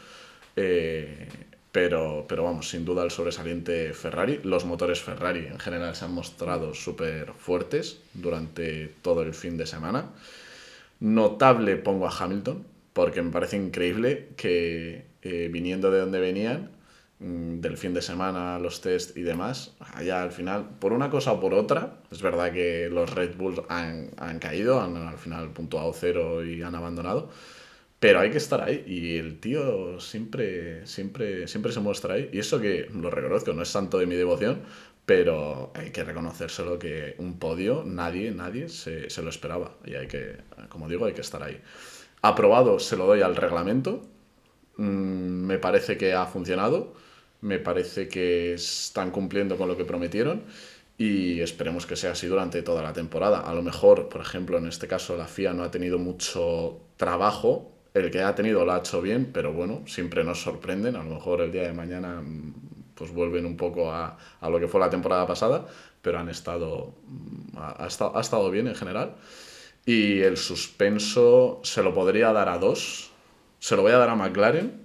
Pero, 1.74 2.26
pero 2.30 2.44
vamos, 2.44 2.70
sin 2.70 2.86
duda 2.86 3.04
el 3.04 3.10
sobresaliente 3.10 3.94
Ferrari. 3.94 4.40
Los 4.44 4.64
motores 4.64 5.02
Ferrari 5.02 5.48
en 5.48 5.60
general 5.60 5.96
se 5.96 6.06
han 6.06 6.14
mostrado 6.14 6.76
súper 6.76 7.34
fuertes 7.34 8.00
durante 8.14 8.94
todo 9.02 9.24
el 9.24 9.34
fin 9.34 9.58
de 9.58 9.66
semana. 9.66 10.12
Notable 11.00 11.76
pongo 11.78 12.08
a 12.08 12.16
Hamilton, 12.16 12.64
porque 12.94 13.22
me 13.22 13.32
parece 13.32 13.58
increíble 13.58 14.30
que 14.38 15.08
eh, 15.22 15.50
viniendo 15.52 15.92
de 15.92 16.00
donde 16.00 16.20
venían, 16.20 16.72
mm, 17.20 17.60
del 17.60 17.78
fin 17.78 17.94
de 17.94 18.02
semana, 18.02 18.60
los 18.60 18.82
test 18.82 19.18
y 19.18 19.24
demás, 19.24 19.76
allá 19.80 20.24
al 20.24 20.32
final, 20.32 20.70
por 20.80 20.94
una 20.94 21.10
cosa 21.10 21.32
o 21.34 21.40
por 21.40 21.54
otra, 21.54 22.02
es 22.12 22.22
verdad 22.22 22.52
que 22.54 22.90
los 22.90 23.10
Red 23.14 23.36
Bulls 23.38 23.62
han, 23.70 24.12
han 24.18 24.40
caído, 24.40 24.82
han 24.82 24.96
al 24.98 25.18
final 25.18 25.52
puntuado 25.52 25.94
cero 25.94 26.46
y 26.46 26.62
han 26.62 26.76
abandonado, 26.76 27.30
pero 28.00 28.20
hay 28.20 28.32
que 28.32 28.38
estar 28.38 28.62
ahí 28.62 28.84
y 28.86 29.18
el 29.18 29.40
tío 29.40 30.00
siempre, 30.00 30.86
siempre, 30.86 31.48
siempre 31.48 31.72
se 31.72 31.80
muestra 31.80 32.16
ahí. 32.16 32.30
Y 32.34 32.40
eso 32.40 32.60
que 32.60 32.90
lo 32.94 33.10
reconozco, 33.10 33.54
no 33.54 33.62
es 33.62 33.70
santo 33.70 33.98
de 33.98 34.06
mi 34.06 34.16
devoción, 34.16 34.62
pero 35.06 35.72
hay 35.76 35.92
que 35.92 36.04
reconocérselo 36.04 36.80
que 36.80 37.16
un 37.18 37.40
podio 37.40 37.84
nadie, 37.86 38.32
nadie 38.32 38.68
se, 38.70 39.10
se 39.10 39.22
lo 39.22 39.30
esperaba. 39.30 39.78
Y 39.86 39.96
hay 39.96 40.08
que, 40.08 40.38
como 40.70 40.90
digo, 40.90 41.06
hay 41.06 41.14
que 41.14 41.22
estar 41.22 41.44
ahí. 41.44 41.62
Aprobado 42.24 42.80
se 42.80 42.96
lo 42.96 43.06
doy 43.06 43.22
al 43.22 43.36
reglamento. 43.36 44.02
Mm, 44.78 45.46
me 45.46 45.60
parece 45.60 45.98
que 45.98 46.14
ha 46.14 46.26
funcionado. 46.26 46.94
Me 47.42 47.60
parece 47.60 48.08
que 48.08 48.54
están 48.54 49.12
cumpliendo 49.12 49.58
con 49.58 49.68
lo 49.68 49.76
que 49.76 49.84
prometieron. 49.84 50.44
Y 50.98 51.42
esperemos 51.42 51.86
que 51.86 51.98
sea 51.98 52.12
así 52.14 52.28
durante 52.28 52.62
toda 52.62 52.82
la 52.82 52.94
temporada. 52.94 53.42
A 53.42 53.54
lo 53.54 53.62
mejor, 53.62 54.08
por 54.08 54.22
ejemplo, 54.22 54.58
en 54.58 54.68
este 54.68 54.88
caso 54.88 55.18
la 55.18 55.28
FIA 55.28 55.54
no 55.54 55.64
ha 55.64 55.72
tenido 55.72 56.00
mucho 56.00 56.80
trabajo. 56.96 57.74
El 57.94 58.10
que 58.10 58.22
ha 58.22 58.34
tenido 58.36 58.64
lo 58.64 58.72
ha 58.72 58.78
hecho 58.80 59.02
bien, 59.02 59.32
pero 59.34 59.52
bueno, 59.52 59.84
siempre 59.86 60.24
nos 60.24 60.42
sorprenden. 60.42 60.96
A 60.96 61.04
lo 61.04 61.16
mejor 61.16 61.42
el 61.42 61.52
día 61.52 61.64
de 61.64 61.74
mañana 61.74 62.22
mm, 62.22 62.54
pues 62.96 63.12
vuelven 63.12 63.46
un 63.46 63.58
poco 63.58 63.92
a, 63.92 64.18
lo 64.42 64.60
que 64.62 64.70
fue 64.70 64.80
la 64.80 64.90
temporada 64.90 65.28
pasada, 65.28 65.66
pero 66.02 66.20
han 66.20 66.30
estado, 66.30 66.94
mm, 67.06 67.58
ha 67.58 67.86
estado, 67.86 68.18
ha 68.18 68.22
estado 68.22 68.50
bien 68.50 68.68
en 68.70 68.76
general. 68.76 69.16
Y 69.86 70.22
el 70.22 70.38
suspenso 70.38 71.60
se 71.64 71.84
lo 71.84 71.94
podría 71.94 72.32
dar 72.32 72.50
a 72.50 72.58
dos. 72.58 73.12
Se 73.60 73.76
lo 73.76 73.82
voy 73.82 73.92
a 73.92 73.98
dar 73.98 74.10
a 74.10 74.16
McLaren, 74.16 74.82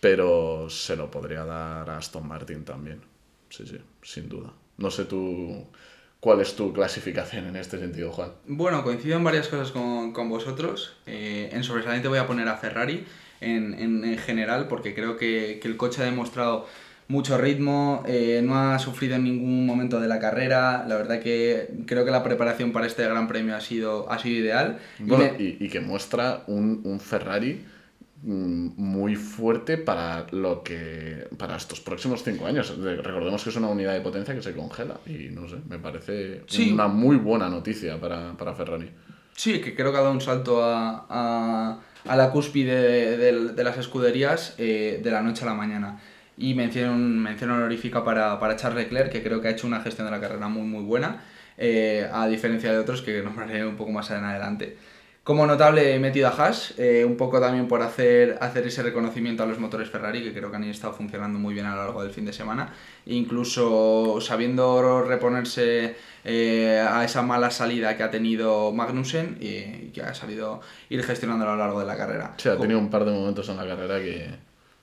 pero 0.00 0.68
se 0.70 0.96
lo 0.96 1.10
podría 1.10 1.44
dar 1.44 1.88
a 1.90 1.96
Aston 1.98 2.26
Martin 2.26 2.64
también. 2.64 3.00
Sí, 3.48 3.66
sí, 3.66 3.78
sin 4.02 4.28
duda. 4.28 4.52
No 4.76 4.90
sé 4.90 5.04
tú 5.04 5.64
cuál 6.20 6.40
es 6.40 6.54
tu 6.56 6.72
clasificación 6.72 7.46
en 7.46 7.56
este 7.56 7.78
sentido, 7.78 8.12
Juan. 8.12 8.32
Bueno, 8.46 8.82
coincido 8.84 9.16
en 9.16 9.24
varias 9.24 9.48
cosas 9.48 9.70
con, 9.72 10.12
con 10.12 10.28
vosotros. 10.28 10.96
Eh, 11.06 11.50
en 11.52 11.64
sobresaliente 11.64 12.08
voy 12.08 12.18
a 12.18 12.26
poner 12.26 12.48
a 12.48 12.56
Ferrari 12.56 13.04
en, 13.40 13.74
en- 13.74 14.04
en 14.04 14.18
general 14.18 14.68
porque 14.68 14.94
creo 14.94 15.16
que, 15.16 15.58
que 15.62 15.68
el 15.68 15.76
coche 15.76 16.02
ha 16.02 16.04
demostrado 16.06 16.66
mucho 17.08 17.38
ritmo, 17.38 18.02
eh, 18.06 18.40
no 18.44 18.58
ha 18.58 18.78
sufrido 18.78 19.14
en 19.16 19.24
ningún 19.24 19.64
momento 19.66 20.00
de 20.00 20.08
la 20.08 20.18
carrera. 20.18 20.84
La 20.88 20.96
verdad 20.96 21.20
que 21.20 21.68
creo 21.86 22.04
que 22.04 22.10
la 22.10 22.22
preparación 22.24 22.72
para 22.72 22.86
este 22.86 23.04
Gran 23.04 23.28
Premio 23.28 23.54
ha 23.54 23.60
sido, 23.60 24.10
ha 24.10 24.18
sido 24.18 24.40
ideal. 24.44 24.78
Y 24.98 25.04
Bueno, 25.04 25.24
me- 25.38 25.42
y, 25.44 25.56
y 25.60 25.68
que 25.68 25.80
muestra 25.80 26.42
un, 26.48 26.80
un 26.84 26.98
Ferrari 26.98 27.64
mm, 28.22 28.68
muy 28.76 29.14
fuerte 29.14 29.78
para 29.78 30.26
lo 30.32 30.62
que 30.64 31.28
para 31.38 31.56
estos 31.56 31.80
próximos 31.80 32.24
cinco 32.24 32.46
años. 32.46 32.80
De- 32.82 32.96
Recordemos 32.96 33.44
que 33.44 33.50
es 33.50 33.56
una 33.56 33.68
unidad 33.68 33.92
de 33.92 34.00
potencia 34.00 34.34
que 34.34 34.42
se 34.42 34.52
congela 34.52 34.96
y 35.06 35.28
no 35.30 35.48
sé, 35.48 35.56
me 35.68 35.78
parece 35.78 36.42
Sí. 36.46 36.72
una 36.72 36.88
muy 36.88 37.16
buena 37.16 37.48
noticia 37.48 38.00
para, 38.00 38.32
para 38.32 38.52
Ferrari. 38.54 38.90
Sí, 39.36 39.60
que 39.60 39.76
creo 39.76 39.92
que 39.92 39.98
ha 39.98 40.00
dado 40.00 40.12
un 40.12 40.20
salto 40.20 40.64
a, 40.64 41.06
a- 41.08 41.78
a 42.04 42.16
la 42.16 42.30
cúspide 42.30 42.74
de, 42.74 43.16
de- 43.16 43.52
de 43.52 43.64
las 43.64 43.78
escuderías 43.78 44.54
eh, 44.58 45.00
de 45.04 45.10
la 45.12 45.22
noche 45.22 45.44
a 45.44 45.46
la 45.46 45.54
mañana. 45.54 46.00
Y 46.38 46.54
mención, 46.54 47.18
mención 47.18 47.50
honorífica 47.50 48.04
para, 48.04 48.38
para 48.38 48.56
Charles 48.56 48.84
Leclerc, 48.84 49.10
que 49.10 49.22
creo 49.22 49.40
que 49.40 49.48
ha 49.48 49.50
hecho 49.52 49.66
una 49.66 49.80
gestión 49.80 50.06
de 50.06 50.10
la 50.10 50.20
carrera 50.20 50.48
muy 50.48 50.62
muy 50.62 50.84
buena, 50.84 51.24
eh, 51.56 52.06
a 52.12 52.26
diferencia 52.28 52.70
de 52.72 52.78
otros 52.78 53.00
que 53.02 53.22
nombraré 53.22 53.64
un 53.66 53.76
poco 53.76 53.90
más 53.92 54.10
en 54.10 54.22
adelante. 54.24 54.76
Como 55.24 55.44
notable 55.44 55.92
he 55.94 55.98
metido 55.98 56.28
a 56.28 56.30
Haas, 56.30 56.74
eh, 56.78 57.04
un 57.04 57.16
poco 57.16 57.40
también 57.40 57.66
por 57.66 57.82
hacer, 57.82 58.38
hacer 58.40 58.64
ese 58.66 58.82
reconocimiento 58.84 59.42
a 59.42 59.46
los 59.46 59.58
motores 59.58 59.90
Ferrari, 59.90 60.22
que 60.22 60.32
creo 60.32 60.50
que 60.50 60.56
han 60.56 60.62
estado 60.64 60.92
funcionando 60.92 61.38
muy 61.40 61.52
bien 61.52 61.66
a 61.66 61.74
lo 61.74 61.82
largo 61.82 62.02
del 62.02 62.12
fin 62.12 62.26
de 62.26 62.32
semana, 62.32 62.72
incluso 63.06 64.20
sabiendo 64.20 65.02
reponerse 65.02 65.96
eh, 66.24 66.86
a 66.88 67.04
esa 67.04 67.22
mala 67.22 67.50
salida 67.50 67.96
que 67.96 68.02
ha 68.04 68.10
tenido 68.10 68.72
Magnussen 68.72 69.38
y 69.40 69.90
que 69.90 70.02
ha 70.02 70.14
sabido 70.14 70.60
ir 70.90 71.02
gestionando 71.02 71.44
a 71.44 71.52
lo 71.52 71.56
largo 71.56 71.80
de 71.80 71.86
la 71.86 71.96
carrera. 71.96 72.34
Sí, 72.36 72.48
ha 72.48 72.54
Co- 72.56 72.62
tenido 72.62 72.78
un 72.78 72.90
par 72.90 73.04
de 73.04 73.10
momentos 73.12 73.48
en 73.48 73.56
la 73.56 73.66
carrera 73.66 73.98
que... 73.98 74.28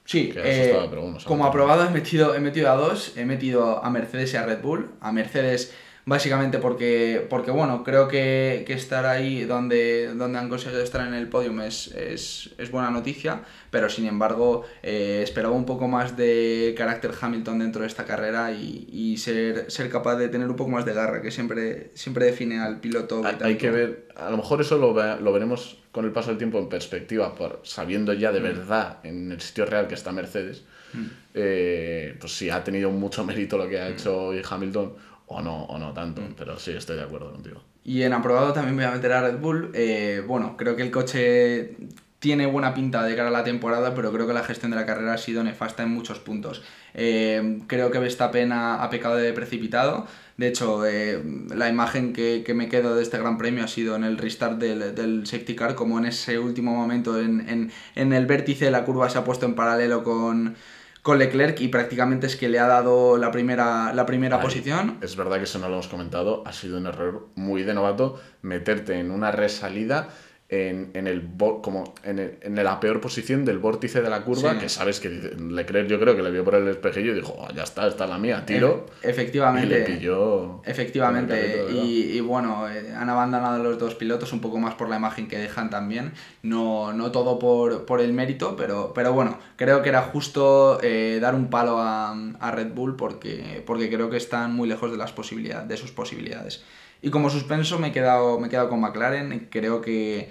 Sí, 0.05 0.33
eh, 0.35 0.85
pero 0.89 1.01
bueno, 1.01 1.17
como 1.25 1.45
aprobado 1.45 1.85
he 1.85 1.89
metido, 1.89 2.35
he 2.35 2.39
metido 2.39 2.69
a 2.69 2.75
dos, 2.75 3.13
he 3.15 3.25
metido 3.25 3.83
a 3.83 3.89
Mercedes 3.89 4.33
y 4.33 4.37
a 4.37 4.45
Red 4.45 4.61
Bull. 4.61 4.91
A 4.99 5.11
Mercedes 5.11 5.73
básicamente 6.05 6.59
porque, 6.59 7.25
porque 7.29 7.51
bueno, 7.51 7.83
creo 7.83 8.07
que, 8.07 8.63
que 8.67 8.73
estar 8.73 9.05
ahí 9.05 9.45
donde, 9.45 10.13
donde 10.15 10.37
han 10.37 10.49
conseguido 10.49 10.81
estar 10.81 11.07
en 11.07 11.13
el 11.13 11.27
podium 11.27 11.61
es, 11.61 11.87
es, 11.87 12.49
es 12.57 12.71
buena 12.71 12.89
noticia, 12.89 13.41
pero 13.69 13.89
sin 13.89 14.05
embargo 14.05 14.65
eh, 14.81 15.21
esperaba 15.23 15.53
un 15.53 15.65
poco 15.65 15.87
más 15.87 16.17
de 16.17 16.75
carácter 16.77 17.11
Hamilton 17.19 17.59
dentro 17.59 17.81
de 17.81 17.87
esta 17.87 18.05
carrera 18.05 18.51
y, 18.51 18.87
y, 18.91 19.17
ser, 19.17 19.71
ser 19.71 19.89
capaz 19.89 20.17
de 20.17 20.29
tener 20.29 20.49
un 20.49 20.55
poco 20.55 20.71
más 20.71 20.85
de 20.85 20.93
garra, 20.93 21.21
que 21.21 21.31
siempre, 21.31 21.91
siempre 21.93 22.25
define 22.25 22.59
al 22.59 22.79
piloto. 22.79 23.21
Hay, 23.25 23.37
hay 23.41 23.57
que 23.57 23.71
ver, 23.71 24.07
a 24.15 24.29
lo 24.29 24.37
mejor 24.37 24.61
eso 24.61 24.77
lo, 24.77 24.93
lo 25.19 25.33
veremos 25.33 25.79
con 25.93 26.05
el 26.05 26.11
paso 26.11 26.29
del 26.29 26.39
tiempo 26.39 26.59
en 26.59 26.67
perspectiva, 26.67 27.33
por, 27.35 27.61
sabiendo 27.63 28.13
ya 28.13 28.31
de 28.31 28.39
mm. 28.39 28.43
verdad 28.43 28.97
en 29.03 29.31
el 29.31 29.39
sitio 29.39 29.65
real 29.65 29.87
que 29.87 29.93
está 29.93 30.11
Mercedes, 30.11 30.63
mm. 30.91 31.05
eh, 31.35 32.15
pues 32.19 32.35
sí 32.35 32.49
ha 32.49 32.63
tenido 32.63 32.89
mucho 32.89 33.23
mérito 33.23 33.57
lo 33.57 33.69
que 33.69 33.79
ha 33.79 33.89
mm. 33.89 33.93
hecho 33.93 34.31
Hamilton 34.49 34.93
o 35.27 35.41
no, 35.41 35.63
o 35.63 35.77
no 35.77 35.93
tanto, 35.93 36.21
mm. 36.21 36.36
pero 36.38 36.57
sí, 36.59 36.71
estoy 36.71 36.97
de 36.97 37.03
acuerdo 37.03 37.31
contigo. 37.31 37.62
Y 37.83 38.03
en 38.03 38.13
aprobado 38.13 38.53
también 38.53 38.75
voy 38.75 38.86
a 38.86 38.91
meter 38.91 39.12
a 39.12 39.21
Red 39.21 39.39
Bull. 39.39 39.71
Eh, 39.73 40.23
bueno, 40.25 40.55
creo 40.57 40.75
que 40.75 40.83
el 40.83 40.91
coche 40.91 41.75
tiene 42.19 42.45
buena 42.45 42.73
pinta 42.73 43.03
de 43.03 43.17
cara 43.17 43.27
a 43.27 43.31
la 43.31 43.43
temporada, 43.43 43.93
pero 43.93 44.13
creo 44.13 44.25
que 44.25 44.33
la 44.33 44.45
gestión 44.45 44.71
de 44.71 44.77
la 44.77 44.86
carrera 44.86 45.13
ha 45.13 45.17
sido 45.17 45.43
nefasta 45.43 45.83
en 45.83 45.89
muchos 45.89 46.19
puntos. 46.19 46.63
Eh, 46.93 47.59
creo 47.67 47.91
que 47.91 47.99
Verstappen 47.99 48.53
ha, 48.53 48.81
ha, 48.81 48.89
pecado 48.89 49.17
de 49.17 49.33
precipitado. 49.33 50.07
De 50.38 50.47
hecho, 50.47 50.86
eh, 50.86 51.21
la 51.53 51.67
imagen 51.67 52.13
que, 52.13 52.43
que, 52.45 52.53
me 52.53 52.69
quedo 52.69 52.95
de 52.95 53.03
este 53.03 53.17
Gran 53.17 53.38
Premio 53.38 53.65
ha 53.65 53.67
sido 53.67 53.97
en 53.97 54.05
el 54.05 54.17
restart 54.17 54.57
del, 54.57 54.95
del 54.95 55.27
safety 55.27 55.53
car, 55.53 55.75
como 55.75 55.99
en 55.99 56.05
ese 56.05 56.39
último 56.39 56.73
momento 56.73 57.19
en, 57.19 57.49
en, 57.49 57.71
en 57.95 58.13
el 58.13 58.25
vértice 58.25 58.65
de 58.65 58.71
la 58.71 58.86
curva 58.86 59.09
se 59.09 59.17
ha 59.17 59.25
puesto 59.25 59.45
en 59.45 59.55
paralelo 59.55 60.05
con, 60.05 60.55
con 61.03 61.19
Leclerc 61.19 61.59
y 61.59 61.67
prácticamente 61.67 62.27
es 62.27 62.37
que 62.37 62.47
le 62.47 62.59
ha 62.59 62.65
dado 62.65 63.17
la 63.17 63.29
primera, 63.29 63.93
la 63.93 64.05
primera 64.05 64.39
posición. 64.39 64.97
Es 65.01 65.17
verdad 65.17 65.37
que 65.37 65.43
eso 65.43 65.59
no 65.59 65.67
lo 65.67 65.73
hemos 65.73 65.89
comentado, 65.89 66.43
ha 66.47 66.53
sido 66.53 66.77
un 66.77 66.87
error 66.87 67.27
muy 67.35 67.63
de 67.63 67.73
novato 67.73 68.19
meterte 68.41 68.97
en 68.97 69.11
una 69.11 69.29
resalida 69.29 70.07
en, 70.49 70.91
en, 70.93 71.08
el, 71.08 71.27
como 71.38 71.95
en, 72.03 72.19
el, 72.19 72.38
en, 72.41 72.56
la 72.56 72.79
peor 72.79 73.01
posición 73.01 73.43
del 73.43 73.58
vórtice 73.58 74.01
de 74.01 74.10
la 74.10 74.23
curva, 74.23 74.60
que 74.60 74.69
sabes 74.69 74.99
que 74.99 75.10
Leclerc 75.10 75.88
yo 75.88 75.99
creo 75.99 76.15
que 76.15 76.21
le 76.21 76.29
vio 76.32 76.43
por 76.43 76.56
el 76.56 76.67
espejillo 76.67 77.13
y 77.13 77.15
dijo, 77.15 77.36
oh, 77.38 77.47
ya 77.53 77.63
está, 77.63 77.88
está 77.88 78.06
la 78.06 78.19
mía, 78.19 78.45
tiro. 78.45 78.86
efectivamente. 79.01 79.67
Y 79.67 79.69
le 79.69 79.82
pilló. 79.82 80.62
Efectivamente. 80.63 81.65
Y, 81.71 82.17
y, 82.17 82.19
bueno, 82.19 82.69
eh, 82.69 82.93
han 82.95 83.10
abandonado 83.10 83.63
los 83.63 83.79
dos 83.79 83.95
pilotos 83.95 84.32
un 84.34 84.41
poco 84.41 84.60
más 84.60 84.75
por 84.75 84.89
la 84.89 84.97
imagen 84.97 85.27
que 85.27 85.38
dejan 85.38 85.69
también. 85.69 86.13
No, 86.43 86.93
no 86.93 87.12
todo 87.12 87.39
por, 87.39 87.86
por 87.86 87.99
el 87.99 88.13
mérito, 88.13 88.56
pero, 88.56 88.91
pero 88.93 89.13
bueno, 89.13 89.39
creo 89.56 89.82
que 89.82 89.89
era 89.89 90.01
justo 90.03 90.79
eh, 90.84 91.19
dar 91.21 91.36
un 91.36 91.49
palo 91.49 91.79
a, 91.79 92.15
a, 92.39 92.51
Red 92.51 92.73
Bull 92.73 92.95
porque, 92.95 93.63
porque 93.65 93.89
creo 93.89 94.10
que 94.10 94.17
están 94.17 94.53
muy 94.53 94.67
lejos 94.67 94.91
de, 94.91 94.97
las 94.97 95.13
posibilidades, 95.13 95.67
de 95.67 95.77
sus 95.77 95.91
posibilidades. 95.91 96.63
Y 97.03 97.09
como 97.09 97.29
suspenso 97.29 97.79
me 97.79 97.89
he 97.89 97.91
quedado, 97.91 98.39
me 98.39 98.47
he 98.47 98.49
quedado 98.49 98.69
con 98.69 98.79
McLaren. 98.79 99.49
Creo 99.51 99.81
que, 99.81 100.29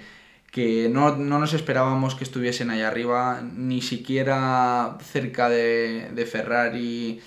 que 0.50 0.88
no, 0.88 1.16
no, 1.16 1.38
nos 1.38 1.52
esperábamos 1.52 2.14
que 2.14 2.24
estuviesen 2.24 2.70
ahí 2.70 2.80
arriba, 2.80 3.42
ni 3.42 3.82
siquiera 3.82 4.96
cerca 5.02 5.50
de, 5.50 6.11
de, 6.14 6.24
Ferrari. 6.24 7.20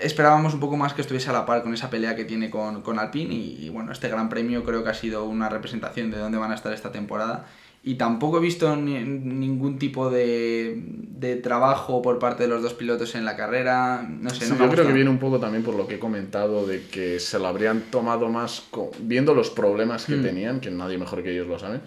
Esperábamos 0.00 0.54
un 0.54 0.60
poco 0.60 0.78
más 0.78 0.94
que 0.94 1.02
estuviese 1.02 1.28
a 1.28 1.34
la 1.34 1.44
par 1.44 1.62
con 1.62 1.74
esa 1.74 1.90
pelea 1.90 2.16
que 2.16 2.24
tiene 2.24 2.48
con, 2.48 2.80
con 2.80 2.98
Alpine. 2.98 3.34
Y, 3.34 3.66
y 3.66 3.68
bueno, 3.68 3.92
este 3.92 4.08
Gran 4.08 4.30
Premio 4.30 4.64
creo 4.64 4.82
que 4.82 4.88
ha 4.88 4.94
sido 4.94 5.24
una 5.26 5.50
representación 5.50 6.10
de 6.10 6.16
dónde 6.16 6.38
van 6.38 6.52
a 6.52 6.54
estar 6.54 6.72
esta 6.72 6.90
temporada 6.90 7.44
y 7.84 7.96
tampoco 7.96 8.38
he 8.38 8.40
visto 8.40 8.76
ni, 8.76 9.00
ningún 9.00 9.78
tipo 9.78 10.08
de, 10.08 10.74
de, 10.76 11.36
trabajo 11.36 12.00
por 12.00 12.20
parte 12.20 12.44
de 12.44 12.48
los 12.48 12.62
dos 12.62 12.74
pilotos 12.74 13.16
en 13.16 13.24
la 13.24 13.36
carrera. 13.36 14.06
No 14.08 14.30
sé, 14.30 14.46
sí, 14.46 14.52
no 14.56 14.66
yo 14.66 14.70
creo 14.70 14.86
que 14.86 14.92
viene 14.92 15.10
un 15.10 15.18
poco 15.18 15.40
también 15.40 15.64
por 15.64 15.74
lo 15.74 15.88
que 15.88 15.96
he 15.96 15.98
comentado 15.98 16.64
de 16.64 16.86
que 16.86 17.18
se 17.18 17.40
lo 17.40 17.48
habrían 17.48 17.80
tomado 17.90 18.28
más 18.28 18.68
viendo 19.00 19.34
los 19.34 19.50
problemas 19.50 20.04
que 20.04 20.16
mm. 20.16 20.22
tenían, 20.22 20.60
que 20.60 20.70
nadie 20.70 20.96
mejor 20.96 21.24
que 21.24 21.32
ellos 21.32 21.48
lo 21.48 21.58
sabe. 21.58 21.80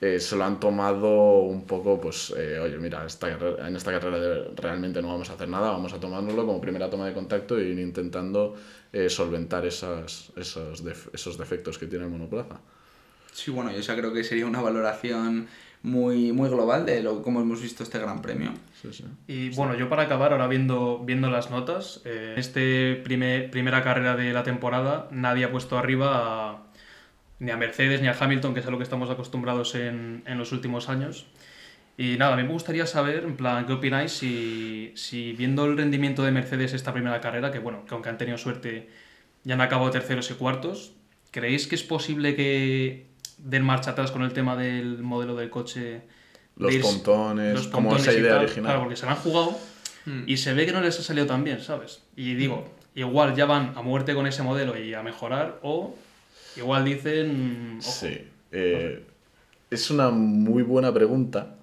Eh, 0.00 0.20
se 0.20 0.36
lo 0.36 0.44
han 0.44 0.60
tomado 0.60 1.40
un 1.40 1.66
poco, 1.66 2.00
pues, 2.00 2.32
eh, 2.36 2.60
oye, 2.60 2.78
mira, 2.78 3.04
esta, 3.04 3.36
en 3.66 3.74
esta 3.74 3.90
carrera 3.90 4.44
realmente 4.54 5.02
no 5.02 5.08
vamos 5.08 5.28
a 5.30 5.32
hacer 5.32 5.48
nada, 5.48 5.70
vamos 5.70 5.92
a 5.92 5.98
tomárnoslo 5.98 6.46
como 6.46 6.60
primera 6.60 6.88
toma 6.88 7.06
de 7.06 7.14
contacto 7.14 7.58
e 7.58 7.64
ir 7.64 7.78
intentando 7.80 8.54
eh, 8.92 9.08
solventar 9.08 9.66
esas, 9.66 10.30
esos, 10.36 10.84
def 10.84 11.08
esos 11.12 11.36
defectos 11.36 11.78
que 11.78 11.86
tiene 11.86 12.04
el 12.04 12.12
monoplaza. 12.12 12.60
Sí, 13.38 13.52
bueno, 13.52 13.70
yo 13.70 13.78
esa 13.78 13.94
creo 13.94 14.12
que 14.12 14.24
sería 14.24 14.46
una 14.46 14.60
valoración 14.60 15.46
muy, 15.84 16.32
muy 16.32 16.48
global 16.48 16.84
de 16.84 17.04
lo 17.04 17.22
cómo 17.22 17.40
hemos 17.40 17.62
visto 17.62 17.84
este 17.84 18.00
Gran 18.00 18.20
Premio. 18.20 18.52
Sí, 18.82 18.88
sí. 18.92 19.04
Y 19.28 19.50
bueno, 19.50 19.76
yo 19.76 19.88
para 19.88 20.02
acabar, 20.02 20.32
ahora 20.32 20.48
viendo, 20.48 20.98
viendo 21.04 21.30
las 21.30 21.48
notas, 21.48 22.02
eh, 22.04 22.34
este 22.36 22.96
primer, 22.96 23.52
primera 23.52 23.84
carrera 23.84 24.16
de 24.16 24.32
la 24.32 24.42
temporada 24.42 25.06
nadie 25.12 25.44
ha 25.44 25.52
puesto 25.52 25.78
arriba 25.78 26.50
a, 26.50 26.62
ni 27.38 27.52
a 27.52 27.56
Mercedes 27.56 28.02
ni 28.02 28.08
a 28.08 28.16
Hamilton, 28.18 28.54
que 28.54 28.60
es 28.60 28.66
a 28.66 28.72
lo 28.72 28.78
que 28.78 28.82
estamos 28.82 29.08
acostumbrados 29.08 29.76
en, 29.76 30.24
en 30.26 30.36
los 30.36 30.50
últimos 30.50 30.88
años. 30.88 31.28
Y 31.96 32.16
nada, 32.16 32.34
a 32.34 32.36
mí 32.36 32.42
me 32.42 32.52
gustaría 32.52 32.86
saber, 32.86 33.22
en 33.22 33.36
plan, 33.36 33.66
¿qué 33.66 33.72
opináis 33.72 34.10
si, 34.10 34.90
si 34.96 35.32
viendo 35.34 35.64
el 35.64 35.76
rendimiento 35.76 36.24
de 36.24 36.32
Mercedes 36.32 36.72
esta 36.72 36.92
primera 36.92 37.20
carrera, 37.20 37.52
que 37.52 37.60
bueno, 37.60 37.84
que 37.84 37.94
aunque 37.94 38.08
han 38.08 38.18
tenido 38.18 38.36
suerte, 38.36 38.88
ya 39.44 39.54
han 39.54 39.60
acabado 39.60 39.92
terceros 39.92 40.28
y 40.32 40.34
cuartos, 40.34 40.96
¿creéis 41.30 41.68
que 41.68 41.76
es 41.76 41.84
posible 41.84 42.34
que 42.34 43.06
den 43.38 43.62
marcha 43.62 43.92
atrás 43.92 44.10
con 44.10 44.22
el 44.22 44.32
tema 44.32 44.56
del 44.56 45.02
modelo 45.02 45.36
del 45.36 45.50
coche. 45.50 46.02
Los, 46.56 46.74
pontones, 46.76 47.54
los 47.54 47.68
como 47.68 47.94
esa 47.96 48.12
idea 48.12 48.34
tal, 48.34 48.44
original. 48.44 48.64
Claro, 48.64 48.80
porque 48.80 48.96
se 48.96 49.06
la 49.06 49.12
han 49.12 49.18
jugado 49.18 49.56
mm. 50.06 50.22
y 50.26 50.36
se 50.36 50.54
ve 50.54 50.66
que 50.66 50.72
no 50.72 50.80
les 50.80 50.98
ha 50.98 51.02
salido 51.02 51.26
tan 51.26 51.44
bien, 51.44 51.60
¿sabes? 51.60 52.02
Y 52.16 52.34
digo, 52.34 52.64
mm. 52.94 52.98
igual 52.98 53.36
ya 53.36 53.46
van 53.46 53.72
a 53.76 53.82
muerte 53.82 54.14
con 54.14 54.26
ese 54.26 54.42
modelo 54.42 54.76
y 54.76 54.92
a 54.94 55.02
mejorar, 55.02 55.60
o 55.62 55.94
igual 56.56 56.84
dicen. 56.84 57.78
Ojo, 57.80 57.90
sí. 57.90 58.24
Eh, 58.50 59.04
es 59.70 59.90
una 59.90 60.10
muy 60.10 60.62
buena 60.62 60.92
pregunta. 60.92 61.57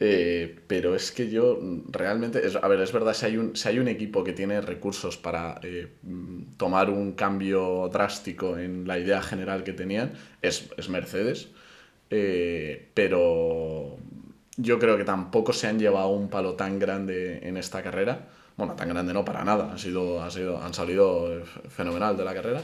Eh, 0.00 0.60
pero 0.68 0.94
es 0.94 1.10
que 1.10 1.28
yo 1.28 1.58
realmente, 1.88 2.46
es, 2.46 2.54
a 2.54 2.68
ver, 2.68 2.80
es 2.80 2.92
verdad, 2.92 3.14
si 3.14 3.26
hay 3.26 3.36
un, 3.36 3.56
si 3.56 3.68
hay 3.68 3.78
un 3.80 3.88
equipo 3.88 4.22
que 4.22 4.32
tiene 4.32 4.60
recursos 4.60 5.16
para 5.16 5.60
eh, 5.62 5.88
tomar 6.56 6.88
un 6.90 7.12
cambio 7.12 7.88
drástico 7.92 8.58
en 8.58 8.86
la 8.86 8.98
idea 8.98 9.20
general 9.22 9.64
que 9.64 9.72
tenían, 9.72 10.12
es, 10.40 10.70
es 10.76 10.88
Mercedes. 10.88 11.48
Eh, 12.10 12.90
pero 12.94 13.96
yo 14.56 14.78
creo 14.78 14.96
que 14.96 15.04
tampoco 15.04 15.52
se 15.52 15.66
han 15.66 15.78
llevado 15.78 16.08
un 16.10 16.28
palo 16.28 16.54
tan 16.54 16.78
grande 16.78 17.40
en 17.46 17.56
esta 17.56 17.82
carrera. 17.82 18.28
Bueno, 18.56 18.74
tan 18.74 18.88
grande 18.88 19.12
no 19.14 19.24
para 19.24 19.44
nada, 19.44 19.72
ha 19.72 19.78
sido, 19.78 20.22
ha 20.22 20.30
sido, 20.30 20.60
han 20.62 20.74
salido 20.74 21.44
fenomenal 21.68 22.16
de 22.16 22.24
la 22.24 22.34
carrera 22.34 22.62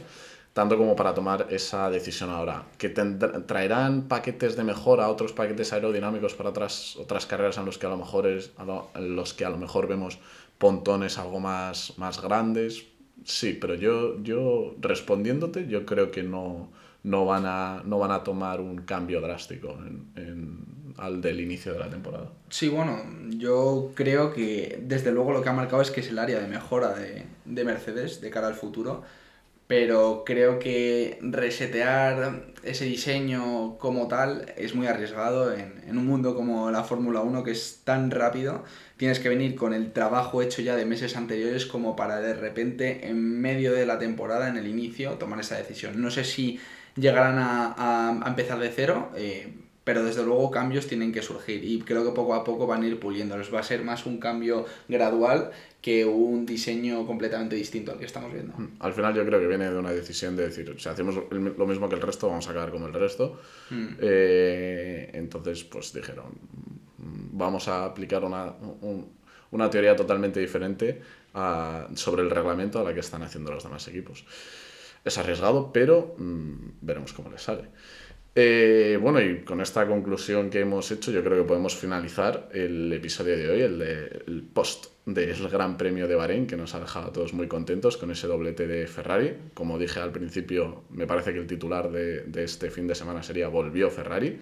tanto 0.55 0.79
como 0.79 0.95
para 0.95 1.13
tomar 1.15 1.49
esa 1.51 1.91
decisión 1.91 2.31
ahora. 2.31 2.65
Que 2.79 2.89
traerán 2.89 4.05
paquetes 4.09 4.57
de 4.57 4.63
mejora, 4.63 5.09
otros 5.09 5.33
paquetes 5.33 5.73
aerodinámicos 5.73 6.35
para 6.35 6.51
otras, 6.51 6.97
otras 6.97 7.27
carreras 7.27 7.59
en 7.59 7.67
los 7.67 7.77
que 7.77 7.87
a 7.87 7.91
lo 7.91 7.97
mejor 7.97 8.29
es, 8.29 8.53
en 8.95 9.17
los 9.17 9.35
que 9.35 9.45
a 9.45 9.51
lo 9.51 9.59
mejor 9.59 9.89
vemos 9.89 10.21
pontones 10.57 11.19
algo 11.19 11.41
más, 11.41 11.99
más 11.99 12.23
grandes. 12.23 12.85
Sí, 13.25 13.59
pero 13.61 13.75
yo, 13.75 14.23
yo 14.23 14.77
respondiéndote, 14.81 15.67
yo 15.67 15.85
creo 15.85 16.13
que 16.13 16.23
no, 16.23 16.71
no, 17.03 17.25
van, 17.25 17.47
a, 17.47 17.83
no 17.85 17.99
van 17.99 18.13
a 18.13 18.23
tomar 18.23 18.61
un 18.61 18.77
cambio 18.83 19.21
drástico 19.21 19.77
en, 19.85 20.13
en, 20.15 20.95
al 20.99 21.21
del 21.21 21.41
inicio 21.41 21.73
de 21.73 21.81
la 21.81 21.91
temporada. 21.91 22.31
Sí, 22.49 22.69
bueno, 22.69 23.03
yo 23.31 23.91
creo 23.95 24.33
que 24.33 24.79
desde 24.83 25.11
luego 25.11 25.33
lo 25.33 25.43
que 25.43 25.49
ha 25.49 25.53
marcado 25.53 25.83
es 25.83 25.91
que 25.91 25.99
es 25.99 26.09
el 26.11 26.19
área 26.21 26.39
de 26.39 26.47
mejora 26.47 26.95
de, 26.95 27.25
de 27.45 27.65
Mercedes 27.65 28.21
de 28.21 28.31
cara 28.31 28.47
al 28.47 28.55
futuro 28.55 29.03
pero 29.67 30.25
creo 30.25 30.59
que 30.59 31.19
resetear 31.23 32.45
ese 32.63 32.85
diseño 32.85 33.79
como 33.79 34.09
tal 34.09 34.53
es 34.57 34.75
muy 34.75 34.87
arriesgado 34.87 35.55
en, 35.55 35.83
en 35.87 35.99
un 35.99 36.07
mundo 36.07 36.35
como 36.35 36.71
la 36.71 36.85
Fórmula 36.85 37.21
1 37.21 37.43
que 37.45 37.53
es 37.53 37.81
tan 37.85 38.11
rápido. 38.11 38.65
Tienes 38.97 39.21
que 39.21 39.29
venir 39.29 39.55
con 39.55 39.75
el 39.75 39.93
trabajo 39.93 40.43
hecho 40.43 40.63
ya 40.63 40.77
de 40.77 40.85
meses 40.85 41.17
anteriores 41.17 41.67
como 41.67 41.97
para 41.97 42.21
de 42.21 42.35
repente 42.35 43.09
en 43.09 43.41
medio 43.41 43.73
de 43.73 43.87
la 43.87 43.99
temporada, 43.99 44.49
en 44.49 44.57
el 44.57 44.67
inicio, 44.67 45.13
tomar 45.13 45.41
esa 45.41 45.57
decisión. 45.57 46.01
No 46.01 46.11
sé 46.11 46.25
si 46.25 46.61
llegarán 46.97 47.39
a, 47.39 47.75
a, 48.25 48.29
empezar 48.29 48.59
de 48.59 48.71
cero, 48.71 49.11
eh, 49.17 49.53
pero 49.85 50.03
desde 50.03 50.25
luego 50.25 50.51
cambios 50.51 50.87
tienen 50.87 51.13
que 51.13 51.23
surgir 51.23 51.63
y 51.63 51.81
creo 51.81 52.05
que 52.05 52.11
poco 52.11 52.35
a 52.35 52.43
poco 52.43 52.67
van 52.67 52.83
a 52.83 52.87
ir 52.87 52.99
puliéndolos. 52.99 53.53
Va 53.55 53.61
a 53.61 53.63
ser 53.63 53.85
más 53.85 54.07
un 54.07 54.19
cambio 54.19 54.65
gradual 54.89 55.51
que 55.83 56.07
un 56.07 56.47
diseño 56.47 57.07
completamente 57.07 57.57
distinto 57.57 57.93
al 57.93 57.99
que 57.99 58.07
estamos 58.07 58.33
viendo. 58.33 58.55
Mm, 58.57 58.77
al 58.81 58.95
final 58.95 59.15
yo 59.15 59.25
creo 59.27 59.39
que 59.39 59.47
viene 59.47 59.71
de 59.71 59.79
una 59.79 59.93
decisión 59.93 60.35
de 60.35 60.45
decir, 60.45 60.75
si 60.79 60.89
hacemos 60.89 61.15
lo 61.31 61.67
mismo 61.67 61.89
que 61.91 61.97
el 61.97 62.01
resto, 62.01 62.29
vamos 62.29 62.49
a 62.49 62.51
acabar 62.53 62.71
como 62.71 62.87
el 62.87 62.95
resto. 62.95 63.39
Mm. 63.69 63.87
Eh, 64.01 65.11
entonces, 65.13 65.63
pues 65.65 65.93
dijeron, 65.93 66.33
mm, 66.97 67.37
vamos 67.37 67.69
a 67.69 67.85
aplicar 67.85 68.25
una, 68.25 68.55
un, 68.81 69.13
una 69.51 69.69
teoría 69.69 69.95
totalmente 69.95 70.41
diferente 70.41 71.03
a, 71.35 71.89
sobre 71.95 72.23
el 72.23 72.31
reglamento 72.31 72.81
a 72.81 72.85
la 72.85 72.95
que 72.95 73.01
están 73.01 73.23
haciendo 73.23 73.53
los 73.53 73.63
demás 73.63 73.87
equipos. 73.89 74.25
Es 75.05 75.19
arriesgado, 75.19 75.71
pero 75.71 76.17
veremos 76.81 77.13
cómo 77.13 77.31
les 77.31 77.43
sale. 77.43 77.69
Eh, 78.37 78.99
bueno, 79.01 79.21
y 79.21 79.43
con 79.43 79.61
esta 79.61 79.87
conclusión 79.87 80.51
que 80.51 80.61
hemos 80.61 80.91
hecho, 80.91 81.13
yo 81.13 81.23
creo 81.23 81.43
que 81.43 81.49
podemos 81.49 81.77
finalizar 81.77 82.49
el 82.53 82.93
episodio 82.93 83.37
de 83.37 83.49
hoy, 83.49 83.61
el, 83.61 83.79
de, 83.79 84.25
el 84.27 84.43
post 84.43 84.87
del 85.07 85.49
Gran 85.49 85.77
Premio 85.77 86.09
de 86.09 86.17
Bahrein, 86.17 86.47
que 86.47 86.57
nos 86.57 86.75
ha 86.75 86.81
dejado 86.81 87.09
a 87.09 87.13
todos 87.13 87.33
muy 87.33 87.47
contentos 87.47 87.97
con 87.97 88.11
ese 88.11 88.27
doblete 88.27 88.67
de 88.67 88.89
Ferrari. 88.89 89.35
Como 89.55 89.79
dije 89.79 90.01
al 90.01 90.11
principio, 90.11 90.83
me 90.91 91.07
parece 91.07 91.33
que 91.33 91.39
el 91.39 91.47
titular 91.47 91.93
de, 91.93 92.23
de 92.23 92.43
este 92.43 92.71
fin 92.71 92.89
de 92.89 92.97
semana 92.97 93.23
sería 93.23 93.47
Volvió 93.47 93.89
Ferrari. 93.89 94.41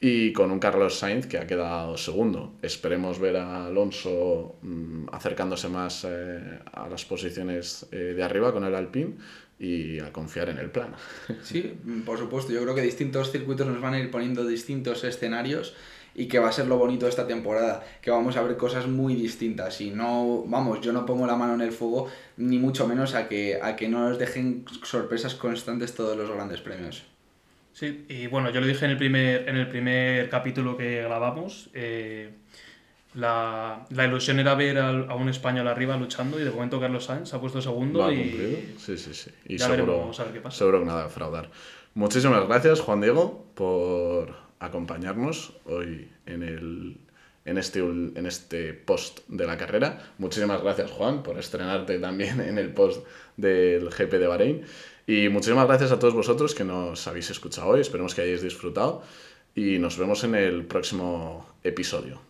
Y 0.00 0.32
con 0.32 0.52
un 0.52 0.60
Carlos 0.60 0.94
Sainz 0.94 1.26
que 1.26 1.38
ha 1.38 1.46
quedado 1.46 1.96
segundo. 1.96 2.54
Esperemos 2.62 3.18
ver 3.18 3.36
a 3.36 3.66
Alonso 3.66 4.56
mmm, 4.62 5.06
acercándose 5.10 5.68
más 5.68 6.04
eh, 6.08 6.60
a 6.72 6.88
las 6.88 7.04
posiciones 7.04 7.88
eh, 7.90 8.14
de 8.14 8.22
arriba 8.22 8.52
con 8.52 8.62
el 8.64 8.76
Alpine 8.76 9.16
y 9.58 9.98
a 10.00 10.12
confiar 10.12 10.48
en 10.48 10.58
el 10.58 10.70
plan. 10.70 10.94
Sí, 11.42 11.74
por 12.04 12.18
supuesto. 12.18 12.52
Yo 12.52 12.62
creo 12.62 12.74
que 12.74 12.82
distintos 12.82 13.32
circuitos 13.32 13.66
nos 13.66 13.80
van 13.80 13.94
a 13.94 13.98
ir 13.98 14.10
poniendo 14.10 14.46
distintos 14.46 15.04
escenarios 15.04 15.74
y 16.14 16.26
que 16.26 16.38
va 16.38 16.48
a 16.48 16.52
ser 16.52 16.66
lo 16.66 16.78
bonito 16.78 17.06
de 17.06 17.10
esta 17.10 17.26
temporada, 17.26 17.84
que 18.02 18.10
vamos 18.10 18.36
a 18.36 18.42
ver 18.42 18.56
cosas 18.56 18.88
muy 18.88 19.14
distintas 19.14 19.80
y 19.80 19.90
no, 19.90 20.42
vamos, 20.46 20.80
yo 20.80 20.92
no 20.92 21.06
pongo 21.06 21.26
la 21.26 21.36
mano 21.36 21.54
en 21.54 21.60
el 21.60 21.70
fuego 21.70 22.10
ni 22.36 22.58
mucho 22.58 22.88
menos 22.88 23.14
a 23.14 23.28
que, 23.28 23.60
a 23.62 23.76
que 23.76 23.88
no 23.88 24.08
nos 24.08 24.18
dejen 24.18 24.64
sorpresas 24.82 25.36
constantes 25.36 25.94
todos 25.94 26.16
los 26.16 26.28
grandes 26.28 26.60
premios. 26.60 27.04
Sí, 27.72 28.04
y 28.08 28.26
bueno, 28.26 28.50
yo 28.50 28.60
lo 28.60 28.66
dije 28.66 28.84
en 28.84 28.90
el 28.90 28.96
primer, 28.96 29.48
en 29.48 29.56
el 29.56 29.68
primer 29.68 30.28
capítulo 30.28 30.76
que 30.76 31.02
grabamos, 31.02 31.70
eh, 31.74 32.32
la, 33.14 33.86
la, 33.90 34.06
ilusión 34.06 34.38
era 34.38 34.54
ver 34.54 34.78
a, 34.78 34.90
a, 34.90 35.14
un 35.14 35.28
español 35.28 35.66
arriba 35.66 35.96
luchando 35.96 36.38
y 36.38 36.44
de 36.44 36.50
momento 36.50 36.80
Carlos 36.80 37.04
Sainz 37.04 37.32
ha 37.34 37.40
puesto 37.40 37.60
segundo 37.62 38.12
y. 38.12 38.74
Sí, 38.78 38.98
sí, 38.98 39.14
sí. 39.14 39.30
Y 39.46 39.56
ya 39.56 39.66
seguro, 39.66 39.92
veremos 39.92 40.20
a 40.20 40.24
ver 40.24 40.32
qué 40.34 40.40
pasa. 40.40 40.58
seguro 40.58 40.80
que 40.80 40.86
nada 40.86 41.08
fraudar. 41.08 41.50
Muchísimas 41.94 42.46
gracias, 42.46 42.80
Juan 42.80 43.00
Diego, 43.00 43.46
por 43.54 44.36
acompañarnos 44.60 45.52
hoy 45.64 46.08
en, 46.26 46.42
el, 46.42 46.96
en, 47.44 47.58
este, 47.58 47.80
en 47.80 48.26
este 48.26 48.74
post 48.74 49.20
de 49.28 49.46
la 49.46 49.56
carrera. 49.56 49.98
Muchísimas 50.18 50.62
gracias, 50.62 50.90
Juan, 50.90 51.22
por 51.22 51.38
estrenarte 51.38 51.98
también 51.98 52.40
en 52.48 52.58
el 52.58 52.72
post 52.72 53.04
del 53.36 53.90
GP 53.90 54.12
de 54.12 54.26
Bahrein. 54.26 54.62
Y 55.06 55.28
muchísimas 55.30 55.66
gracias 55.66 55.90
a 55.90 55.98
todos 55.98 56.14
vosotros 56.14 56.54
que 56.54 56.64
nos 56.64 57.06
habéis 57.08 57.30
escuchado 57.30 57.68
hoy. 57.68 57.80
Esperemos 57.80 58.14
que 58.14 58.22
hayáis 58.22 58.42
disfrutado 58.42 59.02
y 59.54 59.78
nos 59.78 59.96
vemos 59.96 60.22
en 60.24 60.34
el 60.34 60.66
próximo 60.66 61.48
episodio. 61.64 62.27